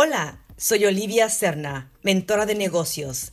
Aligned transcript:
Hola, 0.00 0.38
soy 0.56 0.84
Olivia 0.84 1.28
Serna, 1.28 1.90
mentora 2.04 2.46
de 2.46 2.54
negocios. 2.54 3.32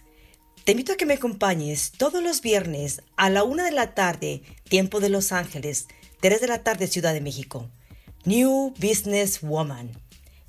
Te 0.64 0.72
invito 0.72 0.94
a 0.94 0.96
que 0.96 1.06
me 1.06 1.14
acompañes 1.14 1.92
todos 1.92 2.24
los 2.24 2.42
viernes 2.42 3.04
a 3.18 3.30
la 3.30 3.44
una 3.44 3.66
de 3.66 3.72
la 3.72 3.94
tarde, 3.94 4.42
tiempo 4.68 5.00
de 5.00 5.10
Los 5.10 5.32
Ángeles, 5.32 5.86
3 6.22 6.42
de 6.42 6.48
la 6.48 6.64
tarde, 6.64 6.88
Ciudad 6.88 7.14
de 7.14 7.22
México. 7.22 7.70
New 8.24 8.74
Business 8.80 9.42
Woman. 9.44 9.92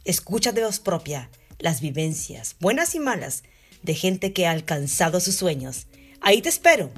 Escucha 0.06 0.52
de 0.52 0.64
voz 0.64 0.80
propia 0.80 1.28
las 1.58 1.82
vivencias, 1.82 2.56
buenas 2.60 2.94
y 2.94 2.98
malas, 2.98 3.42
de 3.82 3.94
gente 3.94 4.32
que 4.32 4.46
ha 4.46 4.52
alcanzado 4.52 5.20
sus 5.20 5.34
sueños. 5.34 5.86
Ahí 6.22 6.40
te 6.40 6.48
espero. 6.48 6.90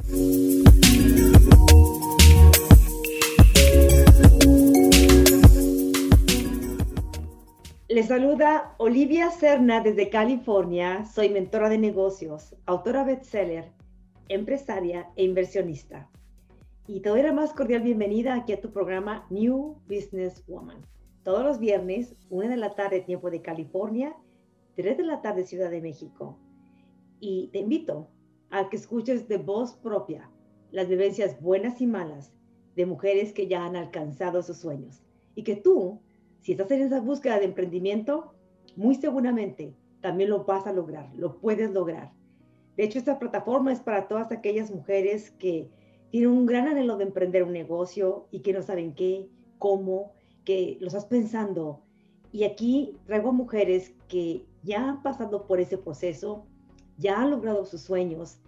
Les 7.90 8.08
saluda 8.08 8.74
Olivia 8.76 9.30
Serna 9.30 9.80
desde 9.80 10.10
California. 10.10 11.06
Soy 11.06 11.30
mentora 11.30 11.70
de 11.70 11.78
negocios, 11.78 12.54
autora 12.66 13.02
bestseller, 13.02 13.72
empresaria 14.28 15.08
e 15.16 15.24
inversionista. 15.24 16.06
Y 16.86 17.00
te 17.00 17.08
doy 17.08 17.22
la 17.22 17.32
más 17.32 17.54
cordial 17.54 17.80
bienvenida 17.80 18.34
aquí 18.34 18.52
a 18.52 18.60
tu 18.60 18.70
programa 18.70 19.26
New 19.30 19.80
Business 19.88 20.44
Woman. 20.46 20.82
Todos 21.22 21.42
los 21.42 21.58
viernes, 21.58 22.14
1 22.28 22.50
de 22.50 22.58
la 22.58 22.74
tarde, 22.74 23.00
tiempo 23.00 23.30
de 23.30 23.40
California, 23.40 24.14
3 24.76 24.98
de 24.98 25.04
la 25.04 25.22
tarde, 25.22 25.46
Ciudad 25.46 25.70
de 25.70 25.80
México. 25.80 26.38
Y 27.20 27.48
te 27.52 27.60
invito 27.60 28.10
a 28.50 28.68
que 28.68 28.76
escuches 28.76 29.28
de 29.28 29.38
voz 29.38 29.76
propia 29.76 30.30
las 30.72 30.88
vivencias 30.88 31.40
buenas 31.40 31.80
y 31.80 31.86
malas 31.86 32.34
de 32.76 32.84
mujeres 32.84 33.32
que 33.32 33.46
ya 33.46 33.64
han 33.64 33.76
alcanzado 33.76 34.42
sus 34.42 34.58
sueños. 34.58 35.02
Y 35.34 35.42
que 35.42 35.56
tú 35.56 36.02
si 36.48 36.52
estás 36.52 36.70
en 36.70 36.80
esa 36.80 37.02
búsqueda 37.02 37.38
de 37.38 37.44
emprendimiento, 37.44 38.32
muy 38.74 38.94
seguramente 38.94 39.74
también 40.00 40.30
lo 40.30 40.44
vas 40.44 40.66
a 40.66 40.72
lograr, 40.72 41.14
lo 41.14 41.38
puedes 41.40 41.70
lograr. 41.72 42.10
De 42.74 42.84
hecho, 42.84 42.98
esta 42.98 43.18
plataforma 43.18 43.70
es 43.70 43.80
para 43.80 44.08
todas 44.08 44.32
aquellas 44.32 44.70
mujeres 44.70 45.30
que 45.32 45.68
tienen 46.08 46.30
un 46.30 46.46
gran 46.46 46.66
anhelo 46.66 46.96
de 46.96 47.04
emprender 47.04 47.42
un 47.42 47.52
negocio 47.52 48.28
y 48.30 48.40
que 48.40 48.54
no 48.54 48.62
saben 48.62 48.94
qué, 48.94 49.28
cómo, 49.58 50.14
que 50.46 50.78
lo 50.80 50.86
estás 50.86 51.04
pensando. 51.04 51.82
Y 52.32 52.44
aquí 52.44 52.96
traigo 53.04 53.30
mujeres 53.30 53.92
que 54.08 54.46
ya 54.62 54.88
han 54.88 55.02
pasado 55.02 55.46
por 55.46 55.60
ese 55.60 55.76
proceso, 55.76 56.46
ya 56.96 57.20
han 57.20 57.30
logrado 57.30 57.66
sus 57.66 57.82
sueños 57.82 58.38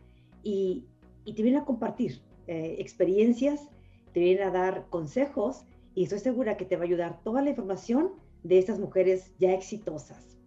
y, 0.43 0.87
te 1.27 1.43
vienen 1.43 1.61
a 1.61 1.67
compartir 1.67 2.23
eh, 2.47 2.77
experiencias, 2.79 3.69
te 4.15 4.21
vienen 4.21 4.49
a 4.49 4.51
dar 4.51 4.87
consejos 4.89 5.67
y 6.01 6.05
estoy 6.05 6.21
segura 6.21 6.57
que 6.57 6.65
te 6.65 6.77
va 6.77 6.85
a 6.85 6.87
ayudar 6.87 7.21
toda 7.23 7.43
la 7.43 7.51
información 7.51 8.13
de 8.43 8.59
estas 8.59 8.79
mujeres 8.79 9.35
ya 9.39 9.53
exitosas. 9.53 10.39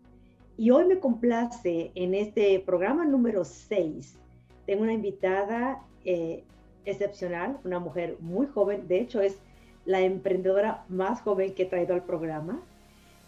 Y 0.58 0.72
hoy 0.72 0.86
me 0.86 1.00
complace 1.00 1.92
en 1.94 2.16
este 2.16 2.60
programa 2.60 3.06
número 3.06 3.46
6. 3.46 4.18
Tengo 4.66 4.82
una 4.82 4.94
invitada 4.94 5.86
eh, 6.06 6.44
excepcional, 6.86 7.60
una 7.66 7.78
mujer 7.78 8.18
muy 8.20 8.48
joven, 8.48 8.88
de 8.88 9.00
hecho 9.00 9.22
es 9.22 9.38
la 9.86 10.02
emprendedora 10.02 10.86
más 10.90 11.22
joven 11.22 11.54
que 11.54 11.62
he 11.62 11.68
traído 11.68 11.94
al 11.94 12.04
programa. 12.04 12.60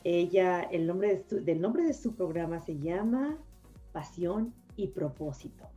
Ella, 0.04 0.62
el 0.62 0.88
nombre 0.88 1.24
del 1.30 1.62
nombre 1.62 1.84
de 1.84 1.94
su 1.94 2.16
programa 2.16 2.60
se 2.60 2.80
llama 2.80 3.38
Pasión 3.92 4.52
y 4.76 4.88
Propósito. 4.88 5.75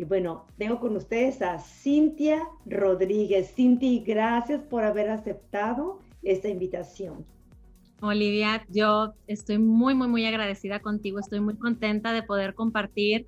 Y 0.00 0.04
bueno, 0.04 0.46
tengo 0.56 0.80
con 0.80 0.96
ustedes 0.96 1.42
a 1.42 1.58
Cintia 1.58 2.48
Rodríguez. 2.64 3.52
Cinti, 3.54 4.00
gracias 4.00 4.62
por 4.62 4.82
haber 4.82 5.10
aceptado 5.10 5.98
esta 6.22 6.48
invitación. 6.48 7.26
Olivia, 8.00 8.64
yo 8.70 9.12
estoy 9.26 9.58
muy, 9.58 9.94
muy, 9.94 10.08
muy 10.08 10.24
agradecida 10.24 10.80
contigo. 10.80 11.18
Estoy 11.18 11.40
muy 11.40 11.54
contenta 11.56 12.14
de 12.14 12.22
poder 12.22 12.54
compartir, 12.54 13.26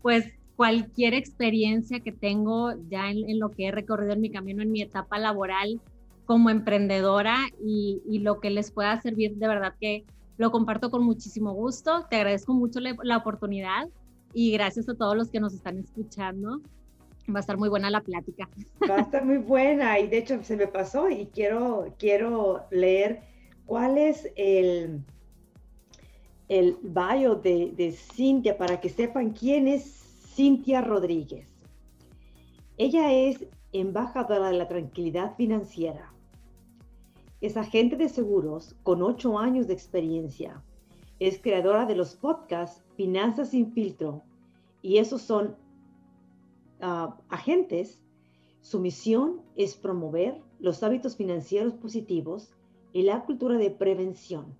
pues, 0.00 0.24
cualquier 0.56 1.12
experiencia 1.12 2.00
que 2.00 2.12
tengo 2.12 2.72
ya 2.88 3.10
en, 3.10 3.38
lo 3.38 3.50
que 3.50 3.66
he 3.66 3.70
recorrido 3.70 4.14
en 4.14 4.22
mi 4.22 4.30
camino, 4.30 4.62
en 4.62 4.72
mi 4.72 4.80
etapa 4.80 5.18
laboral 5.18 5.82
como 6.24 6.48
emprendedora 6.48 7.36
y, 7.62 8.00
lo 8.20 8.40
que 8.40 8.48
les 8.48 8.70
pueda 8.70 8.98
servir, 9.02 9.36
de 9.36 9.48
verdad 9.48 9.74
que 9.78 10.06
lo 10.38 10.50
comparto 10.50 10.90
con 10.90 11.04
muchísimo 11.04 11.52
gusto. 11.52 12.06
Te 12.08 12.16
agradezco 12.16 12.54
mucho 12.54 12.80
la 12.80 13.18
oportunidad 13.18 13.90
y 14.38 14.50
gracias 14.50 14.86
a 14.90 14.94
todos 14.94 15.16
los 15.16 15.30
que 15.30 15.40
nos 15.40 15.54
están 15.54 15.78
escuchando. 15.78 16.60
Va 17.34 17.38
a 17.38 17.40
estar 17.40 17.56
muy 17.56 17.70
buena 17.70 17.88
la 17.88 18.02
plática. 18.02 18.46
Va 18.88 18.96
a 18.96 19.00
estar 19.00 19.24
muy 19.24 19.38
buena 19.38 19.98
y 19.98 20.08
de 20.08 20.18
hecho 20.18 20.44
se 20.44 20.58
me 20.58 20.66
pasó 20.66 21.08
y 21.08 21.24
quiero, 21.32 21.94
quiero 21.98 22.66
leer 22.70 23.22
cuál 23.64 23.96
es 23.96 24.30
el, 24.36 25.00
el 26.48 26.76
bio 26.82 27.36
de, 27.36 27.72
de 27.74 27.92
Cintia 27.92 28.58
para 28.58 28.78
que 28.78 28.90
sepan 28.90 29.30
quién 29.30 29.68
es 29.68 29.84
Cintia 30.34 30.82
Rodríguez. 30.82 31.48
Ella 32.76 33.14
es 33.14 33.46
embajadora 33.72 34.48
de 34.50 34.58
la 34.58 34.68
tranquilidad 34.68 35.34
financiera. 35.36 36.12
Es 37.40 37.56
agente 37.56 37.96
de 37.96 38.10
seguros 38.10 38.76
con 38.82 39.02
ocho 39.02 39.38
años 39.38 39.66
de 39.66 39.72
experiencia. 39.72 40.62
Es 41.20 41.40
creadora 41.40 41.86
de 41.86 41.96
los 41.96 42.16
podcasts 42.16 42.82
Finanzas 42.96 43.50
sin 43.50 43.72
filtro. 43.72 44.22
Y 44.86 44.98
esos 44.98 45.20
son 45.20 45.56
ah, 46.80 47.16
agentes. 47.28 48.04
Su 48.60 48.78
misión 48.78 49.42
es 49.56 49.74
promover 49.74 50.40
los 50.60 50.80
hábitos 50.84 51.16
financieros 51.16 51.72
positivos 51.74 52.52
y 52.92 53.02
la 53.02 53.24
cultura 53.24 53.58
de 53.58 53.72
prevención. 53.72 54.54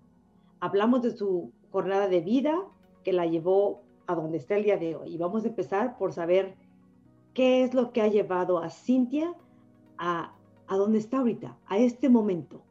Hablamos 0.58 1.02
de 1.02 1.12
su 1.12 1.52
jornada 1.70 2.08
de 2.08 2.22
vida 2.22 2.60
que 3.04 3.12
la 3.12 3.26
llevó 3.26 3.84
a 4.08 4.16
donde 4.16 4.38
está 4.38 4.56
el 4.56 4.64
día 4.64 4.76
de 4.78 4.96
hoy. 4.96 5.14
Y 5.14 5.16
vamos 5.16 5.44
a 5.44 5.48
empezar 5.48 5.96
por 5.96 6.12
saber 6.12 6.56
qué 7.32 7.62
es 7.62 7.72
lo 7.72 7.92
que 7.92 8.02
ha 8.02 8.08
llevado 8.08 8.58
a 8.58 8.68
Cintia 8.68 9.32
a, 9.96 10.34
a 10.66 10.76
donde 10.76 10.98
está 10.98 11.18
ahorita, 11.18 11.56
a 11.68 11.78
este 11.78 12.08
momento. 12.08 12.64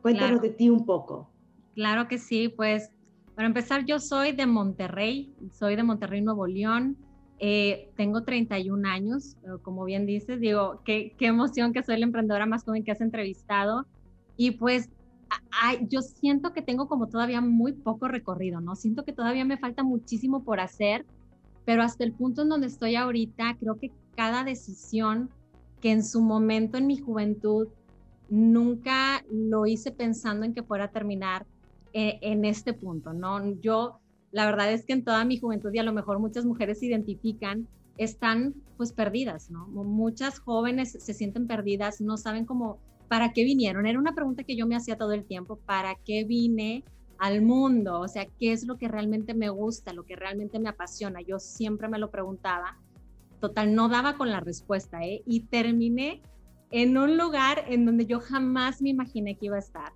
Cuéntanos 0.00 0.40
de 0.40 0.48
ti 0.48 0.70
un 0.70 0.86
poco. 0.86 1.28
Claro 1.74 2.08
que 2.08 2.16
sí, 2.16 2.48
pues 2.48 2.90
para 3.34 3.48
empezar, 3.48 3.84
yo 3.84 3.98
soy 3.98 4.32
de 4.32 4.46
Monterrey, 4.46 5.34
soy 5.52 5.76
de 5.76 5.82
Monterrey, 5.82 6.20
Nuevo 6.20 6.46
León. 6.46 6.96
Eh, 7.40 7.90
tengo 7.96 8.22
31 8.22 8.88
años, 8.88 9.36
como 9.62 9.84
bien 9.84 10.06
dices, 10.06 10.40
digo, 10.40 10.80
qué, 10.84 11.14
qué 11.18 11.26
emoción 11.26 11.72
que 11.72 11.82
soy 11.82 11.98
la 11.98 12.06
emprendedora 12.06 12.46
más 12.46 12.64
joven 12.64 12.84
que 12.84 12.92
has 12.92 13.00
entrevistado. 13.00 13.86
Y 14.36 14.52
pues 14.52 14.88
yo 15.88 16.02
siento 16.02 16.52
que 16.52 16.62
tengo 16.62 16.88
como 16.88 17.08
todavía 17.08 17.40
muy 17.40 17.72
poco 17.72 18.08
recorrido, 18.08 18.60
¿no? 18.60 18.76
Siento 18.76 19.04
que 19.04 19.12
todavía 19.12 19.44
me 19.44 19.58
falta 19.58 19.82
muchísimo 19.82 20.44
por 20.44 20.60
hacer, 20.60 21.04
pero 21.64 21.82
hasta 21.82 22.04
el 22.04 22.12
punto 22.12 22.42
en 22.42 22.48
donde 22.48 22.66
estoy 22.66 22.96
ahorita, 22.96 23.56
creo 23.58 23.78
que 23.78 23.90
cada 24.16 24.44
decisión 24.44 25.30
que 25.80 25.90
en 25.90 26.04
su 26.04 26.22
momento 26.22 26.78
en 26.78 26.86
mi 26.86 26.98
juventud 26.98 27.68
nunca 28.28 29.24
lo 29.30 29.66
hice 29.66 29.90
pensando 29.90 30.46
en 30.46 30.54
que 30.54 30.62
fuera 30.62 30.84
a 30.84 30.90
terminar 30.90 31.46
eh, 31.96 32.18
en 32.22 32.44
este 32.44 32.72
punto, 32.72 33.12
¿no? 33.12 33.40
Yo, 33.60 34.00
la 34.32 34.46
verdad 34.46 34.72
es 34.72 34.84
que 34.84 34.94
en 34.94 35.04
toda 35.04 35.24
mi 35.24 35.38
juventud 35.38 35.72
y 35.72 35.78
a 35.78 35.84
lo 35.84 35.92
mejor 35.92 36.18
muchas 36.18 36.44
mujeres 36.44 36.80
se 36.80 36.86
identifican, 36.86 37.68
están 37.98 38.52
pues 38.76 38.92
perdidas, 38.92 39.48
¿no? 39.48 39.68
Muchas 39.68 40.40
jóvenes 40.40 40.90
se 40.90 41.14
sienten 41.14 41.46
perdidas, 41.46 42.00
no 42.00 42.16
saben 42.16 42.46
cómo, 42.46 42.80
para 43.06 43.32
qué 43.32 43.44
vinieron. 43.44 43.86
Era 43.86 44.00
una 44.00 44.12
pregunta 44.12 44.42
que 44.42 44.56
yo 44.56 44.66
me 44.66 44.74
hacía 44.74 44.98
todo 44.98 45.12
el 45.12 45.24
tiempo, 45.24 45.54
¿para 45.54 45.94
qué 46.04 46.24
vine 46.24 46.82
al 47.18 47.42
mundo? 47.42 48.00
O 48.00 48.08
sea, 48.08 48.26
¿qué 48.40 48.50
es 48.50 48.66
lo 48.66 48.76
que 48.76 48.88
realmente 48.88 49.32
me 49.32 49.48
gusta, 49.50 49.92
lo 49.92 50.04
que 50.04 50.16
realmente 50.16 50.58
me 50.58 50.70
apasiona? 50.70 51.20
Yo 51.20 51.38
siempre 51.38 51.86
me 51.86 52.00
lo 52.00 52.10
preguntaba. 52.10 52.76
Total, 53.38 53.72
no 53.72 53.88
daba 53.88 54.16
con 54.16 54.32
la 54.32 54.40
respuesta, 54.40 55.04
¿eh? 55.04 55.22
Y 55.26 55.44
terminé 55.44 56.22
en 56.72 56.98
un 56.98 57.16
lugar 57.16 57.66
en 57.68 57.86
donde 57.86 58.06
yo 58.06 58.18
jamás 58.18 58.82
me 58.82 58.88
imaginé 58.88 59.36
que 59.36 59.46
iba 59.46 59.54
a 59.54 59.60
estar 59.60 59.92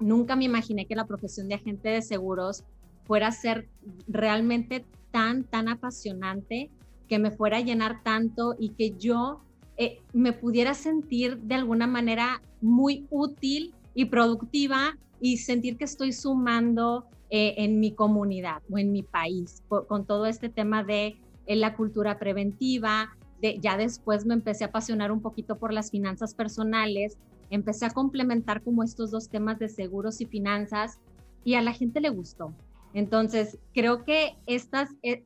nunca 0.00 0.36
me 0.36 0.44
imaginé 0.44 0.86
que 0.86 0.94
la 0.94 1.06
profesión 1.06 1.48
de 1.48 1.54
agente 1.54 1.88
de 1.88 2.02
seguros 2.02 2.64
fuera 3.04 3.28
a 3.28 3.32
ser 3.32 3.68
realmente 4.08 4.84
tan, 5.10 5.44
tan 5.44 5.68
apasionante, 5.68 6.70
que 7.08 7.18
me 7.18 7.30
fuera 7.30 7.58
a 7.58 7.60
llenar 7.60 8.02
tanto 8.02 8.56
y 8.58 8.70
que 8.70 8.96
yo 8.98 9.40
eh, 9.76 10.00
me 10.12 10.32
pudiera 10.32 10.74
sentir 10.74 11.38
de 11.38 11.54
alguna 11.54 11.86
manera 11.86 12.42
muy 12.60 13.06
útil 13.10 13.74
y 13.94 14.06
productiva 14.06 14.98
y 15.20 15.38
sentir 15.38 15.76
que 15.76 15.84
estoy 15.84 16.12
sumando 16.12 17.06
eh, 17.30 17.54
en 17.58 17.78
mi 17.80 17.92
comunidad 17.92 18.62
o 18.70 18.78
en 18.78 18.92
mi 18.92 19.02
país 19.02 19.62
con 19.68 20.04
todo 20.04 20.26
este 20.26 20.48
tema 20.48 20.82
de 20.82 21.16
eh, 21.46 21.56
la 21.56 21.76
cultura 21.76 22.18
preventiva. 22.18 23.16
Ya 23.60 23.76
después 23.76 24.26
me 24.26 24.34
empecé 24.34 24.64
a 24.64 24.68
apasionar 24.68 25.12
un 25.12 25.20
poquito 25.20 25.56
por 25.56 25.72
las 25.72 25.90
finanzas 25.90 26.34
personales 26.34 27.16
empecé 27.50 27.86
a 27.86 27.90
complementar 27.90 28.62
como 28.62 28.82
estos 28.82 29.10
dos 29.10 29.28
temas 29.28 29.58
de 29.58 29.68
seguros 29.68 30.20
y 30.20 30.26
finanzas 30.26 30.98
y 31.44 31.54
a 31.54 31.62
la 31.62 31.72
gente 31.72 32.00
le 32.00 32.10
gustó. 32.10 32.54
Entonces, 32.94 33.58
creo 33.74 34.04
que 34.04 34.36
estas, 34.46 34.90
eh, 35.02 35.24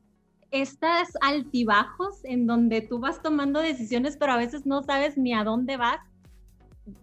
estas 0.51 1.09
altibajos 1.21 2.23
en 2.25 2.45
donde 2.45 2.81
tú 2.81 2.99
vas 2.99 3.21
tomando 3.21 3.59
decisiones, 3.59 4.17
pero 4.17 4.33
a 4.33 4.37
veces 4.37 4.65
no 4.65 4.83
sabes 4.83 5.17
ni 5.17 5.33
a 5.33 5.43
dónde 5.43 5.77
vas, 5.77 5.99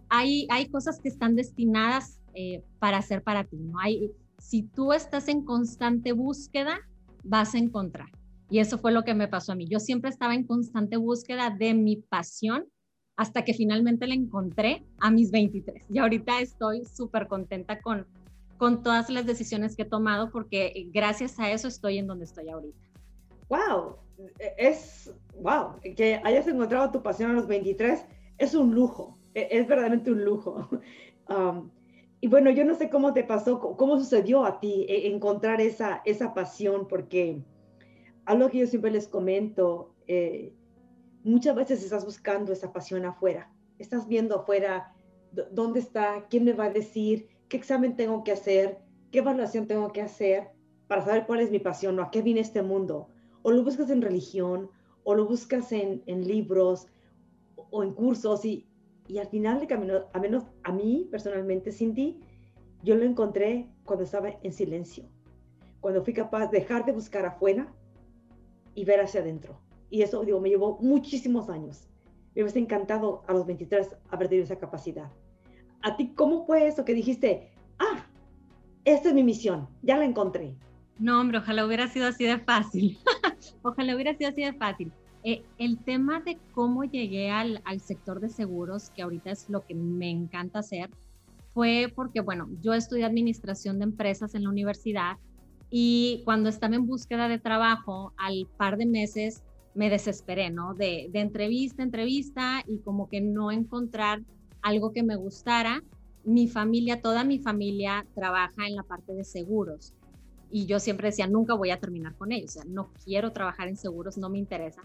hay, 0.09 0.47
hay 0.49 0.69
cosas 0.69 0.99
que 0.99 1.09
están 1.09 1.35
destinadas 1.35 2.19
eh, 2.33 2.63
para 2.79 3.01
ser 3.01 3.23
para 3.23 3.43
ti, 3.43 3.57
¿no? 3.57 3.79
Hay, 3.79 4.11
si 4.37 4.63
tú 4.63 4.93
estás 4.93 5.27
en 5.27 5.43
constante 5.43 6.11
búsqueda, 6.11 6.79
vas 7.23 7.55
a 7.55 7.57
encontrar. 7.57 8.07
Y 8.49 8.59
eso 8.59 8.77
fue 8.77 8.91
lo 8.91 9.03
que 9.03 9.13
me 9.13 9.27
pasó 9.27 9.51
a 9.51 9.55
mí. 9.55 9.67
Yo 9.67 9.79
siempre 9.79 10.09
estaba 10.09 10.33
en 10.33 10.45
constante 10.45 10.97
búsqueda 10.97 11.49
de 11.49 11.73
mi 11.73 11.97
pasión 11.97 12.65
hasta 13.19 13.43
que 13.43 13.53
finalmente 13.53 14.07
la 14.07 14.13
encontré 14.13 14.81
a 15.01 15.11
mis 15.11 15.29
23. 15.29 15.83
Y 15.89 15.97
ahorita 15.97 16.39
estoy 16.39 16.85
súper 16.85 17.27
contenta 17.27 17.81
con, 17.81 18.07
con 18.57 18.81
todas 18.81 19.09
las 19.09 19.25
decisiones 19.25 19.75
que 19.75 19.81
he 19.81 19.85
tomado 19.85 20.31
porque 20.31 20.87
gracias 20.93 21.37
a 21.37 21.51
eso 21.51 21.67
estoy 21.67 21.97
en 21.97 22.07
donde 22.07 22.23
estoy 22.23 22.47
ahorita. 22.49 22.79
¡Wow! 23.49 23.97
Es, 24.57 25.13
wow, 25.41 25.73
que 25.97 26.21
hayas 26.23 26.47
encontrado 26.47 26.91
tu 26.91 27.03
pasión 27.03 27.31
a 27.31 27.33
los 27.33 27.45
23 27.45 28.05
es 28.37 28.55
un 28.55 28.73
lujo, 28.73 29.17
e, 29.33 29.49
es 29.51 29.67
verdaderamente 29.67 30.11
un 30.11 30.23
lujo. 30.23 30.69
Um, 31.29 31.69
y 32.21 32.27
bueno, 32.27 32.49
yo 32.49 32.65
no 32.65 32.73
sé 32.73 32.89
cómo 32.89 33.13
te 33.13 33.23
pasó, 33.23 33.59
cómo 33.59 33.99
sucedió 33.99 34.45
a 34.45 34.59
ti 34.59 34.87
e, 34.89 35.13
encontrar 35.13 35.61
esa, 35.61 36.01
esa 36.03 36.33
pasión, 36.33 36.87
porque 36.87 37.43
algo 38.25 38.49
que 38.49 38.57
yo 38.57 38.65
siempre 38.65 38.89
les 38.89 39.07
comento, 39.07 39.93
eh, 40.07 40.51
muchas 41.23 41.55
veces 41.55 41.83
estás 41.83 42.05
buscando 42.05 42.51
esa 42.51 42.71
pasión 42.71 43.05
afuera, 43.05 43.51
estás 43.77 44.07
viendo 44.07 44.35
afuera 44.35 44.93
dónde 45.51 45.79
está, 45.79 46.27
quién 46.29 46.45
me 46.45 46.53
va 46.53 46.65
a 46.65 46.69
decir, 46.71 47.27
qué 47.47 47.57
examen 47.57 47.95
tengo 47.95 48.23
que 48.23 48.31
hacer, 48.31 48.79
qué 49.11 49.19
evaluación 49.19 49.67
tengo 49.67 49.91
que 49.91 50.01
hacer 50.01 50.49
para 50.87 51.03
saber 51.03 51.25
cuál 51.25 51.41
es 51.41 51.51
mi 51.51 51.59
pasión 51.59 51.99
o 51.99 52.03
a 52.03 52.11
qué 52.11 52.21
viene 52.21 52.39
este 52.41 52.61
mundo. 52.61 53.09
O 53.41 53.51
lo 53.51 53.63
buscas 53.63 53.89
en 53.89 54.01
religión, 54.01 54.69
o 55.03 55.15
lo 55.15 55.27
buscas 55.27 55.71
en, 55.71 56.03
libros, 56.07 56.87
o 57.55 57.83
en 57.83 57.93
cursos 57.93 58.43
y, 58.45 58.67
y 59.07 59.19
al 59.19 59.27
final 59.27 59.59
de 59.59 59.67
camino, 59.67 60.05
a 60.13 60.19
menos 60.19 60.43
a 60.63 60.71
mí 60.71 61.07
personalmente, 61.11 61.71
Cindy, 61.71 62.19
yo 62.83 62.95
lo 62.95 63.05
encontré 63.05 63.69
cuando 63.83 64.03
estaba 64.03 64.29
en 64.41 64.53
silencio, 64.53 65.05
cuando 65.79 66.03
fui 66.03 66.13
capaz 66.13 66.47
de 66.47 66.59
dejar 66.59 66.85
de 66.85 66.91
buscar 66.91 67.25
afuera 67.25 67.73
y 68.75 68.85
ver 68.85 69.01
hacia 69.01 69.21
adentro. 69.21 69.59
Y 69.89 70.01
eso, 70.01 70.23
digo, 70.23 70.39
me 70.39 70.49
llevó 70.49 70.77
muchísimos 70.81 71.49
años. 71.49 71.87
Me 72.35 72.43
hubiese 72.43 72.59
encantado 72.59 73.23
a 73.27 73.33
los 73.33 73.45
23 73.45 73.95
haber 74.09 74.27
tenido 74.27 74.45
esa 74.45 74.59
capacidad. 74.59 75.11
¿A 75.81 75.95
ti 75.95 76.13
cómo 76.15 76.45
fue 76.45 76.67
eso 76.67 76.85
que 76.85 76.93
dijiste, 76.93 77.51
ah, 77.79 78.05
esta 78.85 79.09
es 79.09 79.15
mi 79.15 79.23
misión, 79.23 79.67
ya 79.81 79.97
la 79.97 80.05
encontré? 80.05 80.55
No, 80.99 81.21
hombre, 81.21 81.37
ojalá 81.37 81.65
hubiera 81.65 81.87
sido 81.87 82.07
así 82.07 82.25
de 82.25 82.37
fácil. 82.39 82.97
ojalá 83.63 83.95
hubiera 83.95 84.13
sido 84.15 84.29
así 84.29 84.43
de 84.43 84.53
fácil. 84.53 84.91
Eh, 85.23 85.43
el 85.57 85.77
tema 85.79 86.21
de 86.21 86.37
cómo 86.53 86.83
llegué 86.83 87.29
al, 87.31 87.61
sector 87.79 88.19
de 88.19 88.29
seguros, 88.29 88.89
que 88.89 89.01
ahorita 89.01 89.31
es 89.31 89.49
lo 89.49 89.65
que 89.65 89.75
me 89.75 90.09
encanta 90.09 90.59
hacer, 90.59 90.89
fue 91.53 91.91
porque, 91.93 92.21
bueno, 92.21 92.47
yo 92.61 92.73
estudié 92.73 93.05
administración 93.05 93.79
de 93.79 93.85
empresas 93.85 94.35
en 94.35 94.43
la 94.43 94.49
universidad 94.49 95.17
y 95.69 96.21
cuando 96.25 96.49
estaba 96.49 96.75
en 96.75 96.85
búsqueda 96.85 97.27
de 97.27 97.39
trabajo, 97.39 98.13
al 98.17 98.47
par 98.57 98.77
de 98.77 98.85
meses 98.85 99.43
me 99.73 99.89
desesperé, 99.89 100.49
¿no? 100.49 100.73
De, 100.73 101.09
de 101.11 101.19
entrevista, 101.19 101.83
entrevista 101.83 102.63
y 102.67 102.79
como 102.79 103.07
que 103.07 103.21
no 103.21 103.51
encontrar 103.51 104.21
algo 104.61 104.91
que 104.91 105.03
me 105.03 105.15
gustara. 105.15 105.83
Mi 106.23 106.47
familia, 106.47 107.01
toda 107.01 107.23
mi 107.23 107.39
familia 107.39 108.05
trabaja 108.13 108.67
en 108.67 108.75
la 108.75 108.83
parte 108.83 109.13
de 109.13 109.23
seguros 109.23 109.93
y 110.51 110.65
yo 110.65 110.79
siempre 110.79 111.09
decía, 111.09 111.27
nunca 111.27 111.53
voy 111.53 111.71
a 111.71 111.79
terminar 111.79 112.15
con 112.15 112.31
ellos, 112.31 112.51
o 112.51 112.61
sea, 112.61 112.63
no 112.67 112.91
quiero 113.05 113.31
trabajar 113.31 113.67
en 113.67 113.77
seguros, 113.77 114.17
no 114.17 114.29
me 114.29 114.39
interesa. 114.39 114.81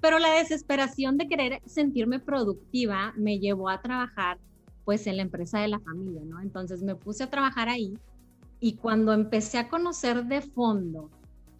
Pero 0.00 0.18
la 0.18 0.32
desesperación 0.32 1.18
de 1.18 1.26
querer 1.26 1.60
sentirme 1.66 2.20
productiva 2.20 3.12
me 3.16 3.38
llevó 3.40 3.68
a 3.68 3.82
trabajar 3.82 4.38
pues 4.84 5.06
en 5.06 5.16
la 5.16 5.22
empresa 5.22 5.58
de 5.58 5.68
la 5.68 5.80
familia, 5.80 6.22
¿no? 6.24 6.40
Entonces 6.40 6.82
me 6.82 6.94
puse 6.94 7.24
a 7.24 7.30
trabajar 7.30 7.68
ahí 7.68 7.94
y 8.60 8.76
cuando 8.76 9.12
empecé 9.12 9.58
a 9.58 9.68
conocer 9.68 10.24
de 10.24 10.40
fondo 10.40 11.10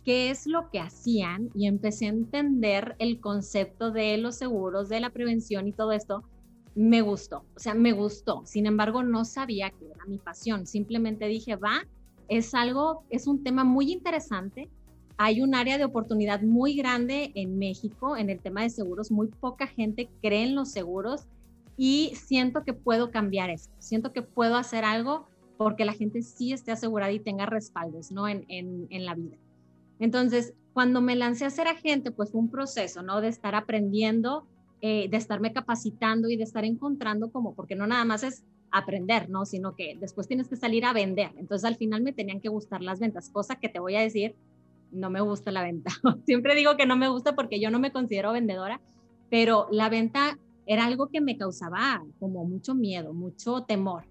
qué 0.09 0.31
es 0.31 0.47
lo 0.47 0.71
que 0.71 0.81
hacían 0.81 1.51
y 1.55 1.67
empecé 1.67 2.07
a 2.07 2.09
entender 2.09 2.97
el 2.99 3.21
concepto 3.21 3.91
de 3.91 4.17
los 4.17 4.37
seguros, 4.37 4.89
de 4.89 5.01
la 5.01 5.11
prevención 5.11 5.69
y 5.69 5.73
todo 5.73 5.93
esto, 5.93 6.23
me 6.75 7.03
gustó, 7.03 7.45
o 7.55 7.59
sea, 7.59 7.75
me 7.75 7.93
gustó. 7.93 8.41
Sin 8.47 8.65
embargo, 8.65 9.03
no 9.03 9.27
sabía 9.27 9.69
que 9.69 9.85
era 9.85 10.07
mi 10.07 10.17
pasión. 10.17 10.67
Simplemente 10.67 11.27
dije, 11.27 11.57
va, 11.57 11.87
es 12.27 12.55
algo, 12.55 13.05
es 13.11 13.27
un 13.27 13.43
tema 13.43 13.65
muy 13.65 13.93
interesante 13.93 14.71
hay 15.19 15.43
un 15.43 15.55
área 15.55 15.77
de 15.77 15.85
oportunidad 15.85 16.41
muy 16.41 16.75
grande 16.75 17.33
en 17.35 17.59
México 17.59 18.17
en 18.17 18.31
el 18.31 18.41
tema 18.41 18.63
de 18.63 18.71
seguros. 18.71 19.11
Muy 19.11 19.27
poca 19.27 19.67
gente 19.67 20.09
cree 20.23 20.45
en 20.45 20.55
los 20.55 20.71
seguros 20.71 21.27
y 21.77 22.13
siento 22.15 22.63
que 22.65 22.73
puedo 22.73 23.11
cambiar 23.11 23.51
eso. 23.51 23.69
Siento 23.79 24.13
que 24.13 24.23
puedo 24.23 24.57
hacer 24.57 24.85
algo 24.85 25.27
porque 25.59 25.85
la 25.85 25.93
gente 25.93 26.23
sí 26.23 26.53
esté 26.53 26.71
asegurada 26.71 27.11
y 27.11 27.19
tenga 27.19 27.47
respaldos 27.47 28.13
¿no? 28.13 28.29
en, 28.29 28.47
en, 28.49 29.05
la 29.05 29.17
vida. 29.17 29.37
Entonces, 29.99 30.55
cuando 30.73 31.00
me 31.00 31.17
lancé 31.17 31.45
a 31.45 31.50
ser 31.50 31.67
agente, 31.67 32.11
pues 32.11 32.31
fue 32.31 32.41
un 32.41 32.50
proceso, 32.50 33.03
¿no? 33.03 33.21
De 33.21 33.29
estar 33.29 33.55
aprendiendo, 33.55 34.47
eh, 34.81 35.09
de 35.11 35.17
estarme 35.17 35.53
capacitando 35.53 36.29
y 36.29 36.37
de 36.37 36.45
estar 36.45 36.65
encontrando 36.65 37.31
como, 37.31 37.55
porque 37.55 37.75
no 37.75 37.87
nada 37.87 38.05
más 38.05 38.23
es 38.23 38.45
aprender, 38.71 39.29
¿no? 39.29 39.45
Sino 39.45 39.75
que 39.75 39.97
después 39.99 40.29
tienes 40.29 40.49
que 40.49 40.56
salir 40.56 40.85
a 40.85 40.93
vender. 40.93 41.33
Entonces, 41.37 41.65
al 41.65 41.77
final 41.77 42.03
me 42.03 42.12
tenían 42.12 42.41
que 42.41 42.49
gustar 42.49 42.83
las 42.83 43.00
ventas, 43.00 43.31
cosa 43.31 43.56
que 43.56 43.69
te 43.69 43.81
voy 43.81 43.97
a 43.97 44.00
decir, 44.00 44.37
no 44.93 45.11
me 45.11 45.21
gusta 45.21 45.50
la 45.50 45.62
venta. 45.62 45.91
Siempre 46.27 46.55
digo 46.55 46.77
que 46.77 46.87
no 46.87 46.97
me 46.97 47.09
gusta 47.09 47.35
porque 47.35 47.61
yo 47.61 47.71
no 47.71 47.79
me 47.79 47.93
considero 47.93 48.33
vendedora, 48.33 48.81
pero 49.31 49.69
la 49.71 49.89
venta 49.89 50.39
era 50.67 50.85
algo 50.85 51.09
que 51.09 51.21
me 51.21 51.37
causaba 51.37 52.05
como 52.19 52.45
mucho 52.45 52.75
miedo, 52.75 53.12
mucho 53.12 53.62
temor. 53.62 54.05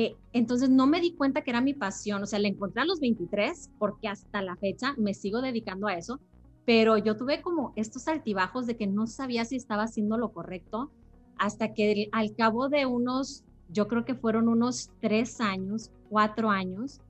Eh, 0.00 0.14
entonces 0.32 0.70
no 0.70 0.86
me 0.86 1.00
di 1.00 1.10
cuenta 1.14 1.42
que 1.42 1.50
era 1.50 1.60
mi 1.60 1.74
pasión, 1.74 2.22
o 2.22 2.26
sea, 2.26 2.38
la 2.38 2.46
encontré 2.46 2.82
a 2.82 2.84
los 2.84 3.00
23 3.00 3.68
porque 3.80 4.06
hasta 4.06 4.40
la 4.42 4.54
fecha 4.54 4.94
me 4.96 5.12
sigo 5.12 5.42
dedicando 5.42 5.88
a 5.88 5.94
eso, 5.94 6.20
pero 6.64 6.98
yo 6.98 7.16
tuve 7.16 7.42
como 7.42 7.72
estos 7.74 8.06
altibajos 8.06 8.68
de 8.68 8.76
que 8.76 8.86
no 8.86 9.08
sabía 9.08 9.44
si 9.44 9.56
estaba 9.56 9.82
haciendo 9.82 10.16
lo 10.16 10.30
correcto 10.30 10.92
hasta 11.36 11.74
que 11.74 12.08
al 12.12 12.32
cabo 12.36 12.68
de 12.68 12.86
unos, 12.86 13.42
yo 13.70 13.88
creo 13.88 14.04
que 14.04 14.14
fueron 14.14 14.46
unos 14.46 14.88
tres 15.00 15.40
años, 15.40 15.90
cuatro 16.08 16.48
años, 16.48 17.00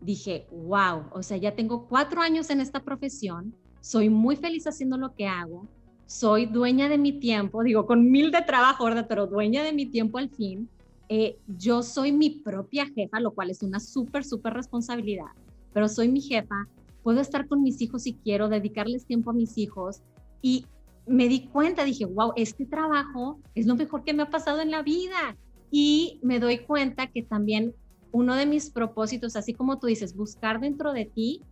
dije, 0.00 0.46
wow, 0.52 1.06
o 1.12 1.24
sea, 1.24 1.36
ya 1.36 1.56
tengo 1.56 1.88
cuatro 1.88 2.20
años 2.20 2.48
en 2.50 2.60
esta 2.60 2.84
profesión, 2.84 3.56
soy 3.80 4.08
muy 4.08 4.36
feliz 4.36 4.68
haciendo 4.68 4.96
lo 4.96 5.16
que 5.16 5.26
hago, 5.26 5.66
soy 6.06 6.46
dueña 6.46 6.88
de 6.88 6.96
mi 6.96 7.10
tiempo, 7.10 7.64
digo, 7.64 7.86
con 7.86 8.08
mil 8.08 8.30
de 8.30 8.42
trabajo, 8.42 8.84
¿verdad? 8.84 9.06
Pero 9.08 9.26
dueña 9.26 9.64
de 9.64 9.72
mi 9.72 9.86
tiempo 9.86 10.18
al 10.18 10.30
fin. 10.30 10.68
Eh, 11.12 11.36
yo 11.58 11.82
soy 11.82 12.12
mi 12.12 12.30
propia 12.30 12.86
jefa, 12.86 13.18
lo 13.18 13.32
cual 13.32 13.50
es 13.50 13.64
una 13.64 13.80
súper, 13.80 14.24
súper 14.24 14.54
responsabilidad, 14.54 15.26
pero 15.74 15.88
soy 15.88 16.06
mi 16.08 16.20
jefa, 16.20 16.68
puedo 17.02 17.20
estar 17.20 17.48
con 17.48 17.64
mis 17.64 17.82
hijos 17.82 18.04
si 18.04 18.14
quiero, 18.14 18.48
dedicarles 18.48 19.06
tiempo 19.06 19.30
a 19.30 19.34
mis 19.34 19.58
hijos 19.58 20.02
y 20.40 20.66
me 21.06 21.26
di 21.26 21.48
cuenta, 21.48 21.82
dije, 21.82 22.04
wow, 22.04 22.32
este 22.36 22.64
trabajo 22.64 23.40
es 23.56 23.66
lo 23.66 23.74
mejor 23.74 24.04
que 24.04 24.14
me 24.14 24.22
ha 24.22 24.30
pasado 24.30 24.60
en 24.60 24.70
la 24.70 24.82
vida. 24.82 25.36
Y 25.72 26.20
me 26.22 26.38
doy 26.38 26.58
cuenta 26.58 27.08
que 27.08 27.22
también 27.22 27.74
uno 28.12 28.36
de 28.36 28.46
mis 28.46 28.70
propósitos, 28.70 29.34
así 29.34 29.52
como 29.52 29.80
tú 29.80 29.88
dices, 29.88 30.14
buscar 30.14 30.60
dentro 30.60 30.92
de 30.92 31.06
ti, 31.06 31.42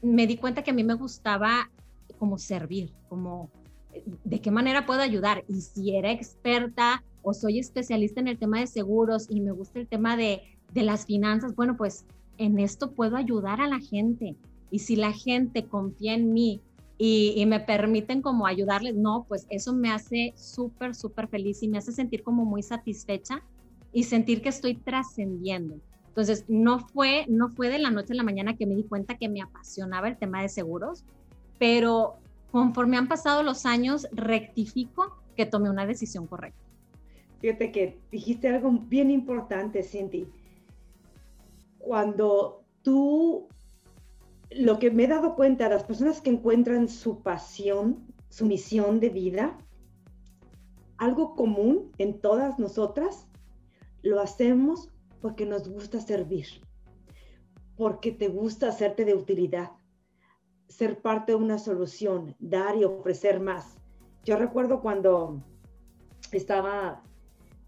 me 0.00 0.26
di 0.26 0.38
cuenta 0.38 0.62
que 0.62 0.70
a 0.70 0.74
mí 0.74 0.84
me 0.84 0.94
gustaba 0.94 1.70
como 2.18 2.38
servir, 2.38 2.90
como 3.10 3.50
de 4.24 4.40
qué 4.40 4.50
manera 4.50 4.86
puedo 4.86 5.00
ayudar. 5.00 5.44
Y 5.48 5.60
si 5.60 5.96
era 5.96 6.10
experta 6.10 7.04
o 7.22 7.34
soy 7.34 7.58
especialista 7.58 8.20
en 8.20 8.28
el 8.28 8.38
tema 8.38 8.60
de 8.60 8.66
seguros 8.66 9.26
y 9.28 9.40
me 9.40 9.52
gusta 9.52 9.78
el 9.78 9.86
tema 9.86 10.16
de, 10.16 10.42
de 10.72 10.82
las 10.82 11.06
finanzas, 11.06 11.54
bueno, 11.54 11.76
pues 11.76 12.04
en 12.38 12.58
esto 12.58 12.92
puedo 12.92 13.16
ayudar 13.16 13.60
a 13.60 13.68
la 13.68 13.80
gente. 13.80 14.36
Y 14.70 14.80
si 14.80 14.96
la 14.96 15.12
gente 15.12 15.66
confía 15.66 16.14
en 16.14 16.32
mí 16.32 16.60
y, 16.98 17.44
me 17.46 17.60
permiten 17.60 18.22
como 18.22 18.46
ayudarles, 18.46 18.94
no, 18.94 19.24
pues 19.28 19.46
eso 19.50 19.72
me 19.72 19.90
hace 19.90 20.32
súper, 20.36 20.94
súper 20.94 21.28
feliz 21.28 21.62
y 21.62 21.68
me 21.68 21.78
hace 21.78 21.92
sentir 21.92 22.22
como 22.22 22.44
muy 22.44 22.62
satisfecha 22.62 23.42
y 23.92 24.04
sentir 24.04 24.40
que 24.40 24.48
estoy 24.48 24.74
trascendiendo. 24.74 25.76
Entonces, 26.08 26.44
no 26.48 26.78
fue, 26.78 27.26
no 27.28 27.48
fue 27.48 27.70
de 27.70 27.78
la 27.78 27.90
noche 27.90 28.12
a 28.12 28.16
la 28.16 28.22
mañana 28.22 28.56
que 28.56 28.66
me 28.66 28.76
di 28.76 28.84
cuenta 28.84 29.16
que 29.16 29.28
me 29.28 29.42
apasionaba 29.42 30.08
el 30.08 30.16
tema 30.16 30.42
de 30.42 30.48
seguros, 30.48 31.04
pero 31.58 32.18
conforme 32.52 32.98
han 32.98 33.08
pasado 33.08 33.42
los 33.42 33.64
años, 33.64 34.06
rectifico 34.12 35.16
que 35.34 35.46
tomé 35.46 35.70
una 35.70 35.86
decisión 35.86 36.26
correcta. 36.26 36.62
Fíjate 37.40 37.72
que 37.72 37.98
dijiste 38.12 38.46
algo 38.46 38.70
bien 38.70 39.10
importante, 39.10 39.82
Cindy. 39.82 40.28
Cuando 41.78 42.62
tú, 42.82 43.48
lo 44.50 44.78
que 44.78 44.90
me 44.90 45.04
he 45.04 45.08
dado 45.08 45.34
cuenta, 45.34 45.68
las 45.68 45.82
personas 45.82 46.20
que 46.20 46.30
encuentran 46.30 46.88
su 46.88 47.22
pasión, 47.22 48.06
su 48.28 48.46
misión 48.46 49.00
de 49.00 49.08
vida, 49.08 49.58
algo 50.98 51.34
común 51.34 51.90
en 51.98 52.20
todas 52.20 52.58
nosotras, 52.58 53.26
lo 54.02 54.20
hacemos 54.20 54.90
porque 55.22 55.46
nos 55.46 55.68
gusta 55.68 56.00
servir, 56.00 56.46
porque 57.76 58.12
te 58.12 58.28
gusta 58.28 58.68
hacerte 58.68 59.04
de 59.04 59.14
utilidad, 59.14 59.70
ser 60.72 61.00
parte 61.00 61.32
de 61.32 61.36
una 61.36 61.58
solución, 61.58 62.34
dar 62.38 62.76
y 62.76 62.84
ofrecer 62.84 63.40
más. 63.40 63.76
Yo 64.24 64.36
recuerdo 64.36 64.80
cuando 64.80 65.42
estaba 66.32 67.02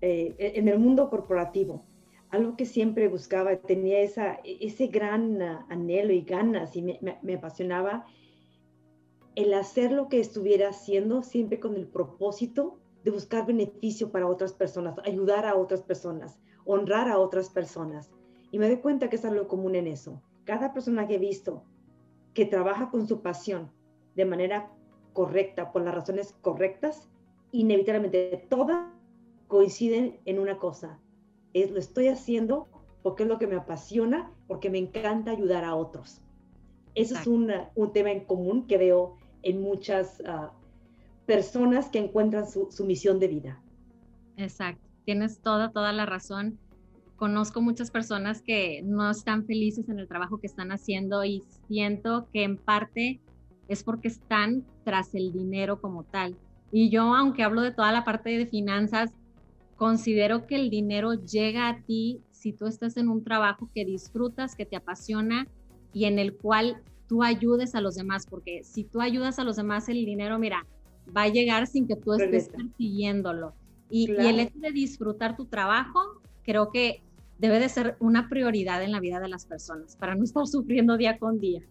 eh, 0.01 0.35
en 0.39 0.69
el 0.69 0.79
mundo 0.79 1.11
corporativo, 1.11 1.85
algo 2.31 2.57
que 2.57 2.65
siempre 2.65 3.09
buscaba, 3.09 3.57
tenía 3.57 4.01
esa, 4.01 4.39
ese 4.43 4.87
gran 4.87 5.41
anhelo 5.69 6.13
y 6.13 6.23
ganas 6.23 6.75
y 6.77 6.83
me, 6.83 6.99
me 7.23 7.35
apasionaba 7.35 8.07
el 9.35 9.53
hacer 9.53 9.93
lo 9.93 10.09
que 10.09 10.21
estuviera 10.21 10.71
haciendo 10.71 11.23
siempre 11.23 11.61
con 11.61 11.77
el 11.77 11.87
propósito 11.87 12.79
de 13.05 13.11
buscar 13.11 13.47
beneficio 13.47 14.11
para 14.11 14.27
otras 14.27 14.55
personas, 14.55 14.95
ayudar 15.05 15.45
a 15.45 15.57
otras 15.57 15.83
personas, 15.83 16.39
honrar 16.65 17.09
a 17.09 17.19
otras 17.19 17.51
personas. 17.51 18.11
Y 18.51 18.59
me 18.59 18.69
doy 18.69 18.79
cuenta 18.79 19.11
que 19.11 19.17
es 19.17 19.25
algo 19.25 19.47
común 19.47 19.75
en 19.75 19.89
eso. 19.89 20.23
Cada 20.45 20.73
persona 20.73 21.07
que 21.07 21.17
he 21.17 21.19
visto 21.19 21.65
que 22.35 22.45
trabaja 22.45 22.91
con 22.91 23.07
su 23.07 23.23
pasión 23.23 23.71
de 24.15 24.25
manera 24.25 24.71
correcta, 25.13 25.73
por 25.73 25.83
las 25.83 25.95
razones 25.95 26.35
correctas, 26.43 27.09
inevitablemente 27.53 28.47
todas 28.51 28.91
coinciden 29.49 30.19
en 30.25 30.39
una 30.39 30.59
cosa. 30.59 30.99
Es 31.53 31.71
lo 31.71 31.79
estoy 31.79 32.09
haciendo 32.09 32.69
porque 33.03 33.23
es 33.23 33.29
lo 33.29 33.39
que 33.39 33.47
me 33.47 33.57
apasiona, 33.57 34.33
porque 34.49 34.71
me 34.71 34.79
encanta 34.79 35.31
ayudar 35.31 35.65
a 35.65 35.75
otros. 35.75 36.21
Eso 36.95 37.17
es 37.17 37.27
un 37.27 37.93
tema 37.93 38.11
en 38.11 38.25
común 38.25 38.67
que 38.67 38.79
veo 38.79 39.17
en 39.43 39.61
muchas 39.61 40.23
ah, 40.27 40.53
personas 41.27 41.89
que 41.91 41.99
encuentran 41.99 42.49
su, 42.49 42.69
su, 42.71 42.85
misión 42.85 43.19
de 43.19 43.29
vida. 43.29 43.63
Exacto, 44.37 44.89
tienes 45.05 45.41
toda, 45.41 45.71
toda 45.71 45.93
la 45.93 46.07
razón. 46.07 46.59
Conozco 47.17 47.61
muchas 47.61 47.91
personas 47.91 48.43
que 48.43 48.83
no 48.83 49.11
están 49.11 49.47
felices 49.47 49.89
en 49.89 49.99
el 49.99 50.09
trabajo 50.09 50.39
que 50.39 50.47
están 50.47 50.73
haciendo 50.73 51.25
y 51.25 51.43
siento 51.69 52.29
que 52.33 52.43
en 52.43 52.57
parte 52.57 53.21
es 53.69 53.85
porque 53.85 54.09
están 54.09 54.65
tras 54.85 55.15
el 55.15 55.33
dinero 55.33 55.81
como 55.81 56.05
tal. 56.05 56.37
Y 56.73 56.91
yo, 56.91 57.15
aunque 57.15 57.45
hablo 57.45 57.63
de 57.63 57.71
toda 57.71 57.93
la 57.93 58.05
parte 58.05 58.37
de 58.37 58.47
finanzas, 58.47 59.13
considero 59.77 60.47
que 60.47 60.57
el 60.57 60.71
dinero 60.71 61.15
llega 61.15 61.69
a 61.69 61.81
ti 61.83 62.21
si 62.31 62.53
tú 62.53 62.67
estás 62.67 62.97
en 62.97 63.09
un 63.09 63.25
trabajo 63.25 63.71
que 63.75 63.85
disfrutas, 63.85 64.55
que 64.55 64.67
te 64.67 64.77
apasiona 64.77 65.47
y 65.93 66.05
en 66.07 66.19
el 66.19 66.37
cual 66.37 66.83
tú 67.09 67.23
ayudes 67.23 67.75
a 67.75 67.81
los 67.81 67.95
demás, 67.95 68.27
porque 68.29 68.65
si 68.65 68.85
tú 68.85 69.01
ayudas 69.01 69.39
a 69.39 69.45
los 69.45 69.57
demás, 69.57 69.89
el 69.89 70.05
dinero, 70.05 70.39
mira, 70.39 70.67
va 71.17 71.23
a 71.23 71.29
llegar 71.29 71.67
sin 71.67 71.87
que 71.87 71.97
tú 71.97 72.15
estés 72.15 72.49
persiguiéndolo. 72.49 73.55
Y, 73.89 74.11
y, 74.11 74.27
el 74.27 74.41
hecho 74.41 74.59
de 74.59 74.73
disfrutar 74.73 75.37
tu 75.37 75.47
trabajo, 75.47 76.01
creo 76.45 76.71
que 76.71 77.03
debe 77.39 77.59
de 77.59 77.69
ser 77.69 77.97
una 78.01 78.29
prioridad 78.29 78.83
en 78.83 78.93
la 78.93 79.01
vida 79.01 79.21
de 79.21 79.29
las 79.29 79.47
personas, 79.47 79.97
para 79.97 80.15
no 80.15 80.25
estar 80.25 80.47
sufriendo 80.47 80.97
día 80.97 81.19
con 81.19 81.41
día. 81.41 81.63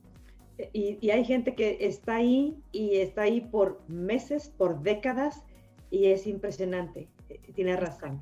Y, 0.72 0.98
y 1.02 1.10
hay 1.10 1.26
gente 1.26 1.56
que 1.56 1.78
está 1.82 2.16
ahí 2.16 2.56
y 2.72 2.98
está 2.98 3.24
ahí 3.24 3.42
por 3.42 3.82
meses, 3.88 4.54
por 4.58 4.82
décadas, 4.82 5.44
y 5.90 6.08
es 6.08 6.26
impresionante. 6.28 7.08
Eh, 7.30 7.40
tiene 7.54 7.78
razón. 7.78 8.22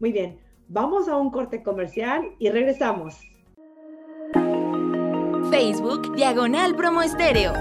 Muy 0.00 0.12
bien, 0.12 0.38
vamos 0.68 1.08
a 1.08 1.16
un 1.16 1.30
corte 1.30 1.62
comercial 1.62 2.22
y 2.38 2.50
regresamos. 2.50 3.18
Facebook 5.50 6.14
Diagonal 6.14 6.76
Promo 6.76 7.02
Estéreo. 7.02 7.52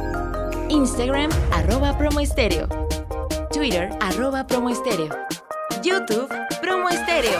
Instagram 0.69 1.29
arroba 1.53 1.97
Promo 1.97 2.19
Estéreo. 2.19 2.67
Twitter 3.53 3.89
arroba 4.01 4.45
Promo 4.45 4.69
Estéreo. 4.69 5.09
YouTube 5.81 6.27
Promo 6.61 6.89
Estéreo. 6.89 7.39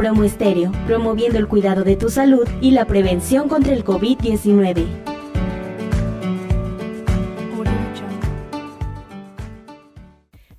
Promo 0.00 0.24
Estéreo, 0.24 0.72
promoviendo 0.86 1.38
el 1.38 1.46
cuidado 1.46 1.84
de 1.84 1.94
tu 1.94 2.08
salud 2.08 2.48
y 2.62 2.70
la 2.70 2.86
prevención 2.86 3.50
contra 3.50 3.74
el 3.74 3.84
COVID-19. 3.84 4.86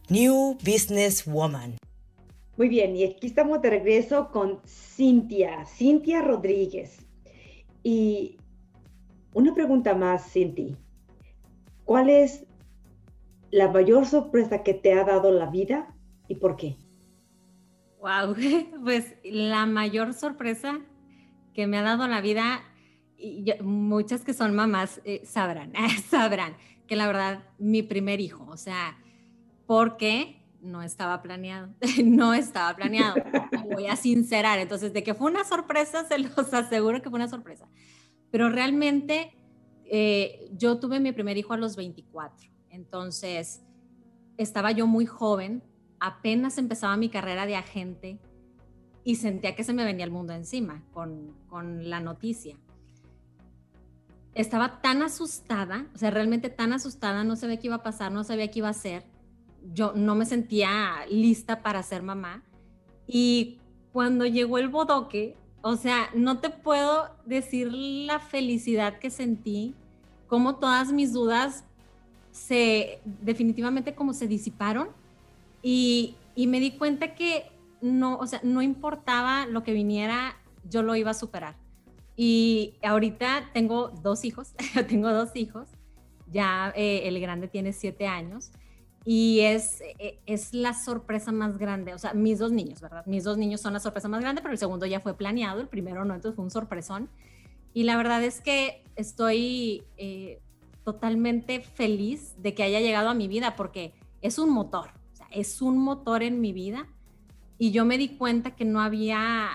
New 0.09 0.57
Business 0.63 1.25
Woman. 1.25 1.77
Muy 2.55 2.69
bien, 2.69 2.95
y 2.95 3.03
aquí 3.03 3.25
estamos 3.25 3.63
de 3.63 3.71
regreso 3.71 4.29
con 4.29 4.59
Cintia, 4.67 5.65
Cintia 5.65 6.21
Rodríguez. 6.21 6.99
Y 7.81 8.37
una 9.33 9.55
pregunta 9.55 9.95
más, 9.95 10.31
Cintia. 10.31 10.77
¿Cuál 11.83 12.11
es 12.11 12.45
la 13.49 13.71
mayor 13.71 14.05
sorpresa 14.05 14.61
que 14.61 14.75
te 14.75 14.93
ha 14.93 15.03
dado 15.03 15.31
la 15.31 15.47
vida 15.47 15.95
y 16.27 16.35
por 16.35 16.57
qué? 16.57 16.77
Wow, 18.01 18.35
pues 18.83 19.13
la 19.23 19.65
mayor 19.67 20.13
sorpresa 20.13 20.79
que 21.53 21.67
me 21.67 21.77
ha 21.77 21.83
dado 21.83 22.07
la 22.07 22.19
vida, 22.19 22.63
y 23.17 23.45
muchas 23.61 24.23
que 24.23 24.33
son 24.33 24.55
mamás 24.55 25.01
eh, 25.05 25.21
sabrán, 25.23 25.73
sabrán 26.09 26.55
que 26.87 26.95
la 26.95 27.05
verdad 27.05 27.43
mi 27.59 27.83
primer 27.83 28.19
hijo, 28.19 28.45
o 28.49 28.57
sea, 28.57 28.97
porque 29.67 30.41
no 30.61 30.81
estaba 30.81 31.21
planeado, 31.21 31.73
no 32.03 32.33
estaba 32.33 32.75
planeado. 32.75 33.15
voy 33.71 33.87
a 33.87 33.95
sincerar. 33.95 34.59
Entonces, 34.59 34.93
de 34.93 35.03
que 35.03 35.13
fue 35.13 35.31
una 35.31 35.43
sorpresa, 35.43 36.03
se 36.05 36.17
los 36.17 36.53
aseguro 36.53 37.01
que 37.01 37.09
fue 37.09 37.17
una 37.17 37.27
sorpresa. 37.27 37.67
Pero 38.31 38.49
realmente 38.49 39.33
eh, 39.85 40.49
yo 40.53 40.79
tuve 40.79 40.99
mi 40.99 41.11
primer 41.11 41.37
hijo 41.37 41.53
a 41.53 41.57
los 41.57 41.75
24. 41.75 42.49
Entonces, 42.69 43.61
estaba 44.37 44.71
yo 44.71 44.87
muy 44.87 45.05
joven, 45.05 45.63
apenas 46.01 46.57
empezaba 46.57 46.97
mi 46.97 47.07
carrera 47.07 47.45
de 47.45 47.55
agente 47.55 48.19
y 49.05 49.15
sentía 49.15 49.55
que 49.55 49.63
se 49.63 49.71
me 49.71 49.85
venía 49.85 50.03
el 50.03 50.11
mundo 50.11 50.33
encima 50.33 50.83
con, 50.91 51.33
con 51.47 51.89
la 51.89 52.01
noticia. 52.01 52.57
Estaba 54.33 54.81
tan 54.81 55.01
asustada, 55.01 55.87
o 55.95 55.97
sea, 55.97 56.11
realmente 56.11 56.49
tan 56.49 56.73
asustada, 56.73 57.23
no 57.23 57.37
sabía 57.37 57.57
qué 57.57 57.67
iba 57.67 57.77
a 57.77 57.83
pasar, 57.83 58.11
no 58.11 58.25
sabía 58.25 58.51
qué 58.51 58.59
iba 58.59 58.67
a 58.67 58.71
hacer 58.71 59.03
yo 59.73 59.93
no 59.95 60.15
me 60.15 60.25
sentía 60.25 61.05
lista 61.09 61.61
para 61.61 61.83
ser 61.83 62.03
mamá. 62.03 62.43
Y 63.07 63.59
cuando 63.91 64.25
llegó 64.25 64.57
el 64.57 64.69
bodoque, 64.69 65.35
o 65.61 65.75
sea, 65.75 66.09
no 66.15 66.39
te 66.39 66.49
puedo 66.49 67.09
decir 67.25 67.71
la 67.71 68.19
felicidad 68.19 68.99
que 68.99 69.09
sentí, 69.09 69.75
como 70.27 70.55
todas 70.55 70.91
mis 70.91 71.13
dudas 71.13 71.65
se 72.31 73.01
definitivamente 73.03 73.93
como 73.93 74.13
se 74.13 74.25
disiparon 74.25 74.89
y, 75.61 76.15
me 76.35 76.59
di 76.59 76.71
cuenta 76.71 77.15
que 77.15 77.51
no, 77.81 78.17
o 78.17 78.27
sea, 78.27 78.39
no 78.43 78.61
importaba 78.61 79.45
lo 79.45 79.63
que 79.63 79.73
viniera, 79.73 80.37
yo 80.69 80.81
lo 80.81 80.95
iba 80.95 81.11
a 81.11 81.15
superar. 81.15 81.55
Y 82.15 82.75
ahorita 82.83 83.49
tengo 83.53 83.89
dos 83.89 84.25
hijos, 84.25 84.53
tengo 84.87 85.11
dos 85.11 85.35
hijos, 85.35 85.69
ya 86.27 86.73
eh, 86.75 87.07
el 87.07 87.19
grande 87.19 87.47
tiene 87.47 87.73
siete 87.73 88.07
años 88.07 88.51
y 89.03 89.39
es, 89.39 89.81
e, 89.99 90.19
es 90.25 90.53
la 90.53 90.73
sorpresa 90.73 91.31
más 91.31 91.57
grande, 91.57 91.93
o 91.93 91.97
sea, 91.97 92.13
mis 92.13 92.39
dos 92.39 92.51
niños, 92.51 92.81
¿verdad? 92.81 93.05
Mis 93.07 93.23
dos 93.23 93.37
niños 93.37 93.61
son 93.61 93.73
la 93.73 93.79
sorpresa 93.79 94.07
más 94.07 94.21
grande, 94.21 94.41
pero 94.41 94.51
el 94.51 94.59
segundo 94.59 94.85
ya 94.85 94.99
fue 94.99 95.15
planeado, 95.15 95.59
el 95.61 95.67
primero 95.67 96.05
no, 96.05 96.13
entonces 96.13 96.35
fue 96.35 96.45
un 96.45 96.51
sorpresón. 96.51 97.09
Y 97.73 97.83
la 97.83 97.97
verdad 97.97 98.23
es 98.23 98.41
que 98.41 98.83
estoy 98.95 99.83
eh, 99.97 100.41
totalmente 100.83 101.61
feliz 101.61 102.35
de 102.37 102.53
que 102.53 102.63
haya 102.63 102.79
llegado 102.79 103.09
a 103.09 103.13
mi 103.13 103.27
vida 103.27 103.55
porque 103.55 103.93
es 104.21 104.37
un 104.37 104.51
motor, 104.51 104.91
es 105.31 105.61
un 105.61 105.77
motor 105.77 106.23
en 106.23 106.41
mi 106.41 106.53
vida. 106.53 106.87
Y 107.57 107.71
yo 107.71 107.85
me 107.85 107.97
di 107.97 108.09
cuenta 108.09 108.55
que 108.55 108.65
no 108.65 108.81
había, 108.81 109.49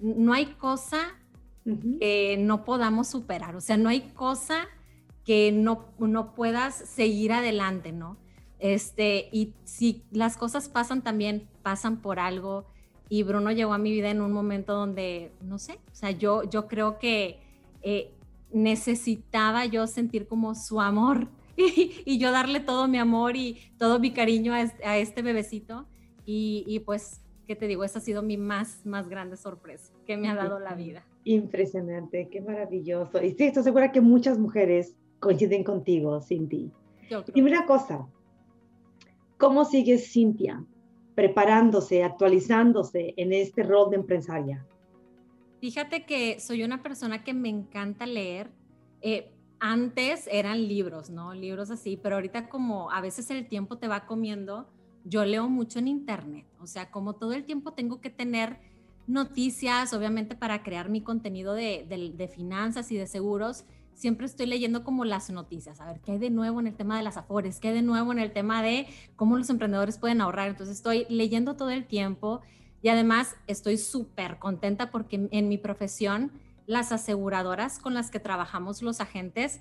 no 0.00 0.32
hay 0.32 0.46
cosa 0.46 1.18
que 1.64 2.36
no 2.38 2.64
podamos 2.64 3.08
superar, 3.08 3.56
o 3.56 3.60
sea, 3.60 3.76
no 3.76 3.88
hay 3.88 4.02
cosa 4.12 4.66
que 5.24 5.50
no, 5.52 5.86
no 5.98 6.34
puedas 6.34 6.74
seguir 6.74 7.32
adelante, 7.32 7.92
¿no? 7.92 8.18
Este, 8.58 9.28
y 9.32 9.54
si 9.64 10.04
las 10.10 10.36
cosas 10.36 10.68
pasan 10.68 11.02
también, 11.02 11.48
pasan 11.62 12.00
por 12.00 12.18
algo. 12.18 12.66
Y 13.08 13.22
Bruno 13.22 13.52
llegó 13.52 13.74
a 13.74 13.78
mi 13.78 13.92
vida 13.92 14.10
en 14.10 14.20
un 14.20 14.32
momento 14.32 14.74
donde, 14.74 15.32
no 15.42 15.58
sé, 15.58 15.80
o 15.92 15.94
sea, 15.94 16.10
yo, 16.10 16.44
yo 16.44 16.66
creo 16.68 16.98
que 16.98 17.40
eh, 17.82 18.14
necesitaba 18.52 19.66
yo 19.66 19.86
sentir 19.86 20.26
como 20.26 20.54
su 20.54 20.80
amor 20.80 21.28
y, 22.04 22.18
yo 22.18 22.30
darle 22.32 22.60
todo 22.60 22.88
mi 22.88 22.98
amor 22.98 23.36
y 23.36 23.58
todo 23.78 23.98
mi 23.98 24.12
cariño 24.12 24.52
a, 24.54 24.96
este 24.98 25.22
bebecito. 25.22 25.86
Y, 26.26 26.64
y, 26.66 26.80
pues, 26.80 27.22
¿qué 27.46 27.56
te 27.56 27.66
digo? 27.66 27.84
Esa 27.84 27.98
ha 27.98 28.02
sido 28.02 28.22
mi 28.22 28.36
más, 28.36 28.84
más 28.86 29.08
grande 29.08 29.36
sorpresa 29.36 29.92
que 30.06 30.16
me 30.16 30.28
ha 30.28 30.34
dado 30.34 30.58
la 30.58 30.74
vida. 30.74 31.04
Impresionante, 31.24 32.28
qué 32.30 32.40
maravilloso. 32.40 33.22
Y 33.22 33.30
sí, 33.30 33.44
estoy 33.44 33.62
segura 33.62 33.92
que 33.92 34.00
muchas 34.00 34.38
mujeres 34.38 34.96
coinciden 35.20 35.64
contigo, 35.64 36.20
Cindy. 36.20 36.70
Dime 37.34 37.50
una 37.50 37.66
cosa, 37.66 38.06
¿cómo 39.36 39.64
sigue 39.64 39.98
Cintia 39.98 40.64
preparándose, 41.14 42.02
actualizándose 42.02 43.14
en 43.16 43.32
este 43.32 43.62
rol 43.62 43.90
de 43.90 43.96
empresaria? 43.96 44.66
Fíjate 45.60 46.04
que 46.04 46.40
soy 46.40 46.62
una 46.62 46.82
persona 46.82 47.24
que 47.24 47.32
me 47.32 47.48
encanta 47.48 48.06
leer. 48.06 48.50
Eh, 49.00 49.30
antes 49.66 50.28
eran 50.30 50.68
libros, 50.68 51.08
¿no? 51.08 51.32
Libros 51.32 51.70
así, 51.70 51.96
pero 51.96 52.16
ahorita 52.16 52.50
como 52.50 52.90
a 52.90 53.00
veces 53.00 53.30
el 53.30 53.48
tiempo 53.48 53.78
te 53.78 53.88
va 53.88 54.04
comiendo, 54.04 54.68
yo 55.04 55.24
leo 55.24 55.48
mucho 55.48 55.78
en 55.78 55.88
internet. 55.88 56.44
O 56.60 56.66
sea, 56.66 56.90
como 56.90 57.14
todo 57.14 57.32
el 57.32 57.44
tiempo 57.44 57.72
tengo 57.72 57.98
que 58.02 58.10
tener 58.10 58.58
noticias, 59.06 59.94
obviamente 59.94 60.36
para 60.36 60.62
crear 60.62 60.90
mi 60.90 61.00
contenido 61.00 61.54
de, 61.54 61.86
de, 62.14 62.28
finanzas 62.28 62.92
y 62.92 62.96
de 62.98 63.06
seguros, 63.06 63.64
siempre 63.94 64.26
estoy 64.26 64.44
leyendo 64.44 64.84
como 64.84 65.06
las 65.06 65.30
noticias, 65.30 65.80
a 65.80 65.86
ver 65.86 66.00
qué 66.00 66.12
hay 66.12 66.18
de 66.18 66.28
nuevo 66.28 66.60
en 66.60 66.66
el 66.66 66.76
tema 66.76 66.98
de 66.98 67.02
las 67.02 67.16
afores, 67.16 67.58
qué 67.58 67.68
hay 67.68 67.74
de 67.74 67.82
nuevo 67.82 68.12
en 68.12 68.18
el 68.18 68.34
tema 68.34 68.62
de 68.62 68.86
cómo 69.16 69.38
los 69.38 69.48
emprendedores 69.48 69.96
pueden 69.96 70.20
ahorrar. 70.20 70.50
Entonces 70.50 70.76
estoy 70.76 71.06
leyendo 71.08 71.56
todo 71.56 71.70
el 71.70 71.86
tiempo 71.86 72.42
y 72.82 72.90
además 72.90 73.34
estoy 73.46 73.78
súper 73.78 74.38
contenta 74.38 74.90
porque 74.90 75.26
en 75.30 75.48
mi 75.48 75.56
profesión 75.56 76.32
las 76.66 76.92
aseguradoras 76.92 77.78
con 77.78 77.94
las 77.94 78.10
que 78.10 78.20
trabajamos 78.20 78.82
los 78.82 79.00
agentes 79.00 79.60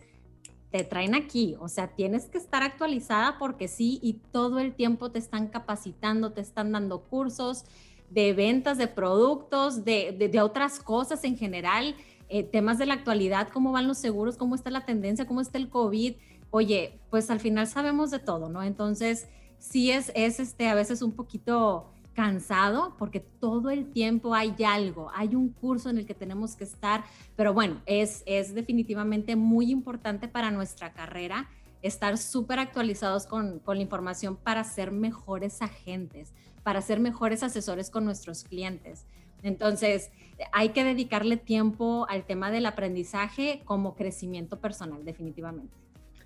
te 0.71 0.83
traen 0.83 1.13
aquí, 1.13 1.55
o 1.59 1.67
sea, 1.67 1.89
tienes 1.89 2.25
que 2.25 2.39
estar 2.39 2.63
actualizada 2.63 3.37
porque 3.37 3.67
sí, 3.67 3.99
y 4.01 4.13
todo 4.31 4.57
el 4.57 4.73
tiempo 4.73 5.11
te 5.11 5.19
están 5.19 5.47
capacitando, 5.47 6.31
te 6.31 6.41
están 6.41 6.71
dando 6.71 7.01
cursos 7.03 7.65
de 8.09 8.33
ventas 8.33 8.79
de 8.79 8.87
productos, 8.87 9.85
de, 9.85 10.39
otras 10.41 10.79
cosas 10.79 11.23
en 11.25 11.37
general, 11.37 11.95
eh, 12.27 12.43
temas 12.43 12.79
de 12.79 12.87
la 12.87 12.95
actualidad, 12.95 13.49
cómo 13.49 13.71
van 13.71 13.87
los 13.87 13.99
seguros, 13.99 14.35
cómo 14.35 14.55
está 14.55 14.71
la 14.71 14.85
tendencia, 14.85 15.27
cómo 15.27 15.41
está 15.41 15.59
el 15.59 15.69
COVID. 15.69 16.15
Oye, 16.49 16.99
pues 17.11 17.29
al 17.29 17.39
final 17.39 17.67
sabemos 17.67 18.09
de 18.09 18.17
todo, 18.17 18.49
¿no? 18.49 18.63
Entonces, 18.63 19.27
sí 19.59 19.91
es, 19.91 20.11
es 20.15 20.39
este, 20.39 20.69
a 20.69 20.75
veces 20.75 21.01
un 21.01 21.11
poquito 21.11 21.93
cansado 22.13 22.95
porque 22.97 23.19
todo 23.19 23.69
el 23.69 23.91
tiempo 23.91 24.33
hay 24.33 24.55
algo, 24.65 25.11
hay 25.13 25.35
un 25.35 25.49
curso 25.49 25.89
en 25.89 25.97
el 25.97 26.05
que 26.05 26.13
tenemos 26.13 26.55
que 26.55 26.63
estar, 26.63 27.03
pero 27.35 27.53
bueno, 27.53 27.81
es, 27.85 28.23
es 28.25 28.53
definitivamente 28.53 29.35
muy 29.35 29.71
importante 29.71 30.27
para 30.27 30.51
nuestra 30.51 30.93
carrera 30.93 31.49
estar 31.81 32.17
súper 32.17 32.59
actualizados 32.59 33.25
con, 33.25 33.59
con, 33.59 33.77
la 33.77 33.83
información 33.83 34.37
para 34.37 34.63
ser 34.63 34.91
mejores 34.91 35.61
agentes, 35.61 36.33
para 36.63 36.81
ser 36.81 36.99
mejores 36.99 37.43
asesores 37.43 37.89
con 37.89 38.05
nuestros 38.05 38.43
clientes. 38.43 39.05
Entonces, 39.41 40.09
hay 40.53 40.69
que 40.69 40.85
dedicarle 40.85 41.35
tiempo 41.35 42.07
al 42.09 42.25
tema 42.25 42.51
del 42.51 42.65
aprendizaje 42.65 43.61
como 43.65 43.95
crecimiento 43.95 44.59
personal, 44.59 45.03
definitivamente. 45.03 45.82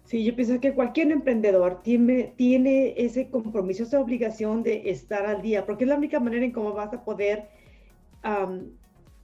Sí, 0.08 0.24
yo 0.24 0.34
pienso 0.38 0.62
que 0.62 0.74
cualquier 0.74 1.12
emprendedor 1.12 1.82
tiene, 1.84 2.34
ese 2.96 3.30
compromiso, 3.30 3.84
esa 3.84 4.00
obligación 4.00 4.64
de 4.64 4.90
estar 4.90 5.26
al 5.26 5.42
día, 5.42 5.66
porque 5.66 5.84
es 5.84 5.90
la 5.90 5.98
única 5.98 6.22
manera 6.22 6.46
en 6.46 6.54
cómo 6.54 6.72
vas 6.72 6.94
a 6.94 7.04
poder 7.04 7.50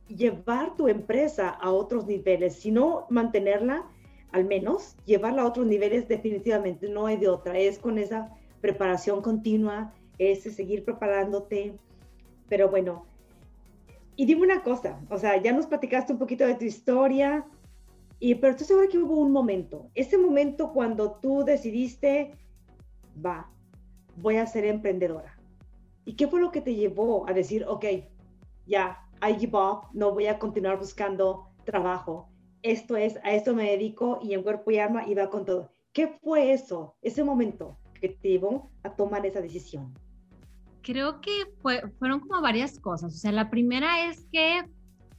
llevar 0.09 0.75
tu 0.75 0.89
empresa 0.89 1.47
a 1.47 1.71
otros 1.71 2.05
niveles, 2.05 2.55
si 2.57 2.69
no 2.69 3.05
mantenerla, 3.09 3.85
al 4.33 4.43
menos 4.43 4.97
llevarla 5.05 5.43
a 5.43 5.45
otros 5.45 5.67
niveles 5.67 6.09
definitivamente, 6.09 6.89
no 6.89 7.05
hay 7.05 7.15
de 7.15 7.29
otra, 7.29 7.57
es 7.57 7.79
con 7.79 7.97
esa 7.97 8.35
preparación 8.59 9.21
continua, 9.21 9.93
es 10.17 10.43
seguir 10.43 10.83
preparándote, 10.83 11.75
pero 12.49 12.69
bueno, 12.69 13.05
y 14.17 14.25
dime 14.25 14.41
una 14.41 14.63
cosa, 14.63 14.99
o 15.09 15.17
sea, 15.17 15.41
ya 15.41 15.53
nos 15.53 15.65
platicaste 15.65 16.11
un 16.11 16.19
poquito 16.19 16.45
de 16.45 16.55
tu 16.55 16.65
historia, 16.65 17.45
y, 18.23 18.35
pero 18.35 18.51
estoy 18.51 18.67
segura 18.67 18.87
que 18.87 18.97
hubo 18.99 19.17
un 19.17 19.33
momento, 19.33 19.91
ese 19.95 20.17
momento 20.17 20.71
cuando 20.71 21.15
tú 21.15 21.43
decidiste, 21.43 22.31
va, 23.13 23.51
voy 24.15 24.37
a 24.37 24.45
ser 24.45 24.63
emprendedora. 24.63 25.37
¿Y 26.05 26.15
qué 26.15 26.29
fue 26.29 26.39
lo 26.39 26.49
que 26.49 26.61
te 26.61 26.73
llevó 26.73 27.27
a 27.27 27.33
decir, 27.33 27.65
ok, 27.67 27.83
ya, 28.65 28.97
I 29.21 29.37
give 29.37 29.57
up, 29.57 29.89
no 29.91 30.13
voy 30.13 30.27
a 30.27 30.39
continuar 30.39 30.79
buscando 30.79 31.49
trabajo? 31.65 32.29
Esto 32.61 32.95
es, 32.95 33.17
a 33.25 33.33
esto 33.33 33.53
me 33.53 33.69
dedico 33.69 34.19
y 34.23 34.35
en 34.35 34.43
cuerpo 34.43 34.71
y 34.71 34.77
alma 34.77 35.03
va 35.19 35.29
con 35.29 35.43
todo. 35.43 35.69
¿Qué 35.91 36.07
fue 36.07 36.53
eso, 36.53 36.95
ese 37.01 37.25
momento 37.25 37.77
que 37.99 38.07
te 38.07 38.29
llevó 38.29 38.71
a 38.83 38.95
tomar 38.95 39.25
esa 39.25 39.41
decisión? 39.41 39.93
Creo 40.81 41.19
que 41.19 41.31
fueron 41.99 42.21
como 42.21 42.41
varias 42.41 42.79
cosas. 42.79 43.13
O 43.13 43.17
sea, 43.17 43.33
la 43.33 43.49
primera 43.49 44.07
es 44.07 44.25
que 44.31 44.61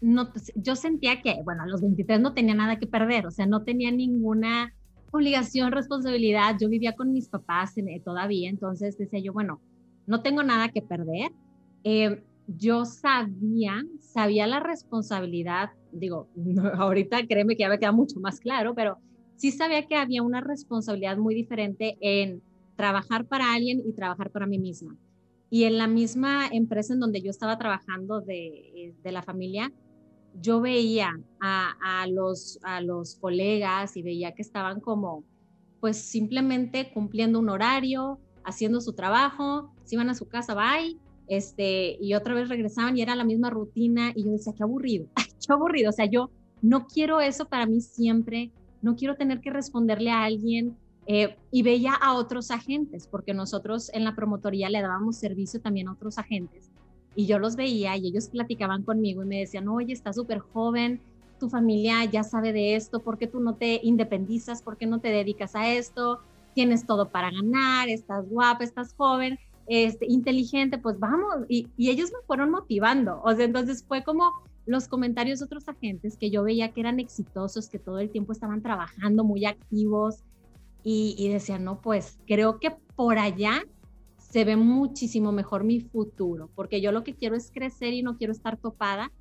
no, 0.00 0.32
yo 0.54 0.76
sentía 0.76 1.22
que, 1.22 1.40
bueno, 1.44 1.62
a 1.62 1.66
los 1.66 1.80
23 1.80 2.20
no 2.20 2.34
tenía 2.34 2.54
nada 2.54 2.78
que 2.78 2.86
perder, 2.86 3.26
o 3.26 3.30
sea, 3.30 3.46
no 3.46 3.62
tenía 3.62 3.90
ninguna 3.90 4.72
obligación, 5.14 5.72
responsabilidad. 5.72 6.56
Yo 6.60 6.68
vivía 6.68 6.94
con 6.94 7.12
mis 7.12 7.28
papás 7.28 7.76
eh, 7.78 8.00
todavía, 8.04 8.50
entonces 8.50 8.98
decía 8.98 9.20
yo, 9.20 9.32
bueno, 9.32 9.60
no 10.06 10.22
tengo 10.22 10.42
nada 10.42 10.68
que 10.68 10.82
perder. 10.82 11.30
Eh, 11.84 12.22
yo 12.46 12.84
sabía, 12.84 13.84
sabía 14.00 14.46
la 14.46 14.60
responsabilidad, 14.60 15.70
digo, 15.92 16.28
ahorita 16.74 17.26
créeme 17.26 17.56
que 17.56 17.62
ya 17.62 17.68
me 17.68 17.78
queda 17.78 17.92
mucho 17.92 18.20
más 18.20 18.40
claro, 18.40 18.74
pero 18.74 18.98
sí 19.36 19.50
sabía 19.50 19.86
que 19.86 19.96
había 19.96 20.22
una 20.22 20.40
responsabilidad 20.40 21.16
muy 21.16 21.34
diferente 21.34 21.96
en 22.00 22.42
trabajar 22.76 23.24
para 23.26 23.54
alguien 23.54 23.82
y 23.86 23.92
trabajar 23.92 24.30
para 24.30 24.46
mí 24.46 24.58
misma. 24.58 24.96
Y 25.48 25.64
en 25.64 25.78
la 25.78 25.86
misma 25.86 26.48
empresa 26.48 26.94
en 26.94 27.00
donde 27.00 27.22
yo 27.22 27.30
estaba 27.30 27.56
trabajando 27.56 28.20
de, 28.20 28.46
eh, 28.46 28.94
de 29.02 29.12
la 29.12 29.22
familia, 29.22 29.72
yo 30.40 30.60
veía 30.60 31.18
a, 31.40 32.06
los, 32.08 32.58
colegas 33.20 33.96
y 33.96 34.02
veía 34.02 34.32
que 34.32 34.42
estaban 34.42 34.80
como, 34.80 35.24
pues 35.80 35.98
simplemente 35.98 36.90
cumpliendo 36.92 37.38
un 37.38 37.48
horario, 37.48 38.18
haciendo 38.44 38.80
su 38.80 38.92
trabajo, 38.92 39.72
se 39.84 39.96
iban 39.96 40.10
a 40.10 40.14
su 40.14 40.28
casa, 40.28 40.54
bye, 40.54 40.98
este, 41.28 41.96
y 42.00 42.14
otra 42.14 42.34
vez 42.34 42.48
regresaban 42.48 42.96
y 42.96 43.02
era 43.02 43.14
la 43.14 43.24
misma 43.24 43.50
rutina 43.50 44.12
y 44.14 44.24
yo 44.24 44.32
decía, 44.32 44.52
qué 44.56 44.62
aburrido, 44.62 45.06
qué 45.16 45.52
aburrido, 45.52 45.90
o 45.90 45.92
sea, 45.92 46.06
yo 46.06 46.30
no 46.62 46.86
quiero 46.86 47.20
eso 47.20 47.46
para 47.46 47.66
mí 47.66 47.80
siempre, 47.80 48.50
no 48.82 48.96
quiero 48.96 49.16
tener 49.16 49.40
que 49.40 49.50
responderle 49.50 50.10
a 50.10 50.24
alguien 50.24 50.76
eh, 51.06 51.36
y 51.50 51.62
veía 51.62 51.94
a 51.94 52.14
otros 52.14 52.50
agentes, 52.50 53.06
porque 53.06 53.34
nosotros 53.34 53.90
en 53.92 54.04
la 54.04 54.14
promotoría 54.14 54.70
le 54.70 54.80
dábamos 54.80 55.16
servicio 55.16 55.60
también 55.60 55.88
a 55.88 55.92
otros 55.92 56.18
agentes 56.18 56.70
y 57.14 57.26
yo 57.26 57.38
los 57.38 57.56
veía 57.56 57.96
y 57.96 58.08
ellos 58.08 58.28
platicaban 58.28 58.82
conmigo 58.82 59.22
y 59.22 59.26
me 59.26 59.40
decían, 59.40 59.68
oye, 59.68 59.92
estás 59.92 60.16
súper 60.16 60.38
joven, 60.38 61.00
tu 61.38 61.48
familia 61.48 62.04
ya 62.04 62.22
sabe 62.22 62.52
de 62.52 62.76
esto, 62.76 63.02
¿por 63.02 63.18
qué 63.18 63.26
tú 63.26 63.40
no 63.40 63.54
te 63.54 63.80
independizas? 63.82 64.62
¿Por 64.62 64.76
qué 64.76 64.86
no 64.86 65.00
te 65.00 65.08
dedicas 65.08 65.54
a 65.54 65.72
esto? 65.72 66.20
Tienes 66.54 66.86
todo 66.86 67.10
para 67.10 67.30
ganar, 67.30 67.88
estás 67.88 68.28
guapa, 68.28 68.64
estás 68.64 68.94
joven, 68.94 69.38
este, 69.66 70.06
inteligente, 70.06 70.78
pues 70.78 70.98
vamos. 70.98 71.46
Y, 71.48 71.68
ellos 71.78 72.12
me 72.12 72.24
fueron 72.26 72.50
motivando. 72.50 73.20
O 73.24 73.34
sea, 73.34 73.44
entonces 73.44 73.84
fue 73.86 74.04
como 74.04 74.30
los 74.66 74.88
comentarios 74.88 75.40
de 75.40 75.46
otros 75.46 75.68
agentes 75.68 76.16
que 76.16 76.30
yo 76.30 76.42
veía 76.44 76.72
que 76.72 76.80
eran 76.80 77.00
exitosos, 77.00 77.68
que 77.68 77.78
todo 77.78 77.98
el 77.98 78.10
tiempo 78.10 78.32
estaban 78.32 78.62
trabajando 78.62 79.24
muy 79.24 79.44
activos 79.44 80.22
y 80.86 81.30
decían, 81.30 81.64
no, 81.64 81.80
pues 81.80 82.18
creo 82.26 82.60
que 82.60 82.70
por 82.94 83.18
allá 83.18 83.62
se 84.34 84.44
ve 84.44 84.56
muchísimo 84.56 85.30
mejor 85.30 85.62
mi 85.62 85.78
futuro, 85.78 86.50
porque 86.56 86.80
yo 86.80 86.90
lo 86.90 87.04
que 87.04 87.14
quiero 87.14 87.36
es 87.36 87.52
crecer 87.52 87.92
y 87.92 88.02
no 88.02 88.18
quiero 88.18 88.32
estar 88.32 88.56
topada. 88.56 89.12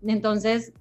Entonces, 0.00 0.72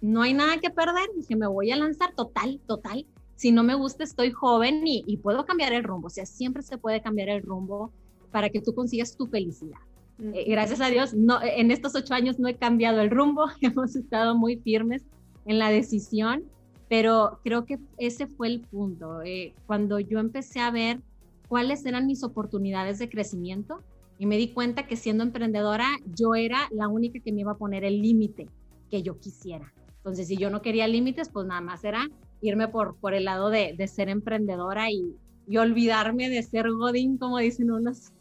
no 0.00 0.22
hay 0.22 0.32
nada 0.32 0.56
que 0.56 0.70
perder, 0.70 1.06
que 1.28 1.36
me 1.36 1.46
voy 1.46 1.70
a 1.70 1.76
lanzar 1.76 2.14
total, 2.14 2.62
total. 2.66 3.04
Si 3.34 3.52
no 3.52 3.62
me 3.62 3.74
gusta, 3.74 4.04
estoy 4.04 4.30
joven 4.30 4.80
y, 4.86 5.18
puedo 5.18 5.44
cambiar 5.44 5.74
el 5.74 5.84
rumbo. 5.84 6.06
O 6.06 6.10
sea, 6.10 6.24
siempre 6.24 6.62
se 6.62 6.78
puede 6.78 7.02
cambiar 7.02 7.28
el 7.28 7.42
rumbo 7.42 7.92
para 8.30 8.48
que 8.48 8.62
tú 8.62 8.74
consigas 8.74 9.14
tu 9.18 9.26
felicidad. 9.26 9.80
Eh, 10.18 10.46
gracias 10.48 10.80
a 10.80 10.86
Dios, 10.86 11.12
no, 11.12 11.38
en 11.42 11.70
estos 11.70 11.94
ocho 11.94 12.14
años 12.14 12.38
no 12.38 12.48
he 12.48 12.56
cambiado 12.56 13.02
el 13.02 13.10
rumbo, 13.10 13.48
hemos 13.60 13.96
estado 13.96 14.34
muy 14.34 14.56
firmes 14.56 15.02
en 15.44 15.58
la 15.58 15.68
decisión, 15.68 16.44
pero 16.88 17.38
creo 17.44 17.66
que 17.66 17.78
ese 17.98 18.28
fue 18.28 18.46
el 18.46 18.60
punto. 18.60 19.20
Eh, 19.20 19.52
cuando 19.66 20.00
yo 20.00 20.20
empecé 20.20 20.60
a 20.60 20.70
ver 20.70 21.02
cuáles 21.48 21.84
eran 21.86 22.06
mis 22.06 22.22
oportunidades 22.22 22.98
de 22.98 23.08
crecimiento 23.08 23.82
y 24.18 24.26
me 24.26 24.36
di 24.36 24.48
cuenta 24.48 24.86
que 24.86 24.96
siendo 24.96 25.24
emprendedora 25.24 25.86
yo 26.14 26.34
era 26.34 26.68
la 26.70 26.88
única 26.88 27.20
que 27.20 27.32
me 27.32 27.42
iba 27.42 27.52
a 27.52 27.58
poner 27.58 27.84
el 27.84 28.00
límite 28.00 28.48
que 28.90 29.02
yo 29.02 29.18
quisiera. 29.18 29.72
Entonces, 29.98 30.28
si 30.28 30.36
yo 30.36 30.50
no 30.50 30.62
quería 30.62 30.86
límites, 30.86 31.28
pues 31.28 31.46
nada 31.46 31.60
más 31.60 31.84
era 31.84 32.08
irme 32.40 32.68
por, 32.68 32.96
por 32.96 33.14
el 33.14 33.24
lado 33.24 33.50
de, 33.50 33.74
de 33.76 33.88
ser 33.88 34.08
emprendedora 34.08 34.90
y, 34.90 35.16
y 35.48 35.56
olvidarme 35.56 36.28
de 36.28 36.42
ser 36.42 36.70
Godín, 36.70 37.18
como 37.18 37.38
dicen 37.38 37.70
unos. 37.70 38.12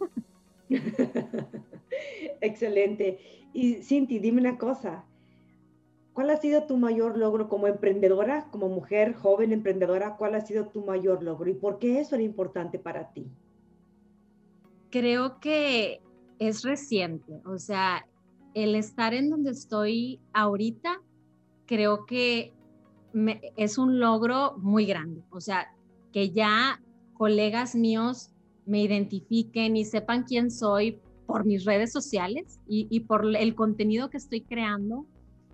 Excelente. 2.41 3.19
Y 3.53 3.75
Cinti, 3.75 4.19
dime 4.19 4.41
una 4.41 4.57
cosa. 4.57 5.05
¿Cuál 6.15 6.30
ha 6.30 6.38
sido 6.38 6.63
tu 6.63 6.78
mayor 6.78 7.17
logro 7.17 7.49
como 7.49 7.67
emprendedora, 7.67 8.47
como 8.49 8.69
mujer 8.69 9.13
joven 9.15 9.51
emprendedora? 9.51 10.15
¿Cuál 10.15 10.36
ha 10.36 10.39
sido 10.45 10.67
tu 10.67 10.86
mayor 10.86 11.21
logro 11.21 11.49
y 11.49 11.56
por 11.56 11.78
qué 11.78 11.99
eso 11.99 12.15
era 12.15 12.23
importante 12.23 12.80
para 12.80 13.12
ti? 13.12 13.30
Creo 14.89 15.41
que 15.41 16.01
es 16.39 16.63
reciente, 16.63 17.41
o 17.45 17.58
sea, 17.58 18.08
el 18.54 18.75
estar 18.75 19.13
en 19.13 19.30
donde 19.30 19.51
estoy 19.51 20.21
ahorita, 20.32 21.01
creo 21.65 22.06
que 22.06 22.54
es 23.58 23.78
un 23.78 23.99
logro 23.99 24.58
muy 24.58 24.86
grande, 24.86 25.21
o 25.32 25.41
sea, 25.41 25.67
que 26.13 26.30
ya 26.30 26.82
colegas 27.13 27.75
míos 27.75 28.32
me 28.65 28.82
identifiquen 28.82 29.75
y 29.75 29.84
sepan 29.84 30.23
quién 30.23 30.49
soy 30.49 31.01
por 31.28 31.45
mis 31.45 31.65
redes 31.65 31.91
sociales 31.91 32.62
y, 32.67 33.01
por 33.01 33.36
el 33.36 33.54
contenido 33.54 34.10
que 34.10 34.17
estoy 34.17 34.41
creando 34.41 35.06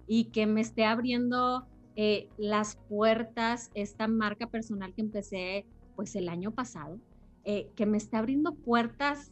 y 0.07 0.25
que 0.25 0.45
me 0.45 0.61
esté 0.61 0.85
abriendo 0.85 1.65
eh, 1.95 2.29
las 2.37 2.75
puertas 2.75 3.69
esta 3.73 4.07
marca 4.07 4.47
personal 4.47 4.93
que 4.93 5.01
empecé 5.01 5.65
pues 5.95 6.15
el 6.15 6.29
año 6.29 6.51
pasado, 6.51 6.99
eh, 7.43 7.69
que 7.75 7.85
me 7.85 7.97
esté 7.97 8.17
abriendo 8.17 8.55
puertas 8.55 9.31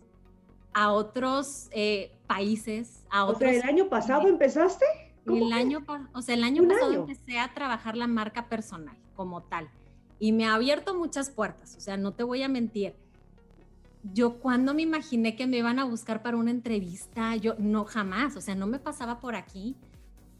a 0.73 0.91
otros 0.91 1.69
eh, 1.71 2.11
países, 2.27 3.05
a 3.09 3.25
otros... 3.25 3.37
O 3.37 3.39
sea, 3.39 3.51
¿el 3.51 3.63
año 3.63 3.89
pasado 3.89 4.27
empezaste? 4.27 4.85
El 5.25 5.53
año, 5.53 5.85
o 6.13 6.21
sea, 6.21 6.35
el 6.35 6.43
año 6.43 6.67
pasado 6.67 6.93
empecé 6.93 7.39
a 7.39 7.53
trabajar 7.53 7.95
la 7.95 8.07
marca 8.07 8.49
personal 8.49 8.97
como 9.15 9.43
tal 9.43 9.69
y 10.19 10.33
me 10.33 10.45
ha 10.45 10.55
abierto 10.55 10.95
muchas 10.95 11.29
puertas, 11.29 11.75
o 11.77 11.79
sea, 11.79 11.97
no 11.97 12.13
te 12.13 12.23
voy 12.23 12.43
a 12.43 12.49
mentir. 12.49 12.93
Yo 14.13 14.39
cuando 14.39 14.73
me 14.73 14.81
imaginé 14.81 15.35
que 15.35 15.47
me 15.47 15.57
iban 15.57 15.79
a 15.79 15.85
buscar 15.85 16.21
para 16.21 16.37
una 16.37 16.51
entrevista, 16.51 17.35
yo 17.35 17.55
no 17.57 17.85
jamás, 17.85 18.35
o 18.35 18.41
sea, 18.41 18.55
no 18.55 18.67
me 18.67 18.79
pasaba 18.79 19.19
por 19.19 19.35
aquí. 19.35 19.75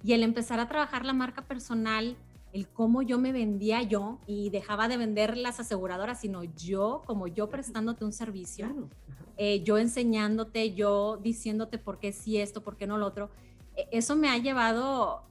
Y 0.04 0.14
el 0.14 0.24
empezar 0.24 0.60
a 0.60 0.68
trabajar 0.68 1.06
la 1.06 1.14
marca 1.14 1.44
personal, 1.44 2.16
el 2.54 2.68
cómo 2.68 3.02
yo 3.02 3.20
me 3.20 3.32
vendía 3.32 3.84
yo 3.84 4.20
y 4.26 4.50
dejaba 4.50 4.88
de 4.88 4.98
vender 4.98 5.38
las 5.38 5.60
aseguradoras, 5.60 6.22
sino 6.22 6.44
yo, 6.44 7.04
como 7.06 7.28
yo 7.28 7.50
prestándote 7.50 8.06
un 8.06 8.14
servicio, 8.14 8.90
eh, 9.38 9.62
yo 9.64 9.78
enseñándote, 9.78 10.74
yo 10.74 11.18
diciéndote 11.18 11.78
por 11.78 12.00
qué 12.00 12.12
sí 12.12 12.38
esto, 12.38 12.64
por 12.64 12.76
qué 12.76 12.88
no 12.88 12.98
lo 12.98 13.06
otro. 13.08 13.30
E, 13.76 13.88
eso 13.92 14.16
me 14.16 14.30
ha 14.30 14.38
llevado 14.38 15.24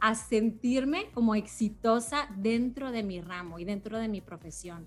a, 0.00 0.14
sentirme 0.14 1.10
como 1.12 1.34
exitosa 1.34 2.28
dentro 2.36 2.92
de 2.92 3.02
mi 3.02 3.20
ramo 3.20 3.58
y 3.58 3.64
dentro 3.64 3.98
de 3.98 4.08
mi 4.08 4.20
profesión. 4.20 4.86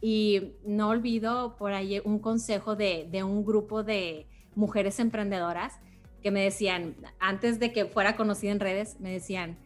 Y 0.00 0.54
no 0.64 0.88
olvido 0.88 1.56
por 1.56 1.72
ahí 1.72 2.00
un 2.04 2.18
consejo 2.18 2.74
de, 2.74 3.08
de 3.10 3.22
un 3.22 3.44
grupo 3.44 3.84
de 3.84 4.26
mujeres 4.54 4.98
emprendedoras 4.98 5.78
que 6.24 6.30
me 6.30 6.42
decían, 6.42 6.96
antes 7.20 7.60
de 7.60 7.70
que 7.70 7.84
fuera 7.84 8.16
conocida 8.16 8.50
en 8.50 8.58
redes, 8.58 8.98
me 8.98 9.12
decían, 9.12 9.58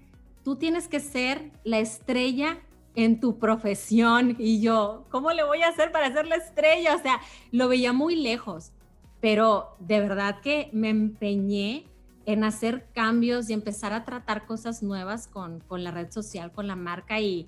tú 0.42 0.56
tienes 0.56 0.88
que 0.88 0.98
ser 0.98 1.52
la 1.62 1.78
estrella 1.78 2.58
en 2.96 3.20
tu 3.20 3.38
profesión. 3.38 4.34
Y 4.40 4.60
yo, 4.60 5.06
¿cómo 5.08 5.30
le 5.30 5.44
voy 5.44 5.62
a 5.62 5.68
hacer 5.68 5.92
para 5.92 6.12
ser 6.12 6.26
la 6.26 6.34
estrella? 6.34 6.96
O 6.96 6.98
sea, 6.98 7.20
lo 7.52 7.68
veía 7.68 7.92
muy 7.92 8.16
lejos, 8.16 8.72
pero 9.20 9.76
de 9.78 10.00
verdad 10.00 10.40
que 10.40 10.68
me 10.72 10.88
empeñé 10.88 11.86
en 12.26 12.42
hacer 12.42 12.88
cambios 12.92 13.48
y 13.50 13.52
empezar 13.52 13.92
a 13.92 14.04
tratar 14.04 14.44
cosas 14.44 14.82
nuevas 14.82 15.28
con, 15.28 15.60
con 15.60 15.84
la 15.84 15.92
red 15.92 16.10
social, 16.10 16.50
con 16.50 16.66
la 16.66 16.74
marca 16.74 17.20
y 17.20 17.46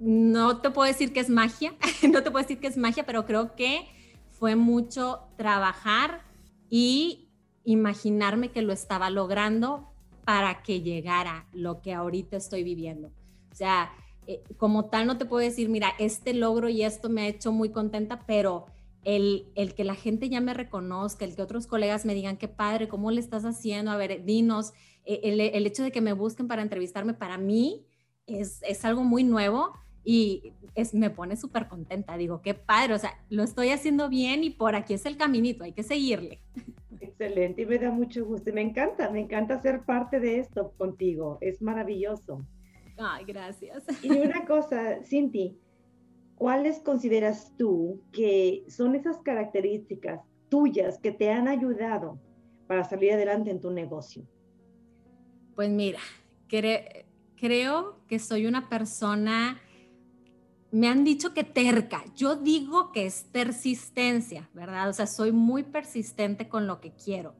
no 0.00 0.60
te 0.60 0.70
puedo 0.70 0.88
decir 0.88 1.12
que 1.12 1.20
es 1.20 1.30
magia, 1.30 1.74
no 2.10 2.24
te 2.24 2.32
puedo 2.32 2.42
decir 2.42 2.58
que 2.58 2.66
es 2.66 2.76
magia, 2.76 3.06
pero 3.06 3.24
creo 3.24 3.54
que 3.54 3.86
fue 4.30 4.56
mucho 4.56 5.20
trabajar 5.36 6.24
y 6.68 7.21
imaginarme 7.64 8.50
que 8.50 8.62
lo 8.62 8.72
estaba 8.72 9.10
logrando 9.10 9.88
para 10.24 10.62
que 10.62 10.82
llegara 10.82 11.46
lo 11.52 11.80
que 11.80 11.92
ahorita 11.92 12.36
estoy 12.36 12.62
viviendo. 12.62 13.08
O 13.50 13.54
sea, 13.54 13.92
eh, 14.26 14.42
como 14.56 14.86
tal 14.86 15.06
no 15.06 15.18
te 15.18 15.24
puedo 15.24 15.44
decir, 15.44 15.68
mira, 15.68 15.92
este 15.98 16.32
logro 16.32 16.68
y 16.68 16.82
esto 16.82 17.08
me 17.08 17.22
ha 17.22 17.28
hecho 17.28 17.52
muy 17.52 17.70
contenta, 17.70 18.24
pero 18.26 18.66
el, 19.04 19.50
el, 19.56 19.74
que 19.74 19.84
la 19.84 19.94
gente 19.94 20.28
ya 20.28 20.40
me 20.40 20.54
reconozca, 20.54 21.24
el 21.24 21.34
que 21.34 21.42
otros 21.42 21.66
colegas 21.66 22.04
me 22.04 22.14
digan, 22.14 22.36
qué 22.36 22.48
padre, 22.48 22.88
¿cómo 22.88 23.10
le 23.10 23.20
estás 23.20 23.44
haciendo? 23.44 23.90
A 23.90 23.96
ver, 23.96 24.24
dinos, 24.24 24.72
eh, 25.04 25.20
el, 25.24 25.40
el 25.40 25.66
hecho 25.66 25.82
de 25.82 25.90
que 25.90 26.00
me 26.00 26.12
busquen 26.12 26.46
para 26.46 26.62
entrevistarme, 26.62 27.14
para 27.14 27.36
mí 27.36 27.84
es, 28.26 28.62
es 28.62 28.84
algo 28.84 29.02
muy 29.02 29.24
nuevo 29.24 29.72
y 30.04 30.52
es, 30.74 30.94
me 30.94 31.10
pone 31.10 31.36
súper 31.36 31.68
contenta. 31.68 32.16
Digo, 32.16 32.42
qué 32.42 32.54
padre, 32.54 32.94
o 32.94 32.98
sea, 32.98 33.12
lo 33.28 33.42
estoy 33.42 33.70
haciendo 33.70 34.08
bien 34.08 34.44
y 34.44 34.50
por 34.50 34.74
aquí 34.74 34.94
es 34.94 35.06
el 35.06 35.16
caminito, 35.16 35.64
hay 35.64 35.72
que 35.72 35.82
seguirle. 35.82 36.40
Excelente, 37.00 37.62
y 37.62 37.66
me 37.66 37.78
da 37.78 37.90
mucho 37.90 38.24
gusto. 38.24 38.50
Y 38.50 38.52
me 38.52 38.62
encanta, 38.62 39.10
me 39.10 39.20
encanta 39.20 39.60
ser 39.60 39.84
parte 39.84 40.20
de 40.20 40.38
esto 40.38 40.72
contigo. 40.76 41.38
Es 41.40 41.60
maravilloso. 41.62 42.44
Ay, 42.98 43.24
gracias. 43.24 43.84
Y 44.02 44.10
una 44.10 44.44
cosa, 44.44 45.02
Cinti, 45.04 45.56
¿cuáles 46.36 46.80
consideras 46.80 47.52
tú 47.56 48.02
que 48.12 48.64
son 48.68 48.94
esas 48.94 49.18
características 49.18 50.20
tuyas 50.48 50.98
que 50.98 51.12
te 51.12 51.30
han 51.30 51.48
ayudado 51.48 52.18
para 52.66 52.84
salir 52.84 53.12
adelante 53.12 53.50
en 53.50 53.60
tu 53.60 53.70
negocio? 53.70 54.24
Pues 55.54 55.70
mira, 55.70 55.98
creo 56.48 57.98
que 58.06 58.18
soy 58.18 58.46
una 58.46 58.68
persona, 58.68 59.60
me 60.72 60.88
han 60.88 61.04
dicho 61.04 61.34
que 61.34 61.44
terca, 61.44 62.02
yo 62.16 62.34
digo 62.34 62.92
que 62.92 63.04
es 63.04 63.26
persistencia, 63.30 64.48
¿verdad? 64.54 64.88
O 64.88 64.92
sea, 64.94 65.06
soy 65.06 65.30
muy 65.30 65.62
persistente 65.62 66.48
con 66.48 66.66
lo 66.66 66.80
que 66.80 66.92
quiero 66.92 67.34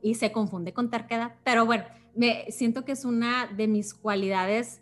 y 0.00 0.14
se 0.14 0.30
confunde 0.30 0.72
con 0.72 0.88
terquedad, 0.88 1.34
pero 1.42 1.66
bueno, 1.66 1.84
me 2.14 2.50
siento 2.52 2.84
que 2.84 2.92
es 2.92 3.04
una 3.04 3.48
de 3.48 3.66
mis 3.66 3.92
cualidades 3.92 4.80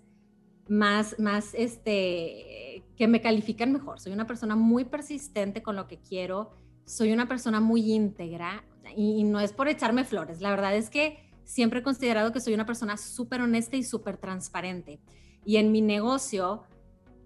más, 0.69 1.19
más, 1.19 1.55
este, 1.55 2.85
que 2.97 3.09
me 3.09 3.23
califican 3.23 3.73
mejor. 3.73 3.99
Soy 4.01 4.13
una 4.13 4.27
persona 4.27 4.55
muy 4.55 4.85
persistente 4.85 5.63
con 5.63 5.75
lo 5.75 5.89
que 5.89 5.99
quiero, 5.99 6.53
soy 6.85 7.11
una 7.11 7.27
persona 7.27 7.61
muy 7.61 7.91
íntegra 7.91 8.65
y, 8.95 9.25
no 9.25 9.41
es 9.41 9.55
por 9.55 9.69
echarme 9.69 10.05
flores, 10.05 10.43
la 10.43 10.51
verdad 10.51 10.77
es 10.77 10.91
que 10.91 11.19
siempre 11.45 11.81
he 11.81 11.83
considerado 11.83 12.33
que 12.33 12.41
soy 12.41 12.53
una 12.53 12.67
persona 12.67 12.99
súper 12.99 13.41
honesta 13.41 13.77
y 13.77 13.83
súper 13.83 14.19
transparente. 14.19 15.01
Y 15.47 15.57
en 15.57 15.73
mi 15.73 15.81
negocio, 15.81 16.65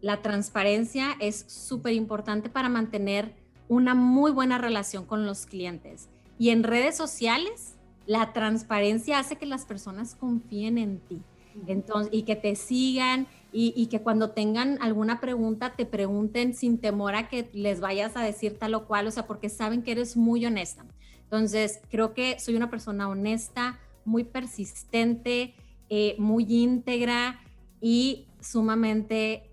la 0.01 0.23
transparencia 0.23 1.17
es 1.21 1.45
súper 1.49 1.95
importante 1.95 2.49
para 2.49 2.69
mantener 2.69 3.35
una 3.69 3.95
muy 3.95 4.31
buena 4.31 4.59
relación 4.59 5.05
con 5.05 5.27
los 5.27 5.47
clientes. 5.47 6.09
Y 6.39 6.51
en 6.51 6.63
redes 6.63 6.97
sociales, 6.97 7.75
la 8.07 8.33
transparencia 8.33 9.19
hace 9.19 9.37
que 9.37 9.47
las 9.47 9.67
personas 9.67 10.15
confíen 10.15 10.79
en 10.79 11.01
ti. 11.01 11.21
Entonces, 11.67 12.13
y 12.13 12.23
que 12.23 12.37
te 12.37 12.55
sigan 12.55 13.27
y, 13.51 13.87
que 13.87 14.01
cuando 14.01 14.31
tengan 14.31 14.79
alguna 14.81 15.21
pregunta 15.21 15.75
te 15.75 15.87
pregunten 15.87 16.55
sin 16.55 16.79
temor 16.79 17.15
a 17.15 17.29
que 17.29 17.49
les 17.53 17.81
vayas 17.81 18.17
a 18.17 18.23
decir 18.23 18.59
tal 18.59 18.75
o 18.75 18.87
cual, 18.87 19.07
o 19.07 19.11
sea, 19.11 19.27
porque 19.27 19.49
saben 19.49 19.83
que 19.83 19.93
eres 19.93 20.17
muy 20.17 20.45
honesta. 20.47 20.85
Entonces, 21.25 21.81
creo 21.91 22.15
que 22.15 22.39
soy 22.39 22.55
una 22.55 22.71
persona 22.71 23.09
honesta, 23.09 23.81
muy 24.05 24.25
persistente, 24.25 25.55
eh, 25.89 26.15
muy 26.19 26.47
íntegra 26.49 27.41
y 27.81 28.27
sumamente 28.41 29.48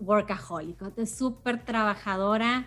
workaholic, 0.00 1.06
súper 1.06 1.64
trabajadora 1.64 2.66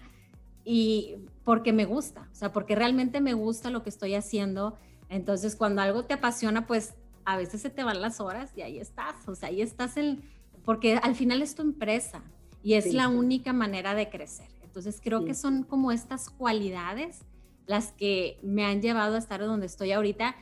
y 0.64 1.16
porque 1.44 1.74
me 1.74 1.86
gusta, 1.86 2.30
o 2.32 2.36
sea, 2.36 2.54
porque 2.54 2.76
realmente 2.76 3.20
me 3.22 3.34
gusta 3.34 3.70
lo 3.70 3.84
que 3.84 3.90
estoy 3.90 4.16
haciendo. 4.16 4.78
Entonces, 5.10 5.56
cuando 5.56 5.82
algo 5.82 6.06
te 6.06 6.14
apasiona, 6.14 6.66
pues 6.66 6.94
a 7.26 7.38
veces 7.38 7.62
se 7.62 7.70
te 7.70 7.84
van 7.84 8.02
las 8.02 8.20
horas 8.20 8.52
y 8.56 8.62
ahí 8.62 8.80
estás, 8.80 9.28
o 9.28 9.36
sea, 9.36 9.50
ahí 9.50 9.62
estás 9.62 9.98
en, 9.98 10.24
porque 10.64 10.98
al 10.98 11.16
final 11.16 11.42
es 11.42 11.56
tu 11.56 11.62
empresa 11.62 12.22
y 12.64 12.74
es 12.74 12.94
la 12.94 13.10
única 13.10 13.54
manera 13.54 13.96
de 13.96 14.10
crecer. 14.10 14.48
Entonces 14.64 15.00
creo 15.04 15.26
que 15.26 15.34
son 15.34 15.64
como 15.64 15.92
estas 15.92 16.30
cualidades 16.30 17.26
las 17.68 17.92
que 17.92 18.40
me 18.42 18.66
han 18.66 18.82
llevado 18.82 19.16
a 19.16 19.20
estar 19.20 19.42
donde 19.42 19.66
estoy 19.66 19.92
ahorita 19.92 20.36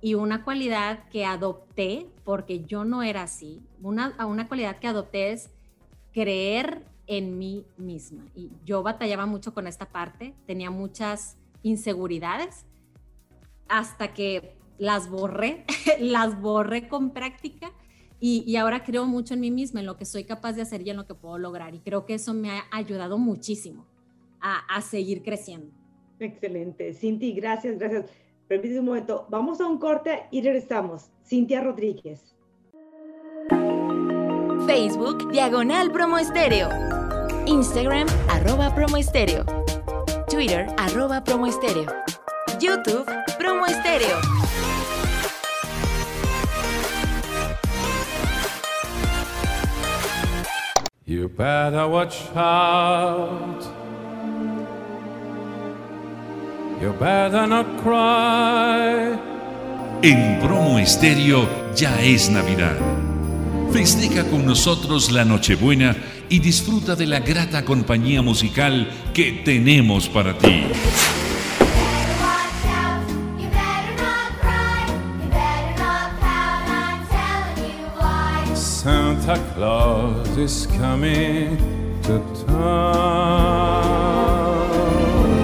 y 0.00 0.14
una 0.14 0.44
cualidad 0.44 1.08
que 1.10 1.24
adopté, 1.24 2.06
porque 2.24 2.64
yo 2.64 2.84
no 2.84 3.02
era 3.02 3.22
así, 3.22 3.60
una, 3.82 4.16
una 4.26 4.48
cualidad 4.48 4.78
que 4.78 4.88
adopté 4.88 5.32
es 5.32 5.50
creer 6.12 6.84
en 7.06 7.38
mí 7.38 7.66
misma. 7.76 8.24
Y 8.34 8.50
yo 8.64 8.82
batallaba 8.82 9.26
mucho 9.26 9.52
con 9.52 9.66
esta 9.66 9.86
parte, 9.86 10.34
tenía 10.46 10.70
muchas 10.70 11.36
inseguridades 11.62 12.64
hasta 13.68 14.14
que 14.14 14.56
las 14.78 15.10
borré, 15.10 15.64
las 16.00 16.40
borré 16.40 16.88
con 16.88 17.10
práctica 17.10 17.72
y, 18.22 18.54
ahora 18.56 18.84
creo 18.84 19.06
mucho 19.06 19.32
en 19.32 19.40
mí 19.40 19.50
misma, 19.50 19.80
en 19.80 19.86
lo 19.86 19.96
que 19.96 20.04
soy 20.04 20.24
capaz 20.24 20.52
de 20.52 20.60
hacer 20.60 20.86
y 20.86 20.90
en 20.90 20.98
lo 20.98 21.06
que 21.06 21.14
puedo 21.14 21.38
lograr. 21.38 21.74
Y 21.74 21.78
creo 21.78 22.04
que 22.04 22.14
eso 22.14 22.34
me 22.34 22.50
ha 22.50 22.64
ayudado 22.70 23.16
muchísimo 23.16 23.86
a, 24.40 24.80
seguir 24.82 25.22
creciendo. 25.22 25.72
Excelente. 26.18 26.92
Cinti, 26.92 27.32
gracias, 27.32 27.78
gracias. 27.78 28.10
Permíteme 28.46 28.80
un 28.80 28.86
momento. 28.86 29.26
Vamos 29.30 29.60
a 29.62 29.66
un 29.66 29.78
corte 29.78 30.24
y 30.30 30.42
regresamos. 30.42 31.10
Cintia 31.24 31.62
Rodríguez. 31.62 32.36
Facebook, 34.70 35.32
Diagonal 35.32 35.90
Promo 35.90 36.16
Estéreo. 36.16 36.68
Instagram, 37.44 38.06
arroba 38.28 38.72
promoestereo. 38.72 39.44
Twitter, 40.30 40.68
arroba 40.78 41.24
promoestereo. 41.24 41.92
YouTube, 42.60 43.04
Promo 43.36 43.66
Estéreo. 43.66 44.20
You 51.04 51.28
better 51.28 51.88
watch 51.88 52.30
out. 52.36 53.64
You 56.80 56.92
better 56.92 57.48
not 57.48 57.66
cry. 57.82 59.18
En 60.02 60.38
Promo 60.40 60.78
Estéreo 60.78 61.48
ya 61.74 62.00
es 62.00 62.30
Navidad. 62.30 63.09
Festeja 63.72 64.24
con 64.24 64.44
nosotros 64.44 65.10
la 65.12 65.24
Nochebuena 65.24 65.96
y 66.28 66.40
disfruta 66.40 66.96
de 66.96 67.06
la 67.06 67.20
grata 67.20 67.64
compañía 67.64 68.20
musical 68.20 68.90
que 69.14 69.42
tenemos 69.44 70.08
para 70.08 70.36
ti. 70.36 70.64
Santa 78.54 79.38
Claus 79.54 80.36
is 80.38 80.66
coming 80.78 81.56
to 82.02 82.18
town. 82.46 83.90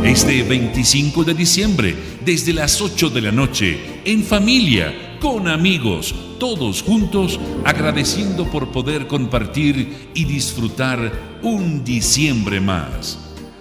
Este 0.05 0.43
25 0.43 1.25
de 1.25 1.35
diciembre, 1.35 1.95
desde 2.25 2.53
las 2.53 2.81
8 2.81 3.11
de 3.11 3.21
la 3.21 3.33
noche, 3.33 4.01
en 4.05 4.23
familia, 4.23 5.06
con 5.21 5.49
amigos, 5.49 6.15
todos 6.39 6.83
juntos, 6.83 7.39
agradeciendo 7.65 8.45
por 8.51 8.69
poder 8.69 9.07
compartir 9.07 10.11
y 10.15 10.25
disfrutar 10.25 11.39
un 11.43 11.85
diciembre 11.85 12.61
más. 12.61 13.19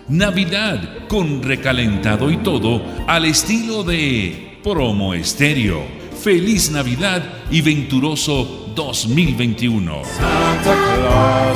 Navidad 0.08 1.08
con 1.08 1.42
recalentado 1.42 2.30
y 2.30 2.38
todo 2.38 2.82
al 3.08 3.26
estilo 3.26 3.84
de 3.84 4.60
Promo 4.64 5.14
Estéreo. 5.14 5.84
Feliz 6.22 6.72
Navidad 6.72 7.24
y 7.52 7.62
venturoso 7.62 8.72
2021. 8.76 10.04
Santa 10.04 10.76
Claus. 10.96 11.56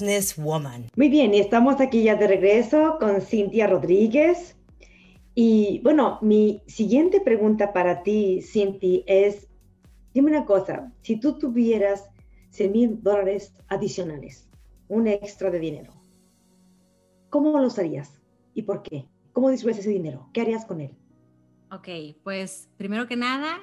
New 0.00 0.08
Business 0.08 0.36
Woman. 0.36 0.86
Muy 0.96 1.08
bien, 1.08 1.34
y 1.34 1.38
estamos 1.38 1.80
aquí 1.80 2.04
ya 2.04 2.14
de 2.14 2.26
regreso 2.26 2.96
con 2.98 3.20
Cintia 3.20 3.66
Rodríguez. 3.66 4.56
Y 5.34 5.80
bueno, 5.82 6.18
mi 6.22 6.62
siguiente 6.66 7.20
pregunta 7.20 7.72
para 7.72 8.02
ti, 8.02 8.40
Cintia, 8.42 9.02
es, 9.06 9.48
dime 10.14 10.30
una 10.30 10.44
cosa, 10.44 10.92
si 11.02 11.16
tú 11.16 11.38
tuvieras 11.38 12.08
100 12.50 12.72
mil 12.72 13.02
dólares 13.02 13.54
adicionales, 13.68 14.48
un 14.88 15.08
extra 15.08 15.50
de 15.50 15.58
dinero, 15.58 15.92
¿cómo 17.30 17.58
lo 17.58 17.68
harías 17.76 18.20
y 18.54 18.62
por 18.62 18.82
qué? 18.82 19.06
¿Cómo 19.32 19.50
disfrutas 19.50 19.80
ese 19.80 19.90
dinero? 19.90 20.28
¿Qué 20.32 20.42
harías 20.42 20.64
con 20.66 20.80
él? 20.80 20.94
Ok, 21.70 21.88
pues 22.22 22.68
primero 22.76 23.06
que 23.06 23.16
nada, 23.16 23.58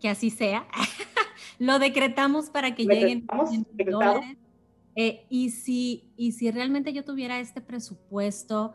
que 0.00 0.08
así 0.08 0.30
sea. 0.30 0.66
lo 1.58 1.78
decretamos 1.78 2.50
para 2.50 2.74
que 2.74 2.84
lleguen 2.84 3.26
dólares. 3.26 4.36
Eh, 4.96 5.26
y, 5.28 5.50
si, 5.50 6.14
y 6.16 6.32
si 6.32 6.50
realmente 6.50 6.92
yo 6.92 7.04
tuviera 7.04 7.38
este 7.38 7.60
presupuesto, 7.60 8.74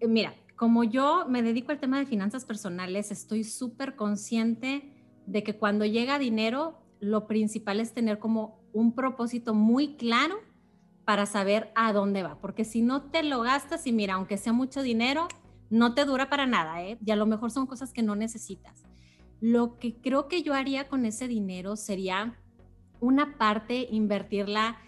eh, 0.00 0.08
mira, 0.08 0.34
como 0.56 0.82
yo 0.82 1.24
me 1.28 1.42
dedico 1.42 1.70
al 1.70 1.78
tema 1.78 1.98
de 1.98 2.06
finanzas 2.06 2.44
personales, 2.44 3.12
estoy 3.12 3.44
súper 3.44 3.94
consciente 3.94 4.92
de 5.26 5.44
que 5.44 5.56
cuando 5.56 5.84
llega 5.84 6.18
dinero, 6.18 6.82
lo 6.98 7.28
principal 7.28 7.78
es 7.78 7.94
tener 7.94 8.18
como 8.18 8.60
un 8.72 8.94
propósito 8.94 9.54
muy 9.54 9.96
claro 9.96 10.36
para 11.04 11.26
saber 11.26 11.70
a 11.76 11.92
dónde 11.92 12.24
va, 12.24 12.40
porque 12.40 12.64
si 12.64 12.82
no 12.82 13.02
te 13.02 13.22
lo 13.22 13.40
gastas 13.42 13.86
y 13.86 13.92
mira, 13.92 14.14
aunque 14.14 14.38
sea 14.38 14.52
mucho 14.52 14.82
dinero, 14.82 15.28
no 15.70 15.94
te 15.94 16.04
dura 16.04 16.28
para 16.28 16.46
nada, 16.46 16.82
¿eh? 16.82 16.98
y 17.04 17.10
a 17.12 17.16
lo 17.16 17.26
mejor 17.26 17.52
son 17.52 17.66
cosas 17.66 17.92
que 17.92 18.02
no 18.02 18.16
necesitas. 18.16 18.84
Lo 19.40 19.78
que 19.78 20.00
creo 20.00 20.26
que 20.26 20.42
yo 20.42 20.54
haría 20.54 20.88
con 20.88 21.04
ese 21.04 21.28
dinero 21.28 21.76
sería 21.76 22.36
una 22.98 23.36
parte 23.38 23.86
invertirla 23.90 24.78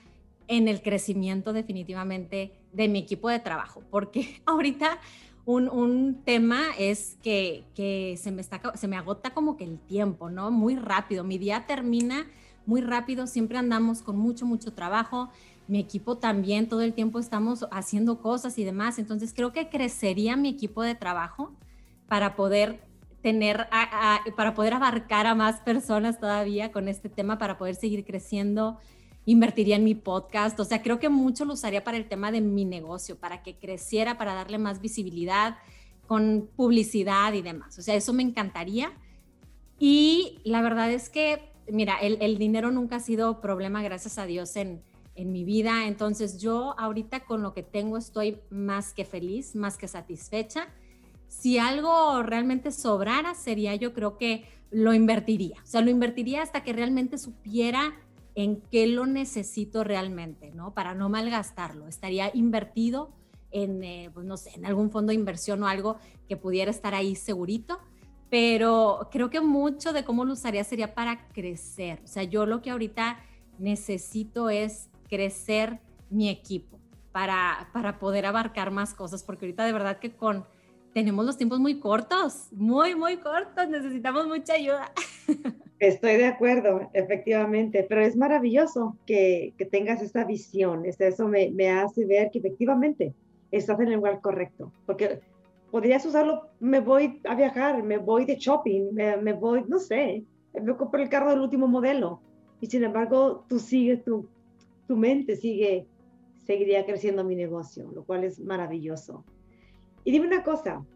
en 0.48 0.66
el 0.66 0.82
crecimiento 0.82 1.52
definitivamente 1.52 2.52
de 2.72 2.88
mi 2.88 2.98
equipo 2.98 3.28
de 3.28 3.38
trabajo, 3.38 3.82
porque 3.90 4.40
ahorita 4.46 4.98
un, 5.44 5.68
un 5.68 6.22
tema 6.24 6.62
es 6.78 7.16
que, 7.22 7.64
que, 7.74 8.18
se, 8.20 8.32
me 8.32 8.40
está, 8.40 8.60
se 8.74 8.88
me 8.88 8.96
agota 8.96 9.32
como 9.32 9.56
que 9.56 9.64
el 9.64 9.78
tiempo, 9.78 10.28
¿no? 10.28 10.50
Muy 10.50 10.76
rápido, 10.76 11.24
mi 11.24 11.38
día 11.38 11.66
termina 11.66 12.26
muy 12.68 12.82
rápido, 12.82 13.26
siempre 13.26 13.56
andamos 13.56 14.02
con 14.02 14.18
mucho, 14.18 14.44
mucho 14.44 14.74
trabajo. 14.74 15.30
Mi 15.68 15.80
equipo 15.80 16.18
también, 16.18 16.68
todo 16.68 16.82
el 16.82 16.92
tiempo 16.92 17.18
estamos 17.18 17.66
haciendo 17.70 18.20
cosas 18.20 18.58
y 18.58 18.64
demás. 18.64 18.98
Entonces 18.98 19.32
creo 19.34 19.52
que 19.52 19.70
crecería 19.70 20.36
mi 20.36 20.50
equipo 20.50 20.82
de 20.82 20.94
trabajo 20.94 21.50
para 22.08 22.36
poder 22.36 22.82
tener, 23.22 23.68
para 24.36 24.52
poder 24.52 24.74
abarcar 24.74 25.26
a 25.26 25.34
más 25.34 25.60
personas 25.60 26.20
todavía 26.20 26.70
con 26.70 26.88
este 26.88 27.08
tema, 27.08 27.38
para 27.38 27.56
poder 27.56 27.74
seguir 27.74 28.04
creciendo. 28.04 28.76
Invertiría 29.30 29.76
en 29.76 29.84
mi 29.84 29.94
podcast. 29.94 30.58
O 30.58 30.64
sea, 30.64 30.82
creo 30.82 30.98
que 30.98 31.08
mucho 31.08 31.44
lo 31.44 31.52
usaría 31.52 31.84
para 31.84 31.98
el 31.98 32.08
tema 32.08 32.32
de 32.32 32.40
mi 32.40 32.64
negocio, 32.64 33.18
para 33.18 33.42
que 33.42 33.58
creciera, 33.58 34.16
para 34.16 34.34
darle 34.34 34.58
más 34.58 34.80
visibilidad 34.80 35.58
con 36.06 36.48
publicidad 36.56 37.34
y 37.34 37.42
demás. 37.42 37.78
O 37.78 37.82
sea, 37.82 37.94
eso 37.94 38.14
me 38.14 38.22
encantaría. 38.22 38.90
Y 39.78 40.38
la 40.44 40.62
verdad 40.62 40.90
es 40.90 41.10
que 41.10 41.52
mira, 41.70 41.96
el, 42.00 42.38
dinero 42.38 42.70
nunca 42.70 42.96
ha 42.96 43.00
sido 43.00 43.40
problema, 43.40 43.82
gracias 43.82 44.18
a 44.18 44.24
Dios, 44.24 44.56
en, 44.56 44.82
en 45.14 45.32
mi 45.32 45.44
vida. 45.44 45.86
Entonces 45.86 46.40
yo 46.40 46.74
ahorita 46.78 47.20
con 47.20 47.42
lo 47.42 47.52
que 47.52 47.62
tengo 47.62 47.98
estoy 47.98 48.38
más 48.50 48.94
que 48.94 49.04
feliz, 49.04 49.54
más 49.54 49.76
que 49.76 49.88
satisfecha. 49.88 50.68
Si 51.26 51.58
algo 51.58 52.22
realmente 52.22 52.72
sobrara, 52.72 53.34
sería 53.34 53.74
yo 53.74 53.92
creo 53.92 54.16
que 54.16 54.46
lo 54.70 54.94
invertiría. 54.94 55.58
O 55.62 55.66
sea, 55.66 55.80
lo 55.82 55.90
invertiría 55.90 56.42
hasta 56.42 56.62
que 56.62 56.72
realmente 56.72 57.18
supiera 57.18 57.94
en 58.38 58.60
qué 58.70 58.86
lo 58.86 59.04
necesito 59.06 59.82
realmente, 59.82 60.52
¿no? 60.54 60.72
Para 60.72 60.94
no 60.94 61.08
malgastarlo. 61.08 61.88
Estaría 61.88 62.30
invertido 62.34 63.10
en, 63.50 63.82
eh, 63.82 64.10
pues 64.14 64.26
no 64.26 64.36
sé, 64.36 64.50
en 64.54 64.64
algún 64.66 64.90
fondo 64.90 65.10
de 65.10 65.16
inversión 65.16 65.62
o 65.62 65.66
algo 65.66 65.96
que 66.28 66.36
pudiera 66.36 66.70
estar 66.70 66.94
ahí 66.94 67.14
segurito 67.16 67.80
pero 68.30 69.08
creo 69.10 69.30
que 69.30 69.40
mucho 69.40 69.92
de 69.92 70.04
cómo 70.04 70.24
lo 70.24 70.34
usaría 70.34 70.64
sería 70.64 70.94
para 70.94 71.28
crecer. 71.28 72.00
O 72.04 72.06
sea, 72.06 72.24
yo 72.24 72.46
lo 72.46 72.60
que 72.60 72.70
ahorita 72.70 73.18
necesito 73.58 74.50
es 74.50 74.88
crecer 75.08 75.80
mi 76.10 76.28
equipo 76.28 76.78
para, 77.10 77.70
para 77.72 77.98
poder 77.98 78.26
abarcar 78.26 78.70
más 78.70 78.94
cosas, 78.94 79.22
porque 79.22 79.46
ahorita 79.46 79.64
de 79.64 79.72
verdad 79.72 79.98
que 79.98 80.14
con 80.14 80.44
tenemos 81.02 81.24
los 81.24 81.36
tiempos 81.36 81.60
muy 81.60 81.78
cortos, 81.78 82.48
muy, 82.52 82.94
muy 82.94 83.18
cortos, 83.18 83.68
necesitamos 83.68 84.26
mucha 84.26 84.54
ayuda. 84.54 84.92
Estoy 85.78 86.16
de 86.16 86.26
acuerdo, 86.26 86.90
efectivamente, 86.92 87.86
pero 87.88 88.00
es 88.00 88.16
maravilloso 88.16 88.96
que, 89.06 89.54
que 89.56 89.64
tengas 89.64 90.02
esta 90.02 90.24
visión, 90.24 90.84
eso 90.84 91.28
me, 91.28 91.50
me 91.50 91.70
hace 91.70 92.04
ver 92.04 92.30
que 92.32 92.38
efectivamente 92.38 93.14
estás 93.52 93.78
en 93.78 93.88
el 93.88 93.94
lugar 93.94 94.20
correcto, 94.20 94.72
porque 94.86 95.20
podrías 95.70 96.04
usarlo, 96.04 96.48
me 96.60 96.80
voy 96.80 97.20
a 97.24 97.34
viajar, 97.34 97.82
me 97.82 97.98
voy 97.98 98.24
de 98.24 98.36
shopping, 98.36 98.92
me, 98.92 99.32
voy, 99.32 99.64
no 99.68 99.78
sé, 99.78 100.24
me 100.52 100.76
compro 100.76 101.02
el 101.02 101.08
carro 101.08 101.30
del 101.30 101.40
último 101.40 101.68
modelo. 101.68 102.20
Y 102.60 102.66
sin 102.66 102.82
embargo, 102.82 103.44
tú 103.48 103.58
sigues, 103.58 104.02
tu, 104.04 104.26
tu 104.86 104.96
mente 104.96 105.36
sigue, 105.36 105.86
seguiría 106.44 106.84
creciendo 106.84 107.22
mi 107.22 107.36
negocio, 107.36 107.88
lo 107.94 108.04
cual 108.04 108.24
es 108.24 108.40
maravilloso. 108.40 109.24
Y 110.08 110.10
dime 110.10 110.26
una 110.26 110.42
cosa, 110.42 110.86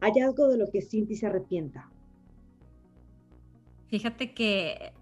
¿hay 0.00 0.18
algo 0.18 0.48
de 0.48 0.56
lo 0.58 0.68
que 0.68 0.82
Cinti 0.82 1.14
se 1.14 1.28
arrepienta? 1.28 1.88
Fíjate 3.86 4.34
que 4.34 4.92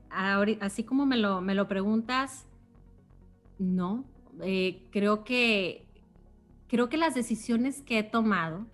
así 0.61 0.85
como 0.85 1.07
me 1.07 1.17
lo, 1.17 1.41
me 1.41 1.55
lo 1.55 1.67
preguntas, 1.67 2.45
no. 3.59 4.05
Eh, 4.43 4.83
creo 4.91 5.25
que 5.25 5.87
creo 6.69 6.91
que 6.91 6.99
las 6.99 7.15
decisiones 7.15 7.81
que 7.81 8.01
he 8.01 8.03
tomado 8.03 8.67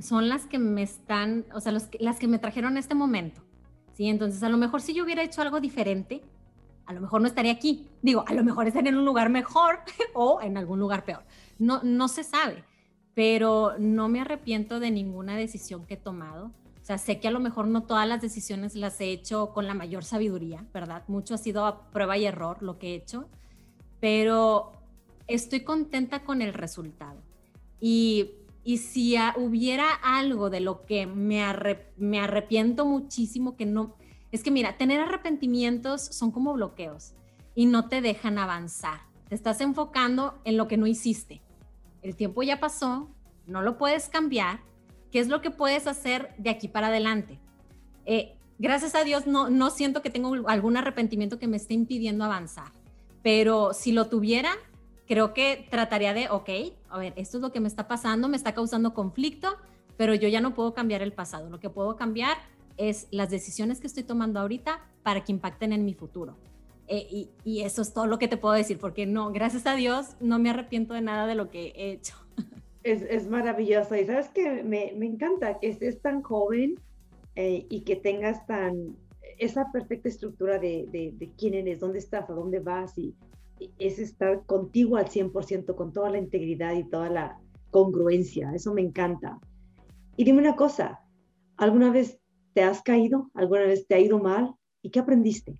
son 0.00 0.28
las 0.28 0.46
que 0.46 0.58
me 0.58 0.82
están, 0.82 1.46
o 1.54 1.60
sea, 1.60 1.72
las 2.00 2.18
que 2.18 2.26
me 2.26 2.40
trajeron 2.40 2.76
a 2.76 2.80
este 2.80 2.96
momento. 2.96 3.40
¿sí? 3.92 4.08
Entonces, 4.08 4.42
a 4.42 4.48
lo 4.48 4.58
mejor 4.58 4.80
si 4.80 4.94
yo 4.94 5.04
hubiera 5.04 5.22
hecho 5.22 5.42
algo 5.42 5.60
diferente, 5.60 6.24
a 6.86 6.92
lo 6.92 7.00
mejor 7.00 7.20
no 7.20 7.28
estaría 7.28 7.52
aquí. 7.52 7.86
Digo, 8.02 8.24
a 8.26 8.34
lo 8.34 8.42
mejor 8.42 8.66
estaría 8.66 8.90
en 8.90 8.96
un 8.96 9.04
lugar 9.04 9.30
mejor 9.30 9.78
o 10.14 10.40
en 10.42 10.56
algún 10.56 10.80
lugar 10.80 11.04
peor. 11.04 11.22
No, 11.62 11.80
no 11.84 12.08
se 12.08 12.24
sabe, 12.24 12.64
pero 13.14 13.74
no 13.78 14.08
me 14.08 14.20
arrepiento 14.20 14.80
de 14.80 14.90
ninguna 14.90 15.36
decisión 15.36 15.86
que 15.86 15.94
he 15.94 15.96
tomado. 15.96 16.46
O 16.46 16.84
sea, 16.84 16.98
sé 16.98 17.20
que 17.20 17.28
a 17.28 17.30
lo 17.30 17.38
mejor 17.38 17.68
no 17.68 17.84
todas 17.84 18.08
las 18.08 18.20
decisiones 18.20 18.74
las 18.74 19.00
he 19.00 19.12
hecho 19.12 19.52
con 19.54 19.68
la 19.68 19.74
mayor 19.74 20.02
sabiduría, 20.02 20.66
¿verdad? 20.74 21.04
Mucho 21.06 21.34
ha 21.34 21.38
sido 21.38 21.64
a 21.64 21.88
prueba 21.92 22.18
y 22.18 22.24
error 22.24 22.64
lo 22.64 22.80
que 22.80 22.88
he 22.88 22.94
hecho, 22.96 23.28
pero 24.00 24.72
estoy 25.28 25.60
contenta 25.60 26.24
con 26.24 26.42
el 26.42 26.52
resultado. 26.52 27.22
Y, 27.78 28.32
y 28.64 28.78
si 28.78 29.14
hubiera 29.36 29.88
algo 30.02 30.50
de 30.50 30.58
lo 30.58 30.84
que 30.84 31.06
me, 31.06 31.44
me 31.96 32.18
arrepiento 32.18 32.86
muchísimo, 32.86 33.56
que 33.56 33.66
no, 33.66 33.94
es 34.32 34.42
que 34.42 34.50
mira, 34.50 34.76
tener 34.78 35.00
arrepentimientos 35.00 36.02
son 36.02 36.32
como 36.32 36.54
bloqueos 36.54 37.14
y 37.54 37.66
no 37.66 37.88
te 37.88 38.00
dejan 38.00 38.38
avanzar. 38.38 39.02
Te 39.28 39.36
estás 39.36 39.60
enfocando 39.60 40.40
en 40.42 40.56
lo 40.56 40.66
que 40.66 40.76
no 40.76 40.88
hiciste. 40.88 41.40
El 42.02 42.16
tiempo 42.16 42.42
ya 42.42 42.60
pasó, 42.60 43.08
no 43.46 43.62
lo 43.62 43.78
puedes 43.78 44.08
cambiar. 44.08 44.60
¿Qué 45.10 45.20
es 45.20 45.28
lo 45.28 45.40
que 45.40 45.50
puedes 45.50 45.86
hacer 45.86 46.34
de 46.38 46.50
aquí 46.50 46.68
para 46.68 46.88
adelante? 46.88 47.38
Eh, 48.06 48.34
gracias 48.58 48.94
a 48.94 49.04
Dios 49.04 49.26
no, 49.26 49.50
no 49.50 49.70
siento 49.70 50.02
que 50.02 50.10
tengo 50.10 50.48
algún 50.48 50.76
arrepentimiento 50.76 51.38
que 51.38 51.48
me 51.48 51.56
esté 51.56 51.74
impidiendo 51.74 52.24
avanzar, 52.24 52.72
pero 53.22 53.72
si 53.74 53.92
lo 53.92 54.08
tuviera, 54.08 54.52
creo 55.06 55.34
que 55.34 55.66
trataría 55.70 56.14
de, 56.14 56.28
ok, 56.30 56.48
a 56.88 56.98
ver, 56.98 57.12
esto 57.16 57.36
es 57.36 57.42
lo 57.42 57.52
que 57.52 57.60
me 57.60 57.68
está 57.68 57.86
pasando, 57.86 58.28
me 58.28 58.36
está 58.36 58.54
causando 58.54 58.94
conflicto, 58.94 59.56
pero 59.96 60.14
yo 60.14 60.28
ya 60.28 60.40
no 60.40 60.54
puedo 60.54 60.74
cambiar 60.74 61.02
el 61.02 61.12
pasado. 61.12 61.50
Lo 61.50 61.60
que 61.60 61.70
puedo 61.70 61.96
cambiar 61.96 62.36
es 62.76 63.06
las 63.10 63.30
decisiones 63.30 63.80
que 63.80 63.86
estoy 63.86 64.02
tomando 64.02 64.40
ahorita 64.40 64.80
para 65.02 65.22
que 65.22 65.32
impacten 65.32 65.72
en 65.72 65.84
mi 65.84 65.94
futuro. 65.94 66.36
Eh, 66.94 67.30
y, 67.44 67.62
eso 67.62 67.80
es 67.80 67.94
todo 67.94 68.06
lo 68.06 68.18
que 68.18 68.28
te 68.28 68.36
puedo 68.36 68.52
decir, 68.52 68.78
porque 68.78 69.06
no, 69.06 69.32
gracias 69.32 69.66
a 69.66 69.74
Dios, 69.74 70.14
no 70.20 70.38
me 70.38 70.50
arrepiento 70.50 70.92
de 70.92 71.00
nada 71.00 71.26
de 71.26 71.34
lo 71.34 71.48
que 71.48 71.72
he 71.74 71.92
hecho. 71.92 72.14
Es, 72.84 73.02
es 73.02 73.28
maravilloso. 73.28 73.94
Y 73.94 74.04
sabes 74.04 74.28
que 74.30 74.64
me, 74.64 74.92
me, 74.96 75.06
encanta 75.06 75.60
que 75.60 75.68
estés 75.68 76.02
tan 76.02 76.20
joven 76.20 76.74
eh, 77.36 77.64
y 77.70 77.82
que 77.82 77.94
tengas 77.94 78.44
tan 78.48 78.96
esa 79.38 79.70
perfecta 79.70 80.08
estructura 80.08 80.58
de, 80.58 80.88
de, 80.90 81.30
quién 81.38 81.54
eres, 81.54 81.78
dónde 81.78 82.00
estás, 82.00 82.28
a 82.28 82.32
dónde 82.32 82.58
vas. 82.58 82.98
Y, 82.98 83.14
es 83.78 84.00
estar 84.00 84.44
contigo 84.46 84.96
al 84.96 85.06
100%, 85.06 85.76
con 85.76 85.92
toda 85.92 86.10
la 86.10 86.18
integridad 86.18 86.74
y 86.74 86.82
toda 86.82 87.08
la 87.08 87.38
congruencia. 87.70 88.52
Eso 88.52 88.74
me 88.74 88.82
encanta. 88.82 89.38
Y 90.16 90.24
dime 90.24 90.40
una 90.40 90.56
cosa, 90.56 91.00
¿alguna 91.56 91.92
vez 91.92 92.18
te 92.52 92.64
has 92.64 92.82
caído? 92.82 93.30
¿Alguna 93.34 93.62
vez 93.62 93.86
te 93.86 93.94
ha 93.94 94.00
ido 94.00 94.18
mal? 94.18 94.56
¿Y 94.82 94.90
qué 94.90 94.98
aprendiste? 94.98 95.54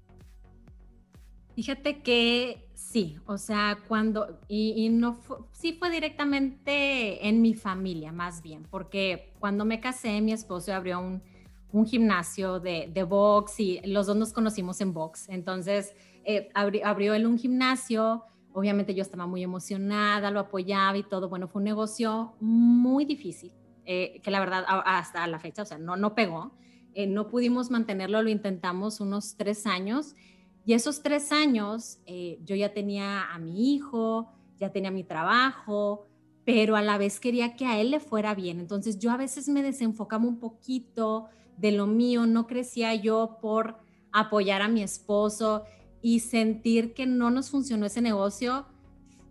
Fíjate 1.55 2.03
que 2.03 2.67
sí, 2.75 3.19
o 3.27 3.37
sea, 3.37 3.79
cuando, 3.89 4.41
y, 4.49 4.89
no 4.89 5.15
fue, 5.15 5.39
sí 5.53 5.75
fue 5.75 5.91
directamente 5.91 7.27
en 7.29 7.43
mi 7.43 7.55
familia, 7.55 8.13
más 8.13 8.43
bien, 8.43 8.67
porque 8.71 9.33
cuando 9.39 9.65
me 9.65 9.81
casé, 9.81 10.21
mi 10.21 10.33
esposo 10.33 10.73
abrió 10.73 11.01
un, 11.01 11.23
un 11.73 11.87
gimnasio 11.87 12.61
de, 12.61 12.91
de, 12.93 13.03
box 13.03 13.61
y 13.61 13.81
los 13.85 14.07
dos 14.07 14.17
nos 14.17 14.33
conocimos 14.33 14.81
en 14.81 14.93
box. 14.93 15.29
Entonces, 15.29 15.95
eh, 16.25 16.51
abrió, 16.55 17.15
él 17.15 17.27
un 17.27 17.39
gimnasio, 17.39 18.25
obviamente 18.53 18.95
yo 18.95 19.03
estaba 19.03 19.27
muy 19.27 19.43
emocionada, 19.43 20.31
lo 20.31 20.41
apoyaba 20.41 20.97
y 20.97 21.03
todo. 21.03 21.29
Bueno, 21.29 21.49
fue 21.49 21.61
un 21.61 21.65
negocio 21.65 22.35
muy 22.41 23.05
difícil, 23.05 23.53
eh, 23.85 24.21
que 24.23 24.31
la 24.31 24.41
verdad 24.41 24.65
hasta 24.67 25.27
la 25.27 25.39
fecha, 25.39 25.63
o 25.63 25.67
sea, 25.67 25.79
no, 25.79 25.97
no 25.97 26.15
pegó. 26.15 26.53
Eh, 26.95 27.07
no 27.07 27.27
pudimos 27.29 27.71
mantenerlo, 27.71 28.23
lo 28.23 28.29
intentamos 28.29 29.01
unos 29.01 29.37
tres 29.37 29.67
años 29.67 30.15
y 30.65 30.75
esos 30.75 31.03
tres 31.03 31.33
años 31.33 31.99
eh, 32.07 32.39
yo 32.45 32.55
ya 32.55 32.73
tenía 32.73 33.33
a 33.33 33.39
mi 33.39 33.75
hijo, 33.75 34.33
ya 34.59 34.71
tenía 34.71 34.91
mi 34.91 35.05
trabajo, 35.05 36.07
pero 36.45 36.77
a 36.77 36.83
la 36.83 36.99
vez 36.99 37.21
quería 37.21 37.57
que 37.57 37.67
a 37.67 37.81
él 37.81 37.91
le 37.91 38.01
fuera 38.01 38.35
bien. 38.35 38.61
Entonces 38.61 38.99
yo 38.99 39.11
a 39.11 39.17
veces 39.17 39.49
me 39.49 39.63
desenfocaba 39.63 40.25
un 40.25 40.39
poquito 40.39 41.29
de 41.57 41.73
lo 41.73 41.87
mío, 41.87 42.27
no 42.27 42.47
crecía 42.47 42.95
yo 42.95 43.39
por 43.41 43.77
apoyar 44.13 44.63
a 44.63 44.69
mi 44.69 44.83
esposo 44.83 45.65
y 46.01 46.21
sentir 46.21 46.95
que 46.95 47.07
no 47.07 47.31
nos 47.31 47.51
funcionó 47.51 47.87
ese 47.87 48.01
negocio, 48.01 48.67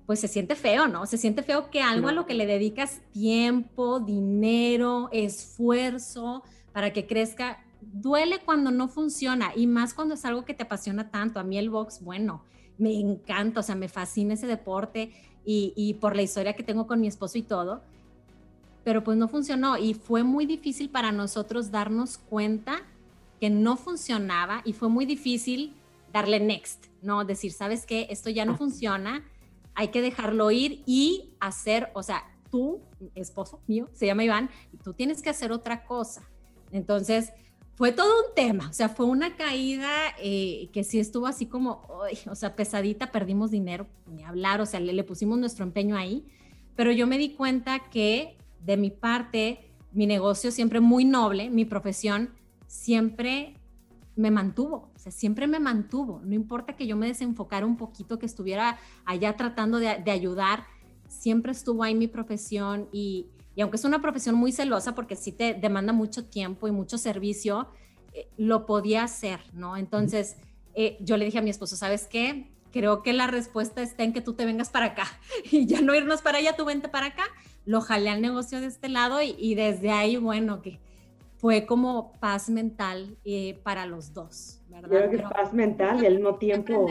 pues 0.06 0.20
se 0.20 0.28
siente 0.28 0.56
feo, 0.56 0.88
¿no? 0.88 1.06
Se 1.06 1.18
siente 1.18 1.44
feo 1.44 1.70
que 1.70 1.82
algo 1.82 2.08
a 2.08 2.14
lo 2.14 2.26
que 2.26 2.34
le 2.34 2.46
dedicas 2.46 3.02
tiempo, 3.12 4.00
dinero, 4.00 5.10
esfuerzo 5.12 6.44
para 6.74 6.92
que 6.92 7.06
crezca, 7.06 7.64
duele 7.82 8.40
cuando 8.44 8.72
no 8.72 8.88
funciona 8.88 9.52
y 9.56 9.68
más 9.68 9.94
cuando 9.94 10.16
es 10.16 10.26
algo 10.26 10.46
que 10.46 10.54
te 10.54 10.64
apasiona 10.64 11.10
tanto. 11.10 11.40
A 11.40 11.44
mí 11.44 11.58
el 11.58 11.70
box, 11.70 12.02
bueno, 12.02 12.44
me 12.78 12.94
encanta, 13.00 13.60
o 13.60 13.64
sea, 13.64 13.76
me 13.76 13.90
fascina 13.90 14.34
ese 14.34 14.48
deporte 14.48 15.12
y, 15.44 15.96
por 16.00 16.16
la 16.16 16.22
historia 16.22 16.54
que 16.54 16.64
tengo 16.64 16.88
con 16.88 17.02
mi 17.02 17.08
esposo 17.08 17.38
y 17.38 17.44
todo, 17.44 17.82
pero 18.84 19.04
pues 19.04 19.18
no 19.18 19.28
funcionó 19.28 19.78
y 19.78 19.94
fue 19.94 20.24
muy 20.24 20.46
difícil 20.46 20.90
para 20.90 21.12
nosotros 21.12 21.72
darnos 21.72 22.18
cuenta 22.18 22.84
que 23.40 23.50
no 23.50 23.76
funcionaba 23.76 24.62
y 24.66 24.74
fue 24.74 24.90
muy 24.90 25.06
difícil 25.06 25.74
darle 26.14 26.40
next, 26.40 26.86
¿no? 27.02 27.26
Decir, 27.26 27.52
¿sabes 27.52 27.86
qué? 27.86 28.08
Esto 28.10 28.30
ya 28.30 28.46
no 28.46 28.56
funciona, 28.56 29.24
hay 29.74 29.90
que 29.90 30.02
dejarlo 30.02 30.52
ir 30.52 30.84
y 30.86 31.32
hacer, 31.40 31.90
o 31.94 32.04
sea, 32.04 32.24
tú, 32.52 32.82
esposo 33.16 33.62
mío, 33.68 33.90
se 33.94 34.06
llama 34.06 34.24
Iván, 34.24 34.50
tú 34.84 34.94
tienes 34.94 35.22
que 35.22 35.30
hacer 35.30 35.52
otra 35.52 35.86
cosa. 35.86 36.30
Entonces, 36.72 37.32
fue 37.76 37.92
todo 37.92 38.12
un 38.28 38.36
tema, 38.36 38.70
o 38.70 38.74
sea, 38.74 38.90
fue 38.90 39.06
una 39.06 39.36
caída 39.36 39.90
eh, 40.22 40.70
que 40.72 40.84
sí 40.84 41.00
estuvo 41.00 41.26
así 41.26 41.46
como, 41.46 41.82
o 42.30 42.36
sea, 42.36 42.56
pesadita, 42.56 43.12
perdimos 43.12 43.52
dinero, 43.52 43.88
ni 44.08 44.24
hablar, 44.24 44.62
o 44.62 44.66
sea, 44.66 44.80
le, 44.80 44.94
le, 44.94 45.04
pusimos 45.04 45.40
nuestro 45.40 45.64
empeño 45.64 45.98
ahí, 45.98 46.26
pero 46.76 46.92
yo 46.92 47.08
me 47.08 47.18
di 47.18 47.34
cuenta 47.34 47.80
que 47.90 48.38
de 48.64 48.78
mi 48.78 48.92
parte, 48.92 49.72
mi 49.92 50.06
negocio 50.06 50.52
siempre 50.52 50.80
muy 50.80 51.06
noble, 51.06 51.50
mi 51.50 51.66
profesión 51.66 52.30
siempre 52.68 53.56
me 54.16 54.30
mantuvo, 54.30 54.92
o 54.96 55.00
sea, 55.00 55.12
siempre 55.12 55.48
me 55.48 55.60
mantuvo, 55.60 56.22
no 56.24 56.36
importa 56.36 56.76
que 56.76 56.86
yo 56.86 56.96
me 56.98 57.08
desenfocara 57.08 57.66
un 57.66 57.78
poquito, 57.78 58.20
que 58.20 58.26
estuviera 58.26 58.78
allá 59.06 59.36
tratando 59.38 59.80
de, 59.80 59.98
de 60.04 60.12
ayudar, 60.12 60.66
siempre 61.08 61.52
estuvo 61.52 61.84
ahí 61.84 61.96
mi 61.96 62.08
profesión 62.08 62.90
y, 62.92 63.28
y 63.56 63.62
aunque 63.62 63.78
es 63.78 63.86
una 63.86 64.02
profesión 64.02 64.36
muy 64.36 64.52
celosa 64.52 64.96
porque 64.96 65.16
sí 65.16 65.32
te 65.32 65.54
demanda 65.54 65.94
mucho 65.94 66.26
tiempo 66.26 66.68
y 66.68 66.72
mucho 66.72 66.98
servicio, 66.98 67.68
eh, 68.14 68.30
lo 68.38 68.66
podía 68.66 69.04
hacer, 69.04 69.40
¿no? 69.54 69.78
Entonces, 69.78 70.38
eh, 70.74 70.98
yo 71.02 71.18
le 71.18 71.26
dije 71.26 71.40
a 71.40 71.42
mi 71.42 71.50
esposo, 71.50 71.76
¿sabes 71.76 72.08
qué? 72.08 72.50
Creo 72.72 73.04
que 73.04 73.12
la 73.12 73.28
respuesta 73.28 73.82
está 73.82 74.04
en 74.04 74.14
que 74.14 74.22
tú 74.22 74.34
te 74.34 74.46
vengas 74.46 74.70
para 74.70 74.88
acá 74.88 75.04
y 75.52 75.66
ya 75.66 75.82
no 75.82 75.94
irnos 75.94 76.22
para 76.22 76.38
allá, 76.38 76.56
tú 76.56 76.66
vente 76.66 76.88
para 76.88 77.08
acá. 77.08 77.24
Lo 77.66 77.82
jalé 77.82 78.10
al 78.10 78.22
negocio 78.22 78.60
de 78.60 78.68
este 78.68 78.90
lado 78.90 79.20
y, 79.22 79.54
desde 79.54 79.92
ahí, 79.92 80.18
bueno, 80.18 80.62
que 80.62 80.80
fue 81.38 81.66
como 81.66 82.14
paz 82.20 82.50
mental 82.50 83.18
eh, 83.24 83.60
para 83.64 83.86
los 83.86 84.14
dos, 84.14 84.62
¿verdad? 84.70 84.90
Creo 84.90 85.10
que 85.12 85.18
paz 85.20 85.54
mental 85.54 86.02
y 86.02 86.08
al 86.08 86.16
mismo 86.16 86.38
tiempo 86.38 86.88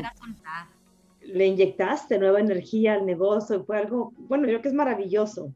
le 1.23 1.47
inyectaste 1.47 2.19
nueva 2.19 2.41
energía 2.41 2.95
al 2.95 3.05
negocio, 3.05 3.65
fue 3.65 3.79
algo, 3.79 4.13
bueno, 4.17 4.45
yo 4.45 4.51
creo 4.51 4.63
que 4.63 4.69
es 4.69 4.75
maravilloso 4.75 5.53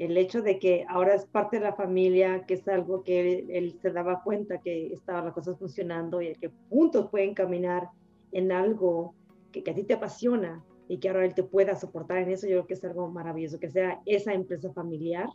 el 0.00 0.16
hecho 0.16 0.40
de 0.40 0.58
que 0.58 0.86
ahora 0.88 1.14
es 1.14 1.26
parte 1.26 1.58
de 1.58 1.64
la 1.64 1.74
familia, 1.74 2.46
que 2.46 2.54
es 2.54 2.66
algo 2.68 3.02
que 3.02 3.44
él, 3.50 3.78
se 3.82 3.90
daba 3.90 4.22
cuenta 4.22 4.58
que 4.58 4.94
estaban 4.94 5.26
las 5.26 5.34
cosas 5.34 5.58
funcionando 5.58 6.22
y 6.22 6.34
que 6.36 6.50
juntos 6.70 7.10
pueden 7.10 7.34
caminar 7.34 7.90
en 8.32 8.50
algo 8.50 9.14
que, 9.52 9.62
a 9.70 9.74
ti 9.74 9.82
te 9.84 9.92
apasiona 9.92 10.64
y 10.88 10.96
que 10.98 11.10
ahora 11.10 11.26
él 11.26 11.34
te 11.34 11.42
pueda 11.42 11.76
soportar 11.76 12.16
en 12.16 12.30
eso, 12.30 12.46
yo 12.46 12.54
creo 12.54 12.66
que 12.66 12.74
es 12.74 12.84
algo 12.84 13.10
maravilloso, 13.10 13.60
que 13.60 13.68
sea 13.68 14.00
esa 14.06 14.32
empresa 14.32 14.72
familiar, 14.72 15.28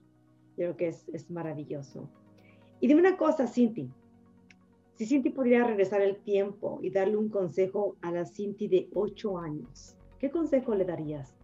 yo 0.57 0.73
creo 0.73 0.77
que 0.77 0.87
es, 0.87 1.29
maravilloso. 1.29 2.09
Y 2.79 2.87
dime 2.87 3.01
una 3.01 3.17
cosa, 3.17 3.45
Cinti, 3.45 3.91
si 4.95 5.05
Cinti 5.05 5.29
pudiera 5.29 5.67
regresar 5.67 6.01
el 6.01 6.17
tiempo 6.17 6.79
y 6.81 6.89
darle 6.89 7.17
un 7.17 7.29
consejo 7.29 7.97
a 8.01 8.09
la 8.09 8.25
Cinti 8.25 8.67
de 8.67 8.89
8 8.95 9.37
años, 9.37 9.95
¿qué 10.17 10.31
consejo 10.31 10.73
le 10.73 10.85
darías? 10.85 11.35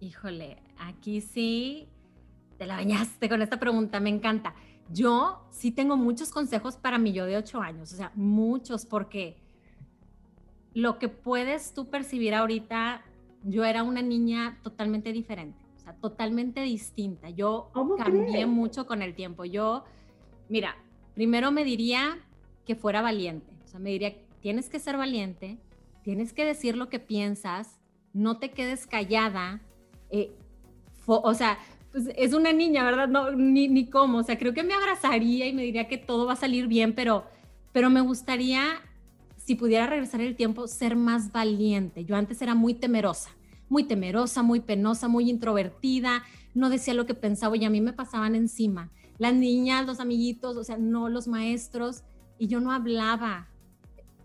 Híjole, 0.00 0.58
aquí 0.78 1.22
sí 1.22 1.88
te 2.58 2.66
la 2.66 2.76
bañaste 2.76 3.28
con 3.28 3.42
esta 3.42 3.58
pregunta, 3.58 4.00
me 4.00 4.10
encanta. 4.10 4.54
Yo 4.90 5.46
sí 5.50 5.72
tengo 5.72 5.96
muchos 5.96 6.30
consejos 6.30 6.76
para 6.76 6.98
mi 6.98 7.12
yo 7.12 7.26
de 7.26 7.36
ocho 7.36 7.60
años, 7.60 7.92
o 7.92 7.96
sea, 7.96 8.12
muchos, 8.14 8.86
porque 8.86 9.36
lo 10.74 10.98
que 10.98 11.08
puedes 11.08 11.72
tú 11.72 11.88
percibir 11.88 12.34
ahorita, 12.34 13.02
yo 13.44 13.64
era 13.64 13.82
una 13.82 14.02
niña 14.02 14.58
totalmente 14.62 15.12
diferente, 15.12 15.58
o 15.76 15.78
sea, 15.80 15.94
totalmente 15.94 16.60
distinta. 16.60 17.30
Yo 17.30 17.70
cambié 17.96 18.46
mucho 18.46 18.86
con 18.86 19.02
el 19.02 19.14
tiempo. 19.14 19.44
Yo, 19.44 19.84
mira, 20.48 20.76
primero 21.14 21.50
me 21.50 21.64
diría 21.64 22.18
que 22.64 22.76
fuera 22.76 23.02
valiente, 23.02 23.52
o 23.64 23.68
sea, 23.68 23.80
me 23.80 23.90
diría, 23.90 24.16
tienes 24.40 24.68
que 24.68 24.78
ser 24.78 24.96
valiente, 24.96 25.58
tienes 26.02 26.32
que 26.32 26.44
decir 26.44 26.76
lo 26.76 26.88
que 26.88 27.00
piensas, 27.00 27.80
no 28.12 28.38
te 28.38 28.50
quedes 28.50 28.86
callada. 28.86 29.60
Eh, 30.10 30.32
o 31.06 31.34
sea, 31.34 31.58
pues, 31.96 32.14
es 32.14 32.34
una 32.34 32.52
niña, 32.52 32.84
¿verdad? 32.84 33.08
No, 33.08 33.30
ni, 33.30 33.68
ni 33.68 33.86
cómo, 33.86 34.18
o 34.18 34.22
sea, 34.22 34.36
creo 34.36 34.52
que 34.52 34.62
me 34.62 34.74
abrazaría 34.74 35.46
y 35.46 35.54
me 35.54 35.62
diría 35.62 35.88
que 35.88 35.96
todo 35.96 36.26
va 36.26 36.34
a 36.34 36.36
salir 36.36 36.66
bien, 36.66 36.94
pero, 36.94 37.24
pero 37.72 37.88
me 37.88 38.02
gustaría, 38.02 38.82
si 39.38 39.54
pudiera 39.54 39.86
regresar 39.86 40.20
el 40.20 40.36
tiempo, 40.36 40.66
ser 40.66 40.94
más 40.94 41.32
valiente. 41.32 42.04
Yo 42.04 42.14
antes 42.14 42.42
era 42.42 42.54
muy 42.54 42.74
temerosa, 42.74 43.30
muy 43.70 43.84
temerosa, 43.84 44.42
muy 44.42 44.60
penosa, 44.60 45.08
muy 45.08 45.30
introvertida, 45.30 46.22
no 46.52 46.68
decía 46.68 46.92
lo 46.92 47.06
que 47.06 47.14
pensaba 47.14 47.56
y 47.56 47.64
a 47.64 47.70
mí 47.70 47.80
me 47.80 47.94
pasaban 47.94 48.34
encima. 48.34 48.90
Las 49.16 49.32
niñas, 49.32 49.86
los 49.86 49.98
amiguitos, 49.98 50.58
o 50.58 50.64
sea, 50.64 50.76
no 50.76 51.08
los 51.08 51.28
maestros, 51.28 52.02
y 52.38 52.46
yo 52.48 52.60
no 52.60 52.72
hablaba. 52.72 53.48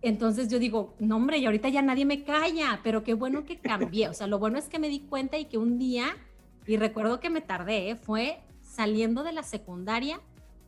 entonces 0.02 0.50
yo 0.50 0.60
digo, 0.60 0.94
no 1.00 1.16
hombre, 1.16 1.38
y 1.38 1.46
ahorita 1.46 1.70
ya 1.70 1.82
nadie 1.82 2.04
me 2.04 2.26
calla, 2.26 2.82
pero 2.84 3.02
qué 3.02 3.14
bueno 3.14 3.46
que 3.46 3.60
cambié. 3.60 4.10
O 4.10 4.14
sea, 4.14 4.28
lo 4.28 4.40
bueno 4.40 4.58
es 4.58 4.68
que 4.68 4.78
me 4.78 4.90
di 4.90 5.00
cuenta 5.00 5.38
y 5.38 5.46
que 5.46 5.58
un 5.58 5.78
día, 5.78 6.18
y 6.66 6.78
recuerdo 6.78 7.20
que 7.20 7.30
me 7.30 7.42
tardé, 7.42 7.92
¿eh? 7.92 7.96
fue 7.96 8.42
saliendo 8.62 9.24
de 9.24 9.34
la 9.34 9.44
secundaria 9.44 10.22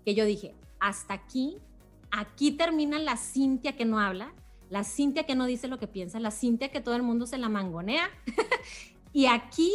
que 0.04 0.16
yo 0.16 0.26
dije, 0.26 0.56
hasta 0.80 1.14
aquí, 1.14 1.58
aquí 2.12 2.52
termina 2.52 3.00
la 3.00 3.18
Cintia 3.18 3.76
que 3.76 3.86
no 3.86 4.00
habla, 4.00 4.34
la 4.70 4.84
Cintia 4.84 5.24
que 5.24 5.36
no 5.36 5.46
dice 5.46 5.68
lo 5.68 5.80
que 5.80 5.88
piensa, 5.88 6.20
la 6.20 6.32
Cintia 6.32 6.70
que 6.70 6.82
todo 6.82 6.96
el 6.96 7.04
mundo 7.04 7.26
se 7.26 7.38
la 7.38 7.50
mangonea, 7.50 8.10
y 9.14 9.28
aquí 9.28 9.72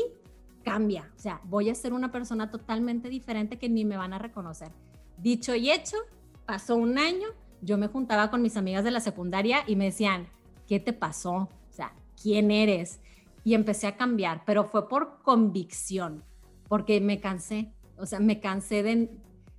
cambia. 0.64 1.10
O 1.16 1.18
sea, 1.18 1.40
voy 1.44 1.70
a 1.70 1.74
ser 1.74 1.92
una 1.92 2.12
persona 2.12 2.50
totalmente 2.50 3.08
diferente 3.08 3.58
que 3.58 3.68
ni 3.68 3.84
me 3.84 3.96
van 3.96 4.12
a 4.12 4.18
reconocer. 4.18 4.70
Dicho 5.16 5.54
y 5.54 5.70
hecho, 5.70 5.96
pasó 6.44 6.76
un 6.76 6.98
año, 6.98 7.28
yo 7.62 7.78
me 7.78 7.88
juntaba 7.88 8.30
con 8.30 8.42
mis 8.42 8.56
amigas 8.56 8.84
de 8.84 8.90
la 8.90 9.00
secundaria 9.00 9.64
y 9.66 9.76
me 9.76 9.86
decían, 9.86 10.28
¿qué 10.66 10.78
te 10.78 10.92
pasó? 10.92 11.32
O 11.32 11.48
sea, 11.70 11.94
¿quién 12.20 12.50
eres? 12.50 13.00
Y 13.44 13.54
empecé 13.54 13.86
a 13.86 13.96
cambiar, 13.96 14.42
pero 14.44 14.64
fue 14.64 14.88
por 14.88 15.22
convicción, 15.22 16.24
porque 16.68 17.00
me 17.00 17.20
cansé, 17.20 17.72
o 17.96 18.06
sea, 18.06 18.20
me 18.20 18.40
cansé 18.40 18.82
de, 18.82 19.10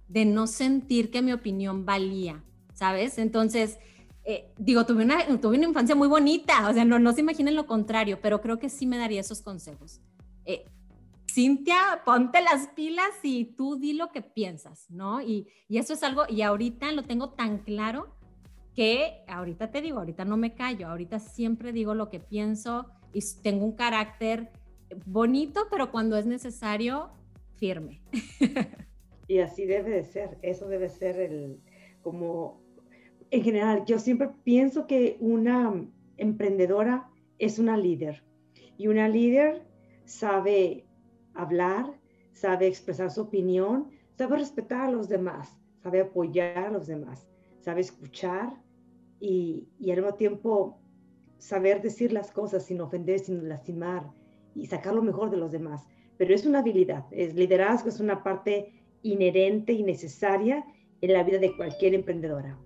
de 0.08 0.26
no 0.26 0.48
sentir 0.48 1.12
que 1.12 1.22
mi 1.22 1.34
opinión 1.34 1.86
valía, 1.86 2.44
¿sabes? 2.74 3.18
Entonces, 3.18 3.80
eh, 4.26 4.52
digo, 4.58 4.86
tuve 4.86 5.04
una, 5.04 5.26
tuve 5.40 5.58
una 5.58 5.68
infancia 5.68 5.96
muy 5.96 6.08
bonita, 6.08 6.70
o 6.70 6.74
sea, 6.74 6.86
no, 6.86 7.00
no 7.00 7.14
se 7.14 7.22
imaginen 7.22 7.56
lo 7.56 7.66
contrario, 7.66 8.20
pero 8.22 8.42
creo 8.42 8.60
que 8.60 8.70
sí 8.70 8.86
me 8.86 8.98
daría 8.98 9.22
esos 9.22 9.42
consejos. 9.42 10.02
Eh, 10.46 10.66
Cintia, 11.32 12.02
ponte 12.06 12.42
las 12.42 12.68
pilas 12.70 13.10
y 13.24 13.46
tú 13.46 13.78
di 13.78 13.94
lo 13.94 14.12
que 14.12 14.22
piensas, 14.22 14.90
¿no? 14.90 15.22
Y, 15.22 15.48
y, 15.68 15.78
eso 15.78 15.94
es 15.94 16.04
algo, 16.04 16.24
y 16.28 16.42
ahorita 16.42 16.92
lo 16.92 17.04
tengo 17.04 17.30
tan 17.30 17.60
claro 17.60 18.16
que 18.76 19.24
ahorita 19.28 19.72
te 19.72 19.82
digo, 19.82 20.00
ahorita 20.00 20.26
no 20.26 20.38
me 20.38 20.54
callo, 20.54 20.88
ahorita 20.88 21.20
siempre 21.20 21.72
digo 21.72 21.94
lo 21.96 22.10
que 22.10 22.20
pienso 22.20 22.88
y 23.14 23.20
tengo 23.42 23.66
un 23.66 23.74
carácter 23.74 24.50
bonito, 25.06 25.68
pero 25.70 25.92
cuando 25.92 26.18
es 26.18 26.26
necesario, 26.26 27.10
firme. 27.56 28.02
Y 29.28 29.40
así 29.40 29.66
debe 29.66 29.92
de 29.92 30.04
ser, 30.04 30.40
eso 30.42 30.68
debe 30.68 30.90
ser 30.90 31.20
el, 31.20 31.60
como, 32.02 32.64
en 33.30 33.44
general, 33.44 33.86
yo 33.86 34.00
siempre 34.00 34.32
pienso 34.44 34.88
que 34.88 35.18
una 35.20 35.72
emprendedora 36.18 37.08
es 37.38 37.60
una 37.60 37.78
líder 37.78 38.24
y 38.76 38.88
una 38.88 39.08
líder 39.08 39.62
sabe 40.06 40.88
hablar, 41.36 41.94
sabe 42.34 42.66
expresar 42.66 43.12
su 43.12 43.22
opinión, 43.22 43.92
sabe 44.18 44.38
respetar 44.38 44.88
a 44.88 44.92
los 44.92 45.08
demás, 45.08 45.60
sabe 45.84 46.02
apoyar 46.02 46.58
a 46.58 46.72
los 46.72 46.88
demás, 46.88 47.28
sabe 47.60 47.82
escuchar 47.82 48.54
y, 49.20 49.68
y 49.80 49.92
al 49.92 49.98
mismo 49.98 50.16
tiempo 50.16 50.82
saber 51.40 51.82
decir 51.82 52.14
las 52.14 52.32
cosas 52.32 52.66
sin 52.66 52.82
ofender, 52.82 53.20
sin 53.20 53.50
lastimar 53.50 54.12
y 54.54 54.68
sacar 54.68 54.94
lo 54.94 55.02
mejor 55.02 55.32
de 55.32 55.38
los 55.38 55.52
demás. 55.52 55.88
Pero 56.18 56.36
es 56.36 56.46
una 56.46 56.60
habilidad, 56.60 57.06
es 57.12 57.34
liderazgo, 57.34 57.90
es 57.90 58.00
una 58.00 58.24
parte 58.24 58.74
inherente 59.02 59.74
y 59.74 59.84
necesaria 59.84 60.64
en 61.02 61.14
la 61.14 61.24
vida 61.24 61.40
de 61.40 61.56
cualquier 61.56 61.94
emprendedora. 61.94 62.58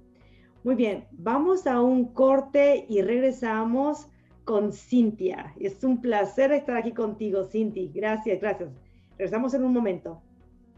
Muy 0.64 0.76
bien, 0.76 1.06
vamos 1.12 1.68
a 1.68 1.82
un 1.82 2.14
corte 2.14 2.86
y 2.90 3.02
regresamos 3.02 4.08
con 4.46 4.74
Cintia. 4.74 5.54
Es 5.60 5.84
un 5.84 6.02
placer 6.02 6.52
estar 6.52 6.78
aquí 6.78 6.92
contigo, 6.92 7.46
Cinti. 7.46 7.92
Gracias, 7.94 8.42
gracias. 8.42 8.70
Regresamos 9.18 9.54
en 9.54 9.64
un 9.64 9.74
momento. 9.74 10.22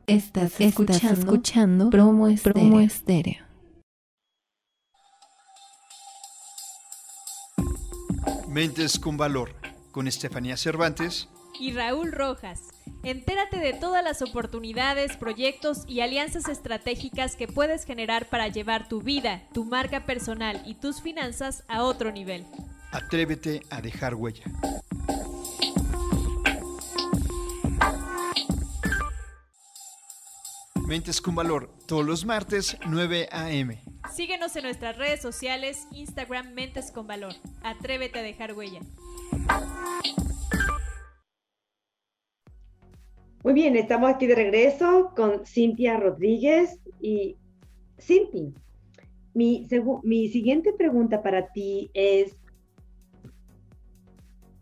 Estás 0.08 0.60
escuchando, 0.60 1.90
promo, 1.90 2.28
estéreo. 2.28 3.46
Mentes 8.56 9.00
con 9.00 9.18
Valor, 9.18 9.54
con 9.92 10.08
Estefanía 10.08 10.56
Cervantes 10.56 11.28
y 11.60 11.74
Raúl 11.74 12.14
Rojas. 12.14 12.62
Entérate 13.04 13.58
de 13.58 13.74
todas 13.74 14.02
las 14.02 14.22
oportunidades, 14.22 15.18
proyectos 15.18 15.84
y 15.90 16.00
alianzas 16.00 16.48
estratégicas 16.48 17.36
que 17.36 17.50
puedes 17.50 17.84
generar 17.84 18.30
para 18.30 18.48
llevar 18.48 18.88
tu 18.88 19.02
vida, 19.02 19.44
tu 19.54 19.66
marca 19.66 20.06
personal 20.06 20.64
y 20.66 20.76
tus 20.76 21.02
finanzas 21.02 21.66
a 21.68 21.84
otro 21.84 22.14
nivel. 22.14 22.46
Atrévete 22.94 23.60
a 23.70 23.82
dejar 23.82 24.16
huella. 24.16 24.46
Mentes 30.88 31.20
con 31.20 31.34
Valor, 31.34 31.70
todos 31.88 32.06
los 32.06 32.26
martes 32.26 32.78
9 32.88 33.28
a.m. 33.32 33.82
Síguenos 34.14 34.56
en 34.56 34.64
nuestras 34.64 34.98
redes 34.98 35.22
sociales, 35.22 35.88
Instagram 35.92 36.54
Mentes 36.54 36.92
con 36.92 37.08
Valor. 37.08 37.34
Atrévete 37.64 38.20
a 38.20 38.22
dejar 38.22 38.54
huella. 38.54 38.82
Muy 43.44 43.54
bien, 43.54 43.76
estamos 43.76 44.12
aquí 44.12 44.28
de 44.28 44.36
regreso 44.36 45.12
con 45.16 45.46
Cintia 45.46 45.98
Rodríguez 45.98 46.80
y 47.02 47.36
Cinti. 47.98 48.54
Mi, 49.34 49.68
mi 50.04 50.30
siguiente 50.30 50.72
pregunta 50.72 51.24
para 51.24 51.52
ti 51.52 51.90
es, 51.94 52.38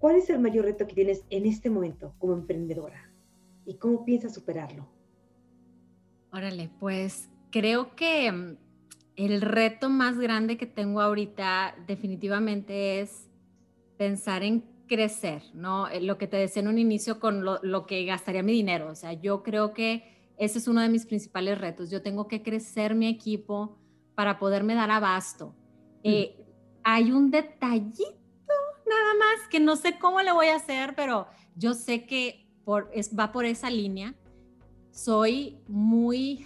¿Cuál 0.03 0.17
es 0.17 0.29
el 0.29 0.39
mayor 0.39 0.65
reto 0.65 0.85
que 0.85 0.95
tienes 0.95 1.23
en 1.29 1.45
este 1.45 1.69
momento 1.69 2.13
como 2.17 2.33
emprendedora? 2.33 3.09
¿Y 3.65 3.75
cómo 3.75 4.03
piensas 4.03 4.33
superarlo? 4.33 4.92
Órale, 6.33 6.71
pues 6.79 7.29
creo 7.51 7.95
que 7.95 8.31
mm, 8.31 8.57
el 9.17 9.41
reto 9.41 9.89
más 9.89 10.17
grande 10.17 10.57
que 10.57 10.65
tengo 10.65 10.99
ahorita 10.99 11.75
definitivamente 11.85 13.01
es 13.01 13.29
pensar 13.97 14.41
en 14.41 14.61
crecer, 14.87 15.43
¿no? 15.53 15.87
Eh, 15.87 16.01
lo 16.01 16.17
que 16.17 16.27
te 16.27 16.37
decía 16.37 16.63
en 16.63 16.69
un 16.69 16.79
inicio 16.79 17.19
con 17.19 17.45
lo, 17.45 17.85
que 17.85 18.03
gastaría 18.05 18.41
mi 18.41 18.51
dinero. 18.51 18.89
O 18.89 18.95
sea, 18.95 19.13
yo 19.13 19.43
creo 19.43 19.73
que 19.73 20.33
ese 20.37 20.57
es 20.57 20.67
uno 20.67 20.81
de 20.81 20.89
mis 20.89 21.05
principales 21.05 21.59
retos. 21.59 21.91
Yo 21.91 22.01
tengo 22.01 22.27
que 22.27 22.41
crecer 22.41 22.95
mi 22.95 23.07
equipo 23.07 23.77
para 24.15 24.39
poderme 24.39 24.73
dar 24.73 24.89
abasto. 24.89 25.55
Mm. 26.03 26.09
Eh, 26.09 26.45
hay 26.83 27.11
un 27.11 27.29
detallito 27.29 28.17
nada 28.87 29.13
más, 29.19 29.47
que 29.49 29.59
no 29.59 29.75
sé 29.75 29.99
cómo 29.99 30.21
le 30.21 30.31
voy 30.31 30.47
a 30.47 30.55
hacer, 30.55 30.95
pero 30.95 31.27
yo 31.55 31.75
sé 31.75 32.05
que 32.05 32.47
por, 32.65 32.89
es, 32.91 33.17
va 33.17 33.31
por 33.31 33.45
esa 33.45 33.69
línea. 33.69 34.15
Soy 34.93 35.57
muy, 35.67 36.45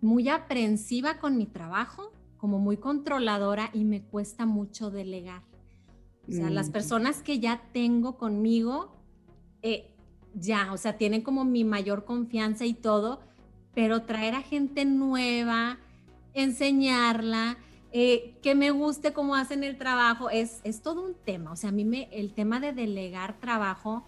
muy 0.00 0.28
aprensiva 0.28 1.18
con 1.20 1.38
mi 1.38 1.46
trabajo, 1.46 2.12
como 2.36 2.58
muy 2.58 2.76
controladora 2.76 3.70
y 3.72 3.84
me 3.84 4.02
cuesta 4.02 4.46
mucho 4.46 4.90
delegar. 4.90 5.42
O 6.28 6.32
sea, 6.32 6.50
las 6.50 6.70
mm. 6.70 6.72
personas 6.72 7.22
que 7.22 7.38
ya 7.38 7.62
tengo 7.72 8.18
conmigo, 8.18 8.96
eh, 9.62 9.94
ya, 10.34 10.72
o 10.72 10.76
sea, 10.76 10.98
tienen 10.98 11.22
como 11.22 11.44
mi 11.44 11.62
mayor 11.62 12.04
confianza 12.04 12.64
y 12.66 12.74
todo, 12.74 13.20
pero 13.74 14.02
traer 14.02 14.34
a 14.34 14.42
gente 14.42 14.84
nueva, 14.84 15.78
enseñarla, 16.34 17.58
eh, 17.92 18.38
que 18.42 18.56
me 18.56 18.72
guste 18.72 19.12
cómo 19.12 19.36
hacen 19.36 19.62
el 19.62 19.78
trabajo, 19.78 20.30
es, 20.30 20.60
es 20.64 20.82
todo 20.82 21.00
un 21.04 21.14
tema. 21.14 21.52
O 21.52 21.56
sea, 21.56 21.70
a 21.70 21.72
mí 21.72 21.84
me, 21.84 22.08
el 22.10 22.34
tema 22.34 22.58
de 22.58 22.72
delegar 22.72 23.38
trabajo 23.38 24.04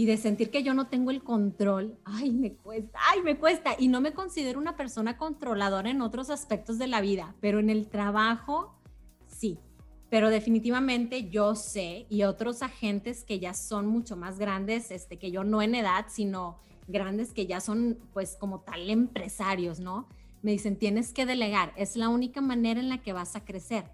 y 0.00 0.06
de 0.06 0.16
sentir 0.16 0.50
que 0.50 0.62
yo 0.62 0.72
no 0.72 0.86
tengo 0.86 1.10
el 1.10 1.22
control, 1.22 1.98
ay, 2.06 2.30
me 2.30 2.54
cuesta, 2.54 2.98
ay, 3.10 3.20
me 3.20 3.36
cuesta. 3.36 3.76
Y 3.78 3.88
no 3.88 4.00
me 4.00 4.14
considero 4.14 4.58
una 4.58 4.74
persona 4.74 5.18
controladora 5.18 5.90
en 5.90 6.00
otros 6.00 6.30
aspectos 6.30 6.78
de 6.78 6.86
la 6.86 7.02
vida, 7.02 7.34
pero 7.42 7.58
en 7.58 7.68
el 7.68 7.86
trabajo, 7.86 8.80
sí. 9.26 9.58
Pero 10.08 10.30
definitivamente 10.30 11.28
yo 11.28 11.54
sé 11.54 12.06
y 12.08 12.22
otros 12.22 12.62
agentes 12.62 13.24
que 13.24 13.40
ya 13.40 13.52
son 13.52 13.88
mucho 13.88 14.16
más 14.16 14.38
grandes, 14.38 14.90
este, 14.90 15.18
que 15.18 15.30
yo 15.30 15.44
no 15.44 15.60
en 15.60 15.74
edad, 15.74 16.06
sino 16.08 16.60
grandes 16.88 17.34
que 17.34 17.46
ya 17.46 17.60
son 17.60 17.98
pues 18.14 18.38
como 18.40 18.60
tal 18.60 18.88
empresarios, 18.88 19.80
¿no? 19.80 20.08
me 20.40 20.52
dicen, 20.52 20.78
tienes 20.78 21.12
que 21.12 21.26
delegar, 21.26 21.74
es 21.76 21.94
la 21.94 22.08
única 22.08 22.40
manera 22.40 22.80
en 22.80 22.88
la 22.88 23.02
que 23.02 23.12
vas 23.12 23.36
a 23.36 23.44
crecer. 23.44 23.84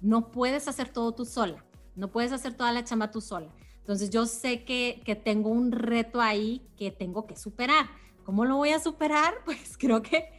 No 0.00 0.32
puedes 0.32 0.66
hacer 0.66 0.88
todo 0.88 1.12
tú 1.12 1.24
sola, 1.24 1.64
no 1.94 2.10
puedes 2.10 2.32
hacer 2.32 2.54
toda 2.54 2.72
la 2.72 2.82
chamba 2.82 3.12
tú 3.12 3.20
sola. 3.20 3.54
Entonces 3.84 4.08
yo 4.08 4.24
sé 4.24 4.64
que, 4.64 5.02
que 5.04 5.14
tengo 5.14 5.50
un 5.50 5.70
reto 5.70 6.22
ahí 6.22 6.62
que 6.78 6.90
tengo 6.90 7.26
que 7.26 7.36
superar. 7.36 7.84
¿Cómo 8.24 8.46
lo 8.46 8.56
voy 8.56 8.70
a 8.70 8.78
superar? 8.78 9.34
Pues 9.44 9.76
creo 9.76 10.00
que, 10.00 10.30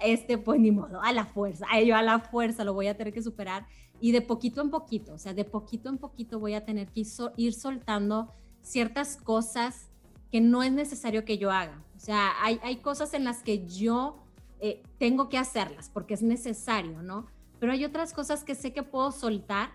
este, 0.00 0.38
pues 0.38 0.58
ni 0.58 0.70
modo, 0.70 1.02
a 1.02 1.12
la 1.12 1.26
fuerza, 1.26 1.66
a 1.70 1.78
ello 1.80 1.96
a 1.96 2.02
la 2.02 2.18
fuerza 2.18 2.64
lo 2.64 2.72
voy 2.72 2.86
a 2.86 2.96
tener 2.96 3.12
que 3.12 3.22
superar 3.22 3.66
y 4.00 4.12
de 4.12 4.22
poquito 4.22 4.62
en 4.62 4.70
poquito, 4.70 5.12
o 5.12 5.18
sea, 5.18 5.34
de 5.34 5.44
poquito 5.44 5.90
en 5.90 5.98
poquito 5.98 6.38
voy 6.40 6.54
a 6.54 6.64
tener 6.64 6.88
que 6.88 7.02
ir 7.36 7.52
soltando 7.52 8.32
ciertas 8.62 9.18
cosas 9.18 9.90
que 10.32 10.40
no 10.40 10.62
es 10.62 10.72
necesario 10.72 11.26
que 11.26 11.36
yo 11.36 11.50
haga. 11.50 11.84
O 11.94 12.00
sea, 12.00 12.32
hay, 12.42 12.58
hay 12.62 12.76
cosas 12.76 13.12
en 13.12 13.24
las 13.24 13.42
que 13.42 13.66
yo 13.66 14.16
eh, 14.60 14.82
tengo 14.98 15.28
que 15.28 15.36
hacerlas 15.36 15.90
porque 15.90 16.14
es 16.14 16.22
necesario, 16.22 17.02
¿no? 17.02 17.26
Pero 17.60 17.72
hay 17.72 17.84
otras 17.84 18.14
cosas 18.14 18.44
que 18.44 18.54
sé 18.54 18.72
que 18.72 18.82
puedo 18.82 19.12
soltar 19.12 19.70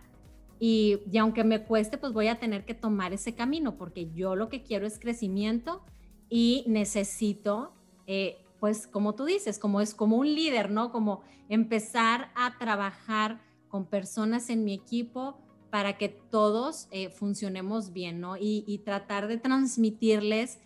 y, 0.59 0.99
aunque 1.17 1.43
me 1.43 1.63
cueste, 1.63 1.97
pues 1.97 2.11
voy 2.11 2.27
a 2.27 2.39
tener 2.39 2.65
que 2.65 2.73
tomar 2.73 3.13
ese 3.13 3.33
camino 3.33 3.77
porque 3.77 4.11
yo 4.11 4.35
lo 4.35 4.49
que 4.49 4.61
quiero 4.61 4.85
es 4.85 4.99
crecimiento 4.99 5.81
y 6.29 6.65
necesito, 6.67 7.73
eh, 8.07 8.43
pues 8.59 8.85
como 8.85 9.15
tú 9.15 9.23
dices, 9.23 9.57
como 9.57 9.79
es 9.79 9.93
como 9.93 10.17
un 10.17 10.27
líder, 10.27 10.69
¿no? 10.69 10.91
Como 10.91 11.21
empezar 11.47 12.31
a 12.35 12.57
trabajar 12.59 13.41
con 13.69 13.85
personas 13.85 14.49
en 14.49 14.65
mi 14.65 14.73
equipo 14.73 15.37
para 15.69 15.97
que 15.97 16.09
todos 16.09 16.87
eh, 16.91 17.09
funcionemos 17.09 17.93
bien, 17.93 18.19
¿no? 18.19 18.35
Y, 18.37 18.81
tratar 18.83 19.27
de 19.27 19.37
transmitirles 19.37 20.59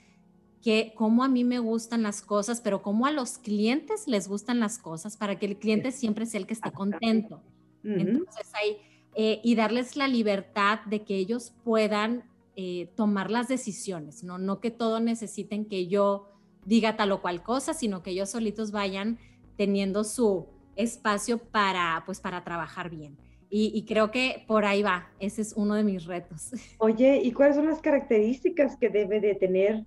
que 0.61 0.93
cómo 0.95 1.23
a 1.23 1.27
mí 1.27 1.43
me 1.43 1.59
gustan 1.59 2.03
las 2.03 2.21
cosas, 2.21 2.61
pero 2.61 2.81
cómo 2.81 3.05
a 3.05 3.11
los 3.11 3.37
clientes 3.37 4.07
les 4.07 4.27
gustan 4.27 4.59
las 4.59 4.77
cosas 4.77 5.17
para 5.17 5.37
que 5.37 5.45
el 5.45 5.57
cliente 5.57 5.91
siempre 5.91 6.25
sea 6.25 6.39
el 6.39 6.47
que 6.47 6.53
esté 6.53 6.71
contento. 6.71 7.43
Entonces, 7.83 8.49
ahí, 8.53 8.77
eh, 9.16 9.39
y 9.43 9.55
darles 9.55 9.95
la 9.95 10.07
libertad 10.07 10.80
de 10.86 11.03
que 11.03 11.16
ellos 11.16 11.53
puedan 11.64 12.24
eh, 12.55 12.89
tomar 12.95 13.32
las 13.32 13.47
decisiones, 13.47 14.24
¿no? 14.24 14.38
No 14.38 14.59
que 14.59 14.72
todo 14.72 14.99
necesiten 14.99 15.66
que 15.66 15.88
yo 15.88 16.30
diga 16.66 16.95
tal 16.95 17.11
o 17.11 17.22
cual 17.22 17.43
cosa, 17.43 17.74
sino 17.74 18.03
que 18.03 18.11
ellos 18.11 18.30
solitos 18.30 18.72
vayan 18.72 19.18
teniendo 19.57 20.03
su 20.03 20.47
espacio 20.76 21.38
para, 21.38 22.03
pues, 22.05 22.20
para 22.20 22.43
trabajar 22.43 22.89
bien. 22.89 23.18
Y, 23.55 23.86
creo 23.86 24.09
que 24.09 24.43
por 24.47 24.66
ahí 24.66 24.82
va, 24.82 25.11
ese 25.20 25.43
es 25.43 25.53
uno 25.55 25.76
de 25.76 25.84
mis 25.84 26.05
retos. 26.05 26.49
Oye, 26.80 27.22
¿y 27.24 27.32
cuáles 27.34 27.55
son 27.55 27.68
las 27.68 27.82
características 27.82 28.78
que 28.78 28.89
debe 28.89 29.20
de 29.20 29.36
tener 29.36 29.86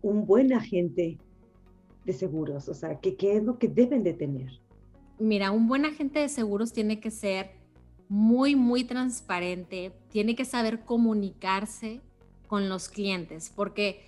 un 0.00 0.26
buen 0.26 0.52
agente 0.52 1.18
de 2.04 2.12
seguros? 2.12 2.68
O 2.68 2.74
sea, 2.74 3.00
¿qué, 3.00 3.16
qué 3.16 3.36
es 3.36 3.42
lo 3.42 3.58
que 3.58 3.66
deben 3.66 4.04
de 4.04 4.14
tener? 4.14 4.60
Mira, 5.18 5.50
un 5.50 5.66
buen 5.66 5.86
agente 5.86 6.20
de 6.20 6.28
seguros 6.28 6.72
tiene 6.72 7.00
que 7.00 7.10
ser 7.10 7.50
muy, 8.10 8.56
muy 8.56 8.82
transparente, 8.82 9.92
tiene 10.10 10.34
que 10.34 10.44
saber 10.44 10.80
comunicarse 10.80 12.00
con 12.48 12.68
los 12.68 12.88
clientes, 12.88 13.52
porque 13.54 14.04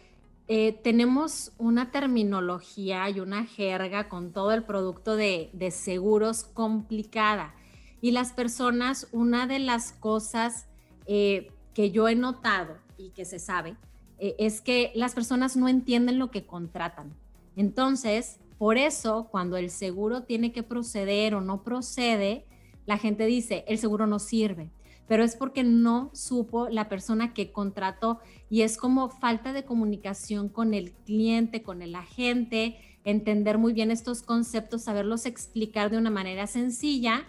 eh, 0.48 0.72
tenemos 0.82 1.52
una 1.56 1.92
terminología 1.92 3.08
y 3.08 3.20
una 3.20 3.46
jerga 3.46 4.08
con 4.08 4.32
todo 4.32 4.50
el 4.50 4.64
producto 4.64 5.14
de, 5.14 5.50
seguros 5.70 6.42
complicada. 6.42 7.54
Y 8.00 8.10
las 8.10 8.32
personas, 8.32 9.06
una 9.12 9.46
de 9.46 9.60
las 9.60 9.92
cosas 9.92 10.66
eh, 11.06 11.52
que 11.72 11.92
yo 11.92 12.08
he 12.08 12.16
notado 12.16 12.78
y 12.98 13.10
que 13.10 13.24
se 13.24 13.38
sabe, 13.38 13.76
eh, 14.18 14.34
es 14.40 14.60
que 14.60 14.90
las 14.96 15.14
personas 15.14 15.56
no 15.56 15.68
entienden 15.68 16.18
lo 16.18 16.32
que 16.32 16.44
contratan. 16.44 17.14
Entonces, 17.54 18.40
por 18.58 18.78
eso, 18.78 19.28
cuando 19.30 19.56
el 19.56 19.70
seguro 19.70 20.24
tiene 20.24 20.50
que 20.50 20.64
proceder 20.64 21.36
o 21.36 21.40
no 21.40 21.62
procede, 21.62 22.46
la 22.86 22.98
gente 22.98 23.26
dice, 23.26 23.64
el 23.68 23.78
seguro 23.78 24.06
no 24.06 24.18
sirve, 24.18 24.70
pero 25.06 25.24
es 25.24 25.36
porque 25.36 25.64
no 25.64 26.10
supo 26.12 26.68
la 26.68 26.88
persona 26.88 27.34
que 27.34 27.52
contrató 27.52 28.20
y 28.48 28.62
es 28.62 28.76
como 28.76 29.08
falta 29.08 29.52
de 29.52 29.64
comunicación 29.64 30.48
con 30.48 30.74
el 30.74 30.92
cliente, 30.92 31.62
con 31.62 31.82
el 31.82 31.94
agente, 31.94 32.76
entender 33.04 33.58
muy 33.58 33.72
bien 33.72 33.90
estos 33.90 34.22
conceptos, 34.22 34.82
saberlos 34.82 35.26
explicar 35.26 35.90
de 35.90 35.98
una 35.98 36.10
manera 36.10 36.46
sencilla 36.46 37.24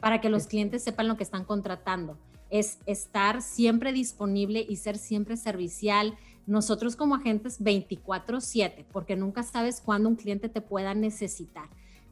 para 0.00 0.20
que 0.20 0.30
los 0.30 0.46
clientes 0.46 0.82
sepan 0.82 1.08
lo 1.08 1.16
que 1.16 1.24
están 1.24 1.44
contratando. 1.44 2.18
Es 2.50 2.78
estar 2.86 3.42
siempre 3.42 3.92
disponible 3.92 4.64
y 4.66 4.76
ser 4.76 4.96
siempre 4.96 5.36
servicial. 5.36 6.16
Nosotros 6.46 6.96
como 6.96 7.14
agentes 7.14 7.60
24/7, 7.60 8.86
porque 8.90 9.16
nunca 9.16 9.42
sabes 9.42 9.82
cuándo 9.82 10.08
un 10.08 10.16
cliente 10.16 10.48
te 10.48 10.62
pueda 10.62 10.94
necesitar. 10.94 11.68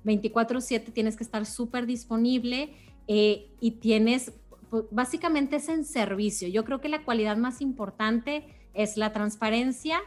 24/7 0.07 0.93
tienes 0.93 1.17
que 1.17 1.25
estar 1.25 1.45
súper 1.45 1.87
disponible 1.87 2.73
eh, 3.09 3.51
y 3.61 3.73
tienes, 3.73 4.33
pues, 4.71 4.85
básicamente 4.91 5.57
es 5.57 5.69
en 5.69 5.85
servicio. 5.85 6.49
Yo 6.49 6.65
creo 6.65 6.81
que 6.81 6.89
la 6.89 7.05
cualidad 7.05 7.37
más 7.37 7.61
importante 7.61 8.45
es 8.73 8.97
la 8.97 9.13
transparencia, 9.13 10.01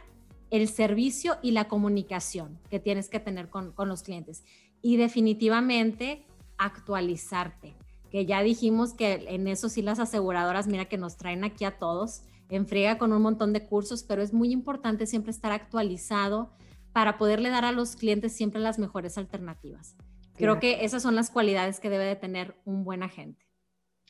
el 0.50 0.68
servicio 0.68 1.38
y 1.42 1.52
la 1.52 1.68
comunicación 1.68 2.58
que 2.70 2.80
tienes 2.80 3.10
que 3.10 3.20
tener 3.20 3.50
con, 3.50 3.72
con 3.72 3.90
los 3.90 4.04
clientes. 4.04 4.44
Y 4.82 4.98
definitivamente 4.98 6.26
actualizarte, 6.58 7.76
que 8.10 8.26
ya 8.26 8.42
dijimos 8.42 8.94
que 8.94 9.26
en 9.28 9.48
eso 9.48 9.70
sí 9.70 9.82
las 9.82 10.00
aseguradoras, 10.00 10.68
mira 10.68 10.86
que 10.86 10.98
nos 10.98 11.18
traen 11.18 11.44
aquí 11.44 11.66
a 11.66 11.78
todos, 11.78 12.24
en 12.50 12.66
friega 12.68 12.98
con 12.98 13.14
un 13.14 13.22
montón 13.22 13.54
de 13.54 13.66
cursos, 13.66 14.04
pero 14.04 14.22
es 14.22 14.34
muy 14.34 14.52
importante 14.52 15.06
siempre 15.06 15.32
estar 15.32 15.52
actualizado 15.52 16.50
para 16.94 17.18
poderle 17.18 17.50
dar 17.50 17.66
a 17.66 17.72
los 17.72 17.96
clientes 17.96 18.34
siempre 18.34 18.62
las 18.62 18.80
mejores 18.80 19.18
alternativas. 19.18 19.96
Creo 20.36 20.60
que 20.60 20.86
esas 20.86 21.04
son 21.04 21.16
las 21.16 21.30
cualidades 21.30 21.82
que 21.82 21.90
debe 21.90 22.06
de 22.06 22.16
tener 22.16 22.56
un 22.64 22.86
buen 22.86 23.04
agente. 23.04 23.46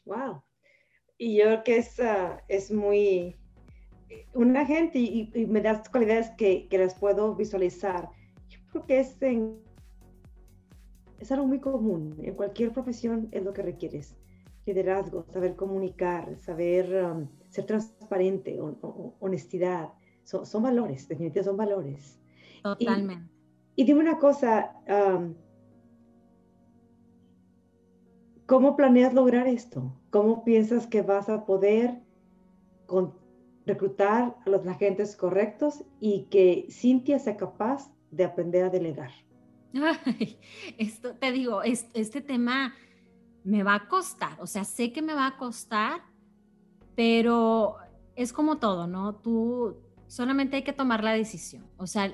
Wow. 0.06 0.44
Y 1.18 1.38
yo 1.38 1.46
creo 1.46 1.64
que 1.64 1.78
es, 1.78 2.00
ah, 2.00 2.42
es 2.48 2.72
muy... 2.72 3.36
Un 4.34 4.56
agente 4.56 5.00
y, 5.00 5.32
me 5.48 5.62
das 5.62 5.90
cualidades 5.90 6.30
que, 6.32 6.68
que, 6.68 6.78
las 6.78 6.96
puedo 6.96 7.36
visualizar. 7.36 8.10
Yo 8.48 8.60
creo 8.72 8.86
que 8.86 9.00
es, 9.00 9.18
es 11.20 11.32
algo 11.32 11.48
muy 11.48 11.60
común. 11.60 12.16
En 12.24 12.36
cualquier 12.36 12.72
profesión 12.72 13.28
es 13.32 13.44
lo 13.44 13.54
que 13.54 13.62
requieres. 13.62 14.16
Liderazgo, 14.66 15.26
saber 15.32 15.56
comunicar, 15.56 16.38
saber 16.42 17.04
um, 17.04 17.28
ser 17.50 17.66
transparente, 17.66 18.60
honestidad. 19.20 19.90
son 20.24 20.64
valores, 20.64 21.08
definitivamente 21.08 21.44
son 21.44 21.58
valores. 21.58 22.20
Totalmente. 22.64 23.32
Y, 23.76 23.86
dime 23.86 24.02
una 24.02 24.18
cosa, 24.18 24.74
um, 24.88 25.34
¿Cómo 28.50 28.76
planeas 28.76 29.14
lograr 29.14 29.48
esto? 29.48 29.94
¿Cómo 30.10 30.44
piensas 30.44 30.88
que 30.88 31.04
vas 31.04 31.30
a 31.30 31.46
poder 31.46 32.02
reclutar 33.68 34.36
a 34.44 34.50
los 34.50 34.66
agentes 34.66 35.16
correctos 35.16 35.84
y 36.00 36.24
que 36.32 36.66
Cintia 36.72 37.20
sea 37.20 37.38
capaz 37.38 37.92
de 38.10 38.24
aprender 38.24 38.64
a 38.64 38.72
delegar? 38.72 39.12
esto 40.80 41.14
te 41.14 41.32
digo, 41.32 41.62
este 41.62 42.22
tema 42.22 42.74
me 43.44 43.62
va 43.62 43.76
a 43.76 43.88
costar, 43.88 44.42
o 44.42 44.48
sea, 44.48 44.64
sé 44.64 44.92
que 44.92 45.04
me 45.04 45.14
va 45.14 45.28
a 45.28 45.38
costar, 45.38 46.02
pero 46.96 47.76
es 48.16 48.34
como 48.34 48.58
todo, 48.58 48.88
¿no? 48.88 49.14
Tú 49.14 49.78
solamente 50.08 50.56
hay 50.56 50.64
que 50.64 50.74
tomar 50.74 51.04
la 51.04 51.14
decisión, 51.14 51.68
o 51.78 51.86
sea, 51.86 52.12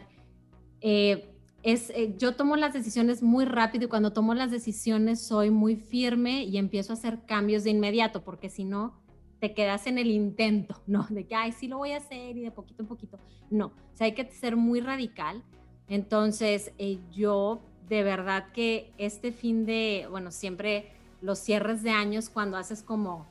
eh, 0.82 1.36
es, 1.65 1.89
eh, 1.89 2.13
yo 2.19 2.36
tomo 2.36 2.55
las 2.57 2.73
decisiones 2.73 3.23
muy 3.23 3.43
rápido 3.43 3.86
y 3.86 3.88
cuando 3.88 4.13
tomo 4.13 4.36
las 4.36 4.51
decisiones 4.51 5.19
soy 5.19 5.49
muy 5.49 5.76
firme 5.76 6.43
y 6.43 6.57
empiezo 6.57 6.93
a 6.93 6.95
hacer 6.95 7.26
cambios 7.26 7.63
de 7.63 7.71
inmediato, 7.71 8.23
porque 8.23 8.49
si 8.49 8.65
no, 8.65 8.93
te 9.39 9.55
quedas 9.55 9.88
en 9.88 9.97
el 9.97 10.11
intento, 10.11 10.82
¿no? 10.88 11.07
De 11.09 11.26
que, 11.26 11.34
ay, 11.34 11.51
sí 11.51 11.67
lo 11.67 11.80
voy 11.80 11.93
a 11.93 11.97
hacer 11.97 12.38
y 12.38 12.41
de 12.41 12.51
poquito 12.51 12.84
en 12.84 12.88
poquito. 12.88 13.19
No, 13.49 13.67
o 13.67 13.95
sea, 13.97 14.05
hay 14.05 14.13
que 14.13 14.30
ser 14.30 14.55
muy 14.55 14.80
radical. 14.80 15.43
Entonces, 15.88 16.71
eh, 16.78 16.99
yo 17.11 17.61
de 17.89 18.03
verdad 18.03 18.51
que 18.53 18.91
este 18.99 19.32
fin 19.32 19.65
de, 19.65 20.07
bueno, 20.09 20.32
siempre 20.32 20.91
los 21.21 21.39
cierres 21.39 21.82
de 21.82 21.89
años, 21.89 22.30
cuando 22.30 22.57
haces 22.57 22.84
como, 22.84 23.26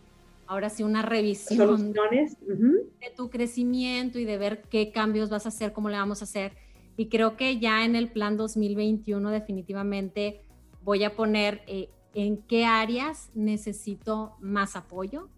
ahora 0.48 0.70
sí, 0.70 0.82
una 0.82 1.02
revisión 1.02 1.92
de 1.92 3.10
tu 3.16 3.30
crecimiento 3.30 4.18
y 4.18 4.24
de 4.24 4.38
ver 4.38 4.62
qué 4.62 4.90
cambios 4.90 5.30
vas 5.30 5.46
a 5.46 5.50
hacer, 5.50 5.72
cómo 5.72 5.88
le 5.88 5.96
vamos 5.96 6.20
a 6.20 6.24
hacer 6.24 6.63
y 6.96 7.08
creo 7.08 7.36
que 7.36 7.58
ya 7.58 7.84
en 7.84 7.96
el 7.96 8.10
plan 8.10 8.36
2021 8.36 9.30
definitivamente 9.30 10.44
voy 10.82 11.04
a 11.04 11.16
poner 11.16 11.62
eh, 11.66 11.90
en 12.14 12.38
qué 12.38 12.64
áreas 12.64 13.30
necesito 13.34 14.36
más 14.40 14.76
apoyo. 14.76 15.28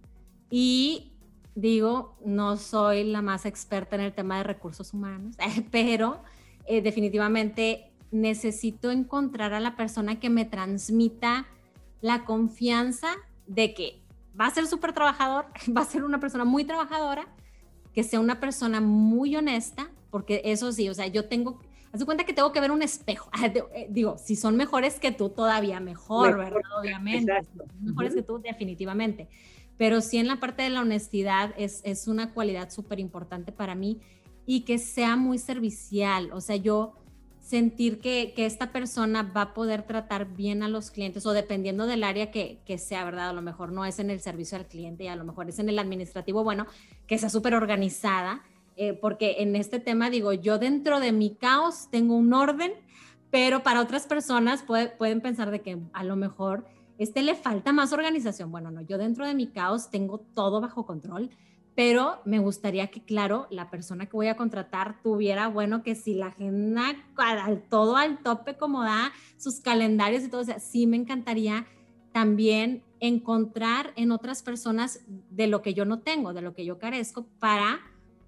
Y 0.51 1.13
digo, 1.55 2.17
no 2.25 2.57
soy 2.57 3.05
la 3.05 3.23
más 3.23 3.47
experta 3.47 3.97
en 3.97 4.03
el 4.03 4.13
tema 4.13 4.39
de 4.39 4.45
recursos 4.45 4.93
humanos, 4.93 5.37
pero 5.71 6.23
eh, 6.67 6.83
definitivamente 6.83 7.93
necesito 8.11 8.91
encontrar 8.91 9.55
a 9.55 9.61
la 9.61 9.77
persona 9.77 10.21
que 10.21 10.31
me 10.31 10.45
transmita 10.45 11.47
la 12.01 12.25
confianza 12.25 13.09
de 13.47 13.75
que 13.75 14.03
va 14.39 14.47
a 14.47 14.51
ser 14.51 14.67
súper 14.67 14.93
trabajador, 14.93 15.47
va 15.77 15.81
a 15.81 15.87
ser 15.87 16.05
una 16.05 16.21
persona 16.21 16.45
muy 16.45 16.65
trabajadora, 16.65 17.27
que 17.93 18.03
sea 18.03 18.21
una 18.21 18.39
persona 18.41 18.81
muy 18.81 19.35
honesta, 19.37 19.91
porque 20.17 20.41
eso 20.47 20.73
sí, 20.73 20.89
o 20.89 20.95
sea, 20.95 21.09
yo 21.09 21.27
tengo, 21.27 21.61
haz 21.93 22.03
cuenta 22.07 22.25
que 22.25 22.33
tengo 22.33 22.51
que 22.51 22.59
ver 22.59 22.71
un 22.71 22.81
espejo. 22.81 23.29
Eh, 23.75 23.87
digo, 23.91 24.17
si 24.17 24.35
son 24.35 24.57
mejores 24.57 24.99
que 24.99 25.13
tú, 25.13 25.29
todavía 25.29 25.79
mejor, 25.79 26.39
¿verdad? 26.39 26.63
Obviamente. 26.81 27.35
mejores 27.83 28.15
que 28.15 28.23
tú, 28.23 28.39
definitivamente. 28.39 29.29
Pero 29.77 30.01
sí 30.01 30.17
en 30.17 30.27
la 30.27 30.41
parte 30.41 30.63
de 30.63 30.71
la 30.71 30.81
honestidad 30.81 31.53
es, 31.59 31.83
es 31.85 32.09
una 32.09 32.33
cualidad 32.33 32.71
súper 32.71 32.99
importante 32.99 33.53
para 33.53 33.75
mí 33.75 34.01
y 34.47 34.63
que 34.63 34.79
sea 34.79 35.17
muy 35.17 35.37
servicial. 35.37 36.31
O 36.33 36.41
sea, 36.41 36.57
yo 36.57 36.95
sentir 37.39 38.01
que, 38.01 38.33
que, 38.35 38.47
esta 38.47 38.73
persona 38.73 39.23
va 39.23 39.43
a 39.43 39.53
poder 39.53 39.83
tratar 39.83 40.35
bien 40.35 40.63
a 40.63 40.69
los 40.71 40.91
clientes 40.91 41.27
o 41.27 41.33
dependiendo 41.33 41.87
del 41.87 42.05
área 42.05 42.31
que, 42.31 42.63
que, 42.65 42.79
sea, 42.79 43.05
¿verdad? 43.05 43.29
A 43.29 43.33
lo 43.35 43.43
mejor 43.43 43.71
no 43.71 43.85
es 43.85 43.99
en 43.99 44.09
el 44.09 44.21
servicio 44.21 44.57
al 44.57 44.67
cliente 44.67 45.05
y 45.05 45.09
a 45.09 45.17
lo 45.17 45.25
mejor 45.25 45.51
es 45.51 45.59
en 45.59 45.69
el 45.69 45.79
administrativo, 45.79 46.43
bueno, 46.43 46.67
que 47.07 47.19
sea 47.19 47.29
súper 47.29 47.53
organizada 47.53 48.43
eh, 48.77 48.93
porque 48.95 49.37
en 49.39 49.57
este 49.57 49.81
tema 49.81 50.11
digo, 50.11 50.33
yo 50.33 50.59
dentro 50.59 51.01
de 51.01 51.13
mi 51.13 51.35
caos 51.35 51.89
tengo 51.91 52.17
un 52.17 52.33
orden, 52.33 52.73
pero 53.31 53.63
para 53.63 53.81
otras 53.81 54.07
personas 54.07 54.63
pueden 54.63 55.21
pensar 55.21 55.51
de 55.51 55.61
que 55.61 55.79
a 55.93 56.05
lo 56.05 56.17
mejor 56.17 56.67
este 56.99 57.23
le 57.23 57.35
falta 57.35 57.73
más 57.73 57.93
organización. 57.93 58.51
Bueno, 58.51 58.71
no, 58.71 58.81
yo 58.83 58.99
dentro 58.99 59.27
de 59.27 59.35
mi 59.35 59.49
caos 59.49 59.91
tengo 59.91 60.19
todo 60.19 60.61
bajo 60.61 60.87
control, 60.87 61.31
pero 61.75 62.21
me 62.25 62.39
gustaría 62.39 62.87
que, 62.89 63.03
claro, 63.03 63.47
la 63.51 63.71
persona 63.71 64.07
que 64.07 64.17
voy 64.17 64.29
a 64.29 64.37
contratar 64.37 65.03
tuviera, 65.03 65.49
bueno, 65.49 65.83
que 65.83 65.95
si 65.95 66.15
la 66.15 66.29
agenda 66.29 66.95
al 67.17 67.63
todo 67.69 67.97
al 67.97 68.23
tope 68.23 68.57
como 68.57 68.83
da 68.83 69.13
sus 69.37 69.61
calendarios 69.61 70.25
y 70.25 70.29
todo, 70.29 70.41
o 70.41 70.45
sea, 70.45 70.59
sí 70.59 70.87
me 70.87 70.97
encantaría 70.97 71.67
también 72.13 72.83
encontrar 72.99 73.93
en 73.97 74.11
otras 74.11 74.43
personas 74.43 75.01
de 75.07 75.49
lo 75.49 75.61
que 75.61 75.75
yo 75.75 75.85
no 75.85 76.01
tengo, 76.01 76.33
de 76.33 76.41
lo 76.41 76.55
que 76.55 76.65
yo 76.65 76.79
carezco, 76.79 77.27
para, 77.39 77.81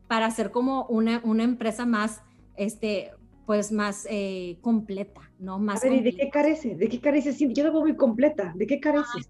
para 0.09 0.27
hacer 0.27 0.51
como 0.51 0.87
una, 0.87 1.21
una 1.23 1.45
empresa 1.45 1.87
más, 1.87 2.23
este, 2.57 3.13
pues 3.47 3.71
más 3.71 4.07
eh, 4.11 4.59
completa, 4.63 5.31
¿no? 5.39 5.59
Más 5.59 5.85
a 5.85 5.89
ver, 5.89 6.01
¿y 6.01 6.03
de 6.03 6.17
qué 6.17 6.31
carece? 6.31 6.75
¿De 6.75 6.89
qué 6.89 6.99
carece? 7.01 7.35
Yo 7.53 7.65
la 7.65 7.71
veo 7.71 7.81
muy 7.81 7.95
completa. 7.95 8.53
¿De 8.57 8.67
qué 8.67 8.81
carece? 8.81 9.21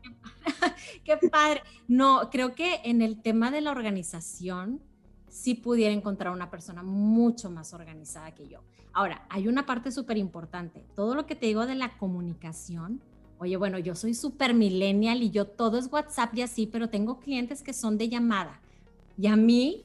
qué, 1.04 1.16
padre. 1.30 1.62
No, 1.88 2.30
creo 2.30 2.54
que 2.54 2.80
en 2.84 3.02
el 3.02 3.20
tema 3.20 3.50
de 3.50 3.60
la 3.60 3.72
organización 3.72 4.80
sí 5.28 5.54
pudiera 5.54 5.92
encontrar 5.92 6.32
una 6.32 6.50
persona 6.50 6.82
mucho 6.82 7.50
más 7.50 7.74
organizada 7.74 8.34
que 8.34 8.48
yo. 8.48 8.60
Ahora, 8.92 9.26
hay 9.28 9.46
una 9.46 9.66
parte 9.66 9.92
súper 9.92 10.16
importante. 10.16 10.84
Todo 10.94 11.14
lo 11.14 11.26
que 11.26 11.36
te 11.36 11.46
digo 11.46 11.66
de 11.66 11.74
la 11.74 11.96
comunicación, 11.96 13.00
oye, 13.38 13.56
bueno, 13.56 13.78
yo 13.78 13.94
soy 13.94 14.14
súper 14.14 14.54
millennial 14.54 15.22
y 15.22 15.30
yo 15.30 15.46
todo 15.46 15.78
es 15.78 15.92
WhatsApp 15.92 16.34
y 16.34 16.42
así, 16.42 16.66
pero 16.66 16.88
tengo 16.88 17.20
clientes 17.20 17.62
que 17.62 17.72
son 17.72 17.98
de 17.98 18.08
llamada. 18.08 18.60
Y 19.16 19.26
a 19.26 19.36
mí 19.36 19.84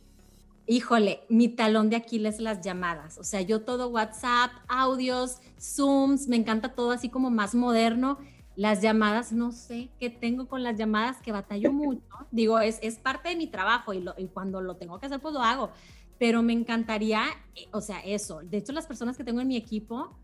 híjole, 0.67 1.21
mi 1.29 1.49
talón 1.49 1.89
de 1.89 1.95
Aquiles 1.95 2.39
las 2.39 2.61
llamadas. 2.61 3.17
O 3.17 3.23
sea, 3.23 3.41
yo 3.41 3.61
todo 3.61 3.89
WhatsApp, 3.89 4.51
audios, 4.67 5.39
Zooms, 5.59 6.27
me 6.27 6.35
encanta 6.35 6.73
todo 6.73 6.91
así 6.91 7.09
como 7.09 7.29
más 7.29 7.55
moderno. 7.55 8.17
Las 8.55 8.81
llamadas, 8.81 9.31
no 9.31 9.51
sé 9.51 9.89
qué 9.99 10.09
tengo 10.09 10.47
con 10.47 10.63
las 10.63 10.77
llamadas 10.77 11.17
que 11.21 11.31
batallo 11.31 11.71
mucho. 11.73 12.01
Digo, 12.31 12.59
es, 12.59 12.79
es 12.81 12.97
parte 12.97 13.29
de 13.29 13.35
mi 13.35 13.47
trabajo 13.47 13.93
y, 13.93 14.05
y 14.17 14.27
cuando 14.27 14.61
lo 14.61 14.75
tengo 14.75 14.99
que 14.99 15.07
hacer, 15.07 15.19
pues 15.19 15.33
lo 15.33 15.41
hago. 15.41 15.71
Pero 16.19 16.43
me 16.43 16.53
encantaría, 16.53 17.23
eh, 17.55 17.67
o 17.71 17.81
sea, 17.81 17.99
eso. 17.99 18.41
De 18.43 18.57
hecho, 18.57 18.71
las 18.71 18.87
personas 18.87 19.17
que 19.17 19.23
tengo 19.23 19.41
en 19.41 19.47
mi 19.47 19.57
equipo, 19.57 20.15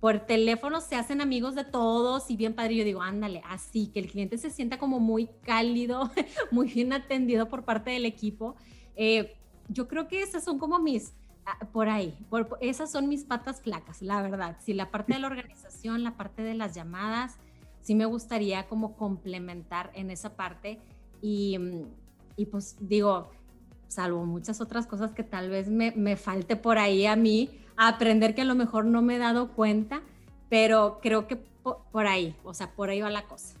por 0.00 0.20
teléfono 0.20 0.80
se 0.80 0.94
hacen 0.94 1.20
amigos 1.20 1.54
de 1.54 1.64
todos 1.64 2.30
y 2.30 2.36
bien 2.36 2.54
padre. 2.54 2.76
Yo 2.76 2.84
digo, 2.84 3.02
ándale, 3.02 3.42
así 3.48 3.88
que 3.88 4.00
el 4.00 4.10
cliente 4.10 4.38
se 4.38 4.50
sienta 4.50 4.78
como 4.78 4.98
muy 4.98 5.28
cálido, 5.42 6.10
muy 6.50 6.68
bien 6.68 6.92
atendido 6.92 7.48
por 7.48 7.64
parte 7.64 7.90
del 7.90 8.06
equipo. 8.06 8.56
Eh, 8.96 9.36
yo 9.68 9.88
creo 9.88 10.08
que 10.08 10.22
esas 10.22 10.44
son 10.44 10.58
como 10.58 10.78
mis, 10.78 11.12
ah, 11.44 11.58
por 11.72 11.88
ahí, 11.88 12.16
por, 12.30 12.58
esas 12.60 12.90
son 12.90 13.08
mis 13.08 13.24
patas 13.24 13.60
flacas, 13.60 14.02
la 14.02 14.22
verdad. 14.22 14.56
Si 14.60 14.74
la 14.74 14.90
parte 14.90 15.14
de 15.14 15.20
la 15.20 15.26
organización, 15.26 16.02
la 16.04 16.16
parte 16.16 16.42
de 16.42 16.54
las 16.54 16.74
llamadas, 16.74 17.36
sí 17.82 17.94
me 17.94 18.04
gustaría 18.04 18.66
como 18.66 18.96
complementar 18.96 19.90
en 19.94 20.10
esa 20.10 20.36
parte 20.36 20.78
y, 21.22 21.58
y 22.36 22.46
pues 22.46 22.76
digo, 22.80 23.30
salvo 23.88 24.24
muchas 24.26 24.60
otras 24.60 24.86
cosas 24.86 25.12
que 25.12 25.22
tal 25.22 25.50
vez 25.50 25.68
me, 25.68 25.92
me 25.92 26.16
falte 26.16 26.56
por 26.56 26.78
ahí 26.78 27.06
a 27.06 27.16
mí, 27.16 27.50
aprender 27.76 28.34
que 28.34 28.42
a 28.42 28.44
lo 28.44 28.54
mejor 28.54 28.84
no 28.84 29.02
me 29.02 29.16
he 29.16 29.18
dado 29.18 29.52
cuenta, 29.52 30.02
pero 30.48 30.98
creo 31.00 31.26
que 31.26 31.36
por, 31.36 31.84
por 31.92 32.06
ahí, 32.06 32.34
o 32.44 32.54
sea, 32.54 32.72
por 32.72 32.90
ahí 32.90 33.00
va 33.00 33.10
la 33.10 33.26
cosa. 33.26 33.58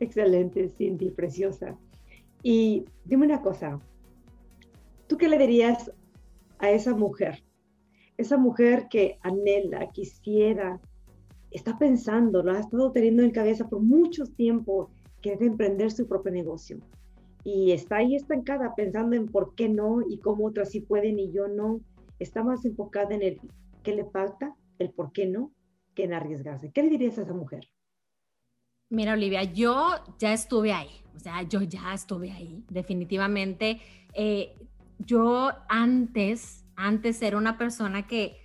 Excelente, 0.00 0.68
Cindy, 0.68 1.10
preciosa. 1.10 1.76
Y 2.42 2.84
dime 3.04 3.26
una 3.26 3.40
cosa, 3.40 3.80
¿Tú 5.12 5.18
qué 5.18 5.28
le 5.28 5.36
dirías 5.36 5.92
a 6.58 6.70
esa 6.70 6.94
mujer? 6.94 7.44
Esa 8.16 8.38
mujer 8.38 8.88
que 8.88 9.18
anhela, 9.20 9.90
quisiera, 9.92 10.80
está 11.50 11.76
pensando, 11.76 12.42
lo 12.42 12.52
ha 12.52 12.60
estado 12.60 12.92
teniendo 12.92 13.22
en 13.22 13.30
cabeza 13.30 13.68
por 13.68 13.82
mucho 13.82 14.24
tiempo, 14.24 14.90
quiere 15.20 15.44
emprender 15.44 15.90
su 15.90 16.08
propio 16.08 16.32
negocio. 16.32 16.78
Y 17.44 17.72
está 17.72 17.96
ahí 17.96 18.16
estancada 18.16 18.74
pensando 18.74 19.14
en 19.14 19.26
por 19.26 19.54
qué 19.54 19.68
no 19.68 20.00
y 20.00 20.18
cómo 20.18 20.46
otras 20.46 20.70
sí 20.70 20.80
pueden 20.80 21.18
y 21.18 21.30
yo 21.30 21.46
no. 21.46 21.82
Está 22.18 22.42
más 22.42 22.64
enfocada 22.64 23.14
en 23.14 23.22
el 23.22 23.40
qué 23.82 23.94
le 23.94 24.06
falta, 24.06 24.56
el 24.78 24.92
por 24.92 25.12
qué 25.12 25.26
no, 25.26 25.52
que 25.94 26.04
en 26.04 26.14
arriesgarse. 26.14 26.72
¿Qué 26.72 26.84
le 26.84 26.88
dirías 26.88 27.18
a 27.18 27.22
esa 27.24 27.34
mujer? 27.34 27.68
Mira, 28.88 29.12
Olivia, 29.12 29.42
yo 29.42 29.90
ya 30.18 30.32
estuve 30.32 30.72
ahí, 30.72 31.02
o 31.14 31.18
sea, 31.18 31.42
yo 31.42 31.60
ya 31.60 31.92
estuve 31.92 32.30
ahí, 32.30 32.64
definitivamente. 32.70 33.78
Eh, 34.14 34.54
yo 35.06 35.52
antes, 35.68 36.64
antes 36.76 37.22
era 37.22 37.36
una 37.36 37.58
persona 37.58 38.06
que 38.06 38.36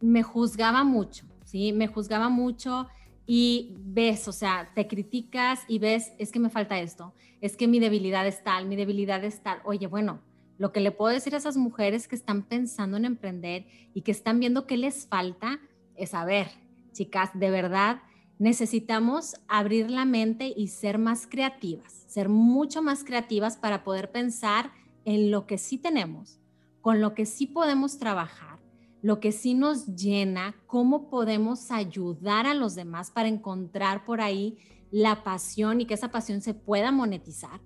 me 0.00 0.22
juzgaba 0.22 0.84
mucho, 0.84 1.26
¿sí? 1.44 1.72
Me 1.72 1.86
juzgaba 1.86 2.28
mucho 2.28 2.88
y 3.26 3.74
ves, 3.78 4.28
o 4.28 4.32
sea, 4.32 4.70
te 4.74 4.86
criticas 4.86 5.60
y 5.68 5.78
ves, 5.78 6.12
es 6.18 6.32
que 6.32 6.40
me 6.40 6.50
falta 6.50 6.78
esto, 6.78 7.12
es 7.40 7.56
que 7.56 7.68
mi 7.68 7.78
debilidad 7.78 8.26
es 8.26 8.42
tal, 8.42 8.66
mi 8.66 8.76
debilidad 8.76 9.22
es 9.24 9.42
tal. 9.42 9.60
Oye, 9.64 9.86
bueno, 9.86 10.20
lo 10.56 10.72
que 10.72 10.80
le 10.80 10.90
puedo 10.90 11.12
decir 11.12 11.34
a 11.34 11.38
esas 11.38 11.56
mujeres 11.56 12.08
que 12.08 12.16
están 12.16 12.42
pensando 12.42 12.96
en 12.96 13.04
emprender 13.04 13.66
y 13.94 14.02
que 14.02 14.12
están 14.12 14.40
viendo 14.40 14.66
qué 14.66 14.76
les 14.76 15.06
falta 15.06 15.60
es, 15.94 16.14
a 16.14 16.24
ver, 16.24 16.48
chicas, 16.92 17.30
de 17.34 17.50
verdad, 17.50 18.00
necesitamos 18.38 19.36
abrir 19.46 19.90
la 19.90 20.04
mente 20.04 20.52
y 20.56 20.68
ser 20.68 20.98
más 20.98 21.26
creativas, 21.26 22.04
ser 22.06 22.28
mucho 22.28 22.82
más 22.82 23.04
creativas 23.04 23.56
para 23.56 23.84
poder 23.84 24.10
pensar 24.10 24.70
en 25.08 25.30
lo 25.30 25.46
que 25.46 25.56
sí 25.56 25.78
tenemos, 25.78 26.38
con 26.82 27.00
lo 27.00 27.14
que 27.14 27.24
sí 27.24 27.46
podemos 27.46 27.98
trabajar, 27.98 28.58
lo 29.00 29.20
que 29.20 29.32
sí 29.32 29.54
nos 29.54 29.86
llena, 29.96 30.54
cómo 30.66 31.08
podemos 31.08 31.70
ayudar 31.70 32.46
a 32.46 32.52
los 32.52 32.74
demás 32.74 33.10
para 33.10 33.28
encontrar 33.28 34.04
por 34.04 34.20
ahí 34.20 34.58
la 34.90 35.24
pasión 35.24 35.80
y 35.80 35.86
que 35.86 35.94
esa 35.94 36.10
pasión 36.10 36.42
se 36.42 36.52
pueda 36.52 36.92
monetizar. 36.92 37.58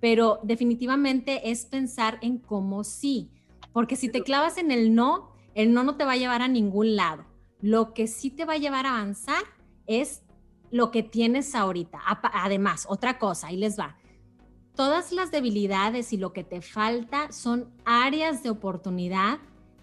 Pero 0.00 0.40
definitivamente 0.42 1.50
es 1.50 1.66
pensar 1.66 2.18
en 2.22 2.38
cómo 2.38 2.82
sí, 2.82 3.30
porque 3.74 3.96
si 3.96 4.08
te 4.08 4.22
clavas 4.22 4.56
en 4.56 4.70
el 4.70 4.94
no, 4.94 5.34
el 5.54 5.74
no 5.74 5.84
no 5.84 5.98
te 5.98 6.06
va 6.06 6.12
a 6.12 6.16
llevar 6.16 6.40
a 6.40 6.48
ningún 6.48 6.96
lado. 6.96 7.26
Lo 7.60 7.92
que 7.92 8.06
sí 8.06 8.30
te 8.30 8.46
va 8.46 8.54
a 8.54 8.58
llevar 8.58 8.86
a 8.86 8.96
avanzar 8.96 9.42
es 9.86 10.22
lo 10.70 10.90
que 10.90 11.02
tienes 11.02 11.54
ahorita. 11.54 12.00
Además, 12.32 12.86
otra 12.88 13.18
cosa, 13.18 13.48
ahí 13.48 13.58
les 13.58 13.78
va 13.78 13.98
todas 14.76 15.10
las 15.10 15.30
debilidades 15.30 16.12
y 16.12 16.18
lo 16.18 16.32
que 16.32 16.44
te 16.44 16.60
falta 16.60 17.32
son 17.32 17.68
áreas 17.84 18.42
de 18.42 18.50
oportunidad 18.50 19.38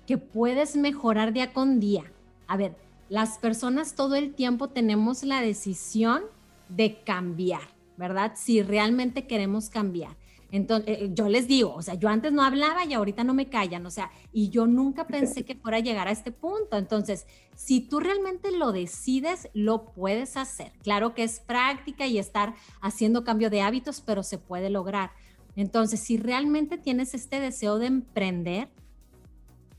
que 0.07 0.17
puedes 0.17 0.75
mejorar 0.75 1.33
día 1.33 1.51
con 1.51 1.79
día. 1.79 2.03
A 2.47 2.55
ver, 2.55 2.77
las 3.09 3.37
personas 3.37 3.95
todo 3.95 4.15
el 4.15 4.33
tiempo 4.33 4.69
tenemos 4.69 5.23
la 5.23 5.41
decisión 5.41 6.23
de 6.69 7.01
cambiar, 7.03 7.67
¿verdad? 7.97 8.33
Si 8.35 8.61
realmente 8.61 9.27
queremos 9.27 9.69
cambiar. 9.69 10.15
Entonces, 10.53 10.97
eh, 10.99 11.09
yo 11.13 11.29
les 11.29 11.47
digo, 11.47 11.73
o 11.73 11.81
sea, 11.81 11.95
yo 11.95 12.09
antes 12.09 12.31
no 12.31 12.43
hablaba 12.43 12.85
y 12.85 12.93
ahorita 12.93 13.23
no 13.23 13.33
me 13.33 13.49
callan, 13.49 13.83
o 13.87 13.89
sea, 13.89 14.11
y 14.31 14.49
yo 14.49 14.67
nunca 14.67 15.07
pensé 15.07 15.43
que 15.43 15.55
fuera 15.55 15.77
a 15.77 15.79
llegar 15.79 16.07
a 16.07 16.11
este 16.11 16.31
punto. 16.31 16.77
Entonces, 16.77 17.25
si 17.55 17.81
tú 17.81 17.99
realmente 17.99 18.51
lo 18.55 18.71
decides, 18.71 19.49
lo 19.55 19.85
puedes 19.85 20.37
hacer. 20.37 20.71
Claro 20.83 21.15
que 21.15 21.23
es 21.23 21.39
práctica 21.39 22.05
y 22.05 22.19
estar 22.19 22.53
haciendo 22.81 23.23
cambio 23.23 23.49
de 23.49 23.63
hábitos, 23.63 24.01
pero 24.01 24.21
se 24.21 24.37
puede 24.37 24.69
lograr. 24.69 25.09
Entonces, 25.55 25.99
si 25.99 26.17
realmente 26.17 26.77
tienes 26.77 27.15
este 27.15 27.39
deseo 27.39 27.79
de 27.79 27.87
emprender, 27.87 28.69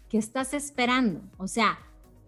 ¿qué 0.08 0.18
estás 0.18 0.54
esperando? 0.54 1.20
O 1.36 1.46
sea, 1.46 1.78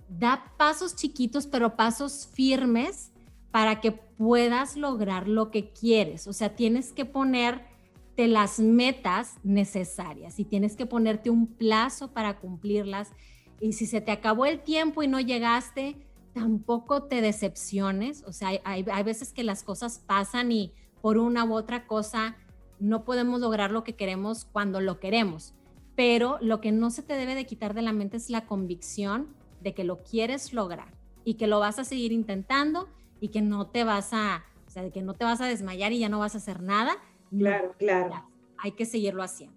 da 0.09 0.53
pasos 0.57 0.95
chiquitos, 0.95 1.49
pero 1.49 1.75
pasos 1.75 2.29
firmes 2.33 3.11
para 3.51 3.81
que 3.81 3.91
puedas 3.91 4.77
lograr 4.77 5.27
lo 5.27 5.51
que 5.51 5.73
quieres. 5.73 6.29
O 6.29 6.33
sea, 6.33 6.55
tienes 6.55 6.93
que 6.93 7.05
poner 7.05 7.75
las 8.17 8.59
metas 8.59 9.37
necesarias 9.45 10.39
y 10.41 10.45
tienes 10.45 10.77
que 10.77 10.87
ponerte 10.87 11.31
un 11.31 11.47
plazo 11.47 12.13
para 12.13 12.39
cumplirlas. 12.39 13.13
Y 13.61 13.75
si 13.75 13.87
se 13.87 14.01
te 14.01 14.11
acabó 14.13 14.47
el 14.47 14.61
tiempo 14.61 15.03
y 15.03 15.09
no 15.09 15.21
llegaste, 15.21 15.97
tampoco 16.33 17.05
te 17.05 17.21
decepciones. 17.21 18.25
O 18.27 18.33
sea, 18.33 18.49
hay, 18.65 18.85
hay 18.91 19.03
veces 19.03 19.33
que 19.33 19.45
las 19.45 19.63
cosas 19.63 20.03
pasan 20.07 20.51
y 20.51 20.73
por 21.03 21.19
una 21.19 21.45
u 21.45 21.55
otra 21.55 21.87
cosa 21.87 22.37
no 22.79 23.05
podemos 23.05 23.41
lograr 23.41 23.71
lo 23.71 23.85
que 23.85 23.97
queremos 23.97 24.45
cuando 24.45 24.81
lo 24.81 24.99
queremos. 24.99 25.55
Pero 25.95 26.39
lo 26.41 26.61
que 26.61 26.73
no 26.73 26.91
se 26.91 27.03
te 27.03 27.15
debe 27.15 27.35
de 27.35 27.47
quitar 27.47 27.75
de 27.75 27.83
la 27.83 27.93
mente 27.93 28.17
es 28.17 28.31
la 28.31 28.47
convicción 28.47 29.35
de 29.61 29.75
que 29.75 29.85
lo 29.85 30.03
quieres 30.03 30.53
lograr 30.53 30.93
y 31.25 31.35
que 31.35 31.47
lo 31.47 31.59
vas 31.59 31.79
a 31.79 31.85
seguir 31.85 32.13
intentando 32.13 32.89
y 33.21 33.29
que 33.29 33.41
no 33.41 33.67
te 33.67 33.85
vas 33.85 34.13
a, 34.13 34.45
o 34.67 34.71
sea, 34.71 34.83
de 34.83 34.91
que 34.91 35.03
no 35.03 35.15
te 35.15 35.25
vas 35.25 35.41
a 35.41 35.47
desmayar 35.47 35.93
y 35.93 35.99
ya 35.99 36.09
no 36.09 36.19
vas 36.19 36.35
a 36.35 36.39
hacer 36.39 36.63
nada, 36.63 36.97
Claro, 37.31 37.75
claro. 37.79 38.29
hay 38.59 38.73
que 38.73 38.85
seguirlo 38.85 39.23
haciendo. 39.23 39.57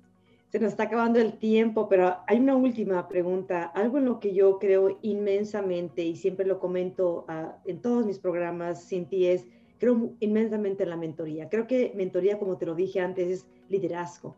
Se 0.50 0.60
nos 0.60 0.72
está 0.72 0.84
acabando 0.84 1.20
el 1.20 1.38
tiempo, 1.38 1.88
pero 1.88 2.18
hay 2.26 2.40
una 2.40 2.56
última 2.56 3.08
pregunta. 3.08 3.66
Algo 3.76 4.00
en 4.00 4.06
lo 4.06 4.20
que 4.20 4.34
yo 4.34 4.58
creo 4.58 4.98
inmensamente 5.04 6.04
y 6.04 6.16
siempre 6.16 6.46
lo 6.46 6.60
comento 6.60 7.26
ah, 7.28 7.58
en 7.66 7.82
todos 7.82 8.06
mis 8.06 8.18
programas, 8.18 8.88
Cinti, 8.88 9.28
es 9.28 9.46
creo 9.80 10.14
inmensamente 10.20 10.84
en 10.84 10.90
la 10.90 10.98
mentoría. 10.98 11.50
Creo 11.50 11.68
que 11.68 11.94
mentoría, 11.96 12.38
como 12.38 12.58
te 12.58 12.66
lo 12.66 12.76
dije 12.76 13.00
antes, 13.00 13.30
es 13.30 13.48
liderazgo. 13.70 14.36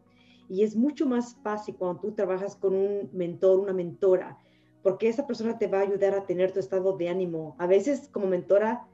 Y 0.47 0.63
es 0.63 0.75
mucho 0.75 1.05
más 1.05 1.35
fácil 1.43 1.75
cuando 1.75 2.01
tú 2.01 2.11
trabajas 2.11 2.55
con 2.55 2.75
un 2.75 3.09
mentor, 3.13 3.59
una 3.59 3.73
mentora, 3.73 4.37
porque 4.83 5.07
esa 5.07 5.25
persona 5.25 5.57
te 5.57 5.67
va 5.67 5.79
a 5.79 5.83
ayudar 5.83 6.13
a 6.13 6.25
tener 6.25 6.51
tu 6.51 6.59
estado 6.59 6.95
de 6.97 7.09
ánimo. 7.09 7.55
A 7.57 7.67
veces 7.67 8.09
como 8.11 8.27
mentora 8.27 8.87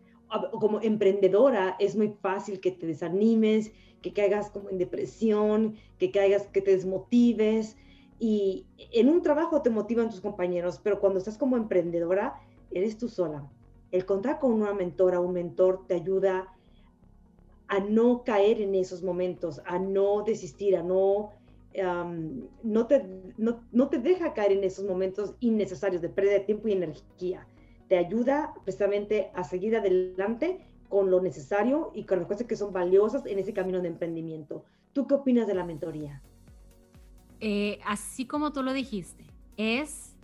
como 0.52 0.82
emprendedora 0.82 1.76
es 1.80 1.96
muy 1.96 2.10
fácil 2.22 2.60
que 2.60 2.72
te 2.72 2.88
desanimes, 2.88 3.72
que 4.02 4.14
caigas 4.14 4.50
como 4.50 4.70
en 4.70 4.78
depresión, 4.78 5.76
que 5.98 6.12
caigas, 6.12 6.48
que 6.48 6.62
te 6.62 6.72
desmotives. 6.72 7.78
Y 8.20 8.66
en 8.92 9.10
un 9.10 9.22
trabajo 9.22 9.62
te 9.62 9.70
motivan 9.70 10.10
tus 10.10 10.22
compañeros, 10.22 10.80
pero 10.84 11.00
cuando 11.00 11.20
estás 11.20 11.38
como 11.38 11.58
emprendedora, 11.58 12.42
eres 12.72 12.98
tú 12.98 13.08
sola. 13.08 13.50
El 13.92 14.06
contar 14.06 14.40
con 14.40 14.54
una 14.54 14.74
mentora, 14.74 15.20
un 15.20 15.34
mentor 15.34 15.86
te 15.88 15.96
ayuda 15.96 16.54
a 17.68 17.80
no 17.80 18.24
caer 18.24 18.62
en 18.62 18.76
esos 18.76 19.04
momentos, 19.04 19.62
a 19.66 19.78
no 19.78 20.24
desistir, 20.24 20.76
a 20.76 20.84
no, 20.84 21.32
no, 22.64 22.88
te, 22.88 23.06
no, 23.38 23.90
te 23.90 24.00
deja 24.00 24.34
caer 24.34 24.54
en 24.54 24.64
esos 24.64 24.86
momentos 24.86 25.36
innecesarios 25.40 26.02
de 26.02 26.10
pérdida 26.10 26.34
de 26.34 26.40
tiempo 26.42 26.68
y 26.68 26.74
energía. 26.74 27.48
Te 27.88 27.98
ayuda 27.98 28.54
precisamente 28.64 29.32
a 29.34 29.44
seguir 29.44 29.76
adelante 29.76 30.60
con 30.90 31.10
lo 31.10 31.22
necesario 31.22 31.92
y 31.94 32.04
con 32.04 32.20
las 32.20 32.28
cosas 32.28 32.48
que 32.48 32.56
son 32.56 32.74
valiosas 32.74 33.26
en 33.26 33.40
ese 33.40 33.54
camino 33.54 33.82
de 33.82 33.90
emprendimiento. 33.90 34.64
¿Tú 34.94 35.08
qué 35.08 35.16
opinas 35.16 35.48
de 35.48 35.54
la 35.54 35.64
mentoría? 35.64 36.22
Eh, 37.40 37.80
así 37.86 38.26
como 38.26 38.52
tú 38.52 38.64
lo 38.64 38.74
dijiste, 38.74 39.26
es 39.58 40.16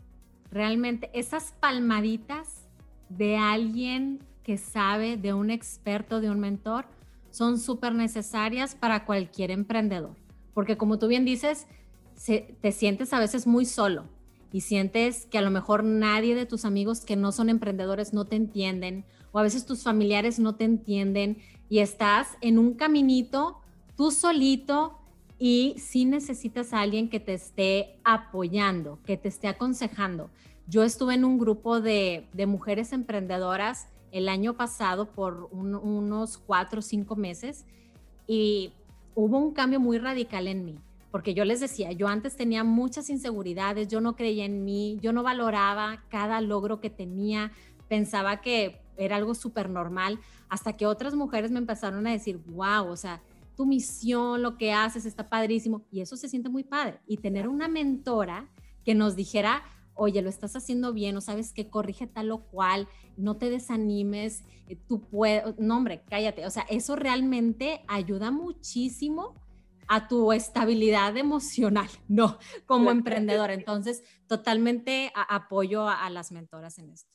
realmente 0.52 1.10
esas 1.14 1.54
palmaditas 1.60 2.68
de 3.10 3.38
alguien 3.38 4.20
que 4.44 4.58
sabe, 4.58 5.18
de 5.18 5.34
un 5.34 5.52
experto, 5.52 6.20
de 6.20 6.30
un 6.30 6.40
mentor, 6.40 6.86
son 7.30 7.60
súper 7.60 7.94
necesarias 7.94 8.76
para 8.76 9.06
cualquier 9.06 9.52
emprendedor. 9.52 10.16
Porque 10.54 10.78
como 10.78 11.00
tú 11.00 11.08
bien 11.08 11.26
dices, 11.26 11.68
te 12.62 12.72
sientes 12.72 13.14
a 13.14 13.20
veces 13.20 13.48
muy 13.48 13.66
solo 13.66 14.08
y 14.54 14.62
sientes 14.62 15.26
que 15.26 15.40
a 15.40 15.42
lo 15.42 15.52
mejor 15.52 15.84
nadie 15.84 16.36
de 16.36 16.46
tus 16.46 16.64
amigos 16.64 17.02
que 17.02 17.18
no 17.18 17.34
son 17.34 17.50
emprendedores 17.50 18.14
no 18.14 18.26
te 18.26 18.38
entienden 18.38 19.04
o 19.34 19.40
a 19.40 19.44
veces 19.44 19.66
tus 19.66 19.84
familiares 19.84 20.40
no 20.40 20.56
te 20.56 20.64
entienden 20.64 21.40
y 21.68 21.80
estás 21.80 22.38
en 22.40 22.60
un 22.60 22.76
caminito 22.76 23.58
tú 23.98 24.12
solito 24.12 25.00
y 25.40 25.76
sí 25.78 26.06
necesitas 26.06 26.72
a 26.72 26.82
alguien 26.82 27.10
que 27.10 27.20
te 27.20 27.34
esté 27.34 27.98
apoyando, 28.04 29.00
que 29.06 29.18
te 29.18 29.28
esté 29.28 29.48
aconsejando. 29.48 30.30
Yo 30.68 30.84
estuve 30.84 31.16
en 31.16 31.26
un 31.26 31.38
grupo 31.38 31.82
de, 31.82 32.28
mujeres 32.48 32.94
emprendedoras 32.94 33.88
el 34.12 34.30
año 34.30 34.54
pasado 34.54 35.12
por 35.12 35.50
unos 35.52 36.38
cuatro 36.38 36.80
o 36.80 36.82
cinco 36.84 37.16
meses 37.16 37.66
y 38.28 38.72
hubo 39.16 39.38
un 39.38 39.52
cambio 39.52 39.80
muy 39.80 39.98
radical 39.98 40.48
en 40.48 40.64
mí, 40.64 40.76
porque 41.14 41.36
yo 41.36 41.46
les 41.46 41.60
decía, 41.60 41.92
yo 41.92 42.08
antes 42.08 42.36
tenía 42.36 42.64
muchas 42.64 43.08
inseguridades, 43.08 43.88
yo 43.88 44.02
no 44.02 44.16
creía 44.16 44.46
en 44.46 44.66
mí, 44.66 44.98
yo 45.00 45.14
no 45.14 45.22
valoraba 45.22 46.04
cada 46.10 46.42
logro 46.42 46.82
que 46.82 46.90
tenía, 46.90 47.52
pensaba 47.88 48.42
que 48.42 48.82
era 48.98 49.18
algo 49.18 49.36
súper 49.36 49.70
normal, 49.70 50.20
hasta 50.50 50.76
que 50.76 50.88
otras 50.88 51.14
mujeres 51.14 51.52
me 51.52 51.60
empezaron 51.60 52.08
a 52.08 52.12
decir, 52.12 52.40
wow, 52.48 52.88
o 52.88 52.98
sea, 52.98 53.22
tu 53.56 53.68
misión, 53.68 54.42
lo 54.42 54.58
que 54.58 54.74
haces 54.74 55.06
está 55.06 55.30
padrísimo 55.30 55.86
y 55.92 56.02
eso 56.02 56.18
se 56.18 56.28
siente 56.28 56.50
muy 56.50 56.64
padre. 56.64 57.00
Y 57.06 57.18
tener 57.18 57.48
una 57.48 57.68
mentora 57.68 58.50
que 58.84 58.96
nos 58.96 59.16
dijera, 59.16 59.62
oye, 59.94 60.20
lo 60.24 60.30
estás 60.30 60.56
haciendo 60.56 60.94
bien, 60.94 61.16
o 61.16 61.22
sabes 61.22 61.54
que 61.54 61.70
corrige 61.70 62.08
tal 62.08 62.32
o 62.32 62.40
cual, 62.40 62.88
no 63.18 63.38
te 63.38 63.52
desanimes, 63.52 64.46
eh, 64.68 64.80
tú 64.88 65.02
puedes, 65.02 65.60
no 65.60 65.78
hombre, 65.78 66.02
cállate, 66.10 66.44
o 66.48 66.50
sea, 66.50 66.64
eso 66.72 66.96
realmente 66.96 67.84
ayuda 67.88 68.32
muchísimo 68.32 69.36
a 69.88 70.08
tu 70.08 70.32
estabilidad 70.32 71.16
emocional, 71.18 71.88
¿no? 72.08 72.38
Como 72.66 72.92
emprendedor. 72.92 73.52
Entonces, 73.52 74.04
totalmente 74.28 75.12
apoyo 75.16 75.88
a, 75.88 76.06
a 76.06 76.10
las 76.10 76.32
mentoras 76.32 76.78
en 76.80 76.92
esto. 76.92 77.10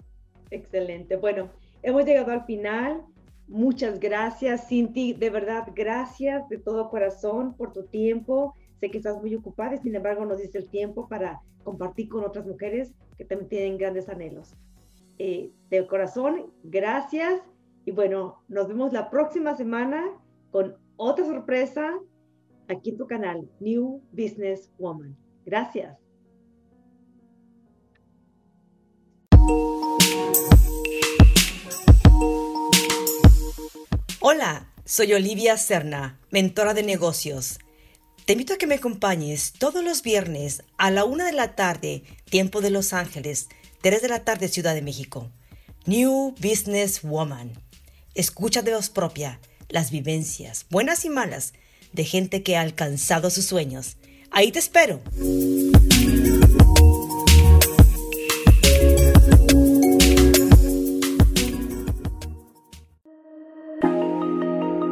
Excelente. 0.50 1.16
Bueno, 1.16 1.50
hemos 1.82 2.04
llegado 2.04 2.32
al 2.32 2.44
final. 2.44 3.04
Muchas 3.46 3.98
gracias, 3.98 4.68
Cinti. 4.68 5.14
De 5.14 5.30
verdad, 5.30 5.68
gracias 5.74 6.48
de 6.48 6.58
todo 6.58 6.90
corazón 6.90 7.54
por 7.54 7.72
tu 7.72 7.84
tiempo. 7.86 8.54
Sé 8.80 8.90
que 8.90 8.98
estás 8.98 9.20
muy 9.20 9.34
ocupada 9.34 9.74
y 9.74 9.78
sin 9.78 9.94
embargo 9.94 10.24
nos 10.24 10.38
diste 10.38 10.58
el 10.58 10.68
tiempo 10.68 11.08
para 11.08 11.40
compartir 11.64 12.08
con 12.08 12.24
otras 12.24 12.46
mujeres 12.46 12.92
que 13.16 13.24
también 13.24 13.48
tienen 13.48 13.78
grandes 13.78 14.08
anhelos. 14.08 14.54
Eh, 15.18 15.50
de 15.70 15.86
corazón, 15.86 16.52
gracias. 16.62 17.40
Y 17.84 17.90
bueno, 17.90 18.42
nos 18.48 18.68
vemos 18.68 18.92
la 18.92 19.10
próxima 19.10 19.56
semana 19.56 20.04
con 20.50 20.76
otra 20.96 21.24
sorpresa 21.24 21.98
aquí 22.68 22.90
en 22.90 22.98
tu 22.98 23.06
canal, 23.06 23.48
New 23.60 24.02
Business 24.12 24.70
Woman. 24.78 25.16
Gracias. 25.44 25.96
Hola, 34.20 34.72
soy 34.84 35.14
Olivia 35.14 35.56
Serna, 35.56 36.20
mentora 36.30 36.74
de 36.74 36.82
negocios. 36.82 37.58
Te 38.26 38.34
invito 38.34 38.52
a 38.52 38.58
que 38.58 38.66
me 38.66 38.74
acompañes 38.74 39.54
todos 39.54 39.82
los 39.82 40.02
viernes 40.02 40.62
a 40.76 40.90
la 40.90 41.04
una 41.04 41.24
de 41.24 41.32
la 41.32 41.54
tarde, 41.54 42.02
tiempo 42.28 42.60
de 42.60 42.68
Los 42.68 42.92
Ángeles, 42.92 43.48
3 43.80 44.02
de 44.02 44.08
la 44.08 44.24
tarde, 44.24 44.48
Ciudad 44.48 44.74
de 44.74 44.82
México. 44.82 45.30
New 45.86 46.34
Business 46.42 47.00
Woman. 47.02 47.52
Escucha 48.14 48.60
de 48.60 48.74
voz 48.74 48.90
propia 48.90 49.40
las 49.70 49.90
vivencias, 49.90 50.66
buenas 50.70 51.04
y 51.04 51.10
malas, 51.10 51.54
de 51.92 52.04
gente 52.04 52.42
que 52.42 52.56
ha 52.56 52.60
alcanzado 52.60 53.30
sus 53.30 53.44
sueños. 53.44 53.96
Ahí 54.30 54.52
te 54.52 54.58
espero. 54.58 55.00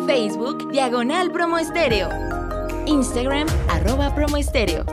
Facebook 0.07 0.71
Diagonal 0.71 1.31
Promo 1.33 1.59
Estéreo. 1.59 2.09
Instagram 2.87 3.47
arroba 3.69 4.15
Promo 4.15 4.37
Estéreo. 4.37 4.85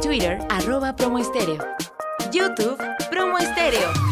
Twitter 0.00 0.38
arroba 0.48 0.96
Promo 0.96 1.18
Estéreo. 1.18 1.58
YouTube 2.32 2.78
Promo 3.10 3.38
Estéreo. 3.38 4.07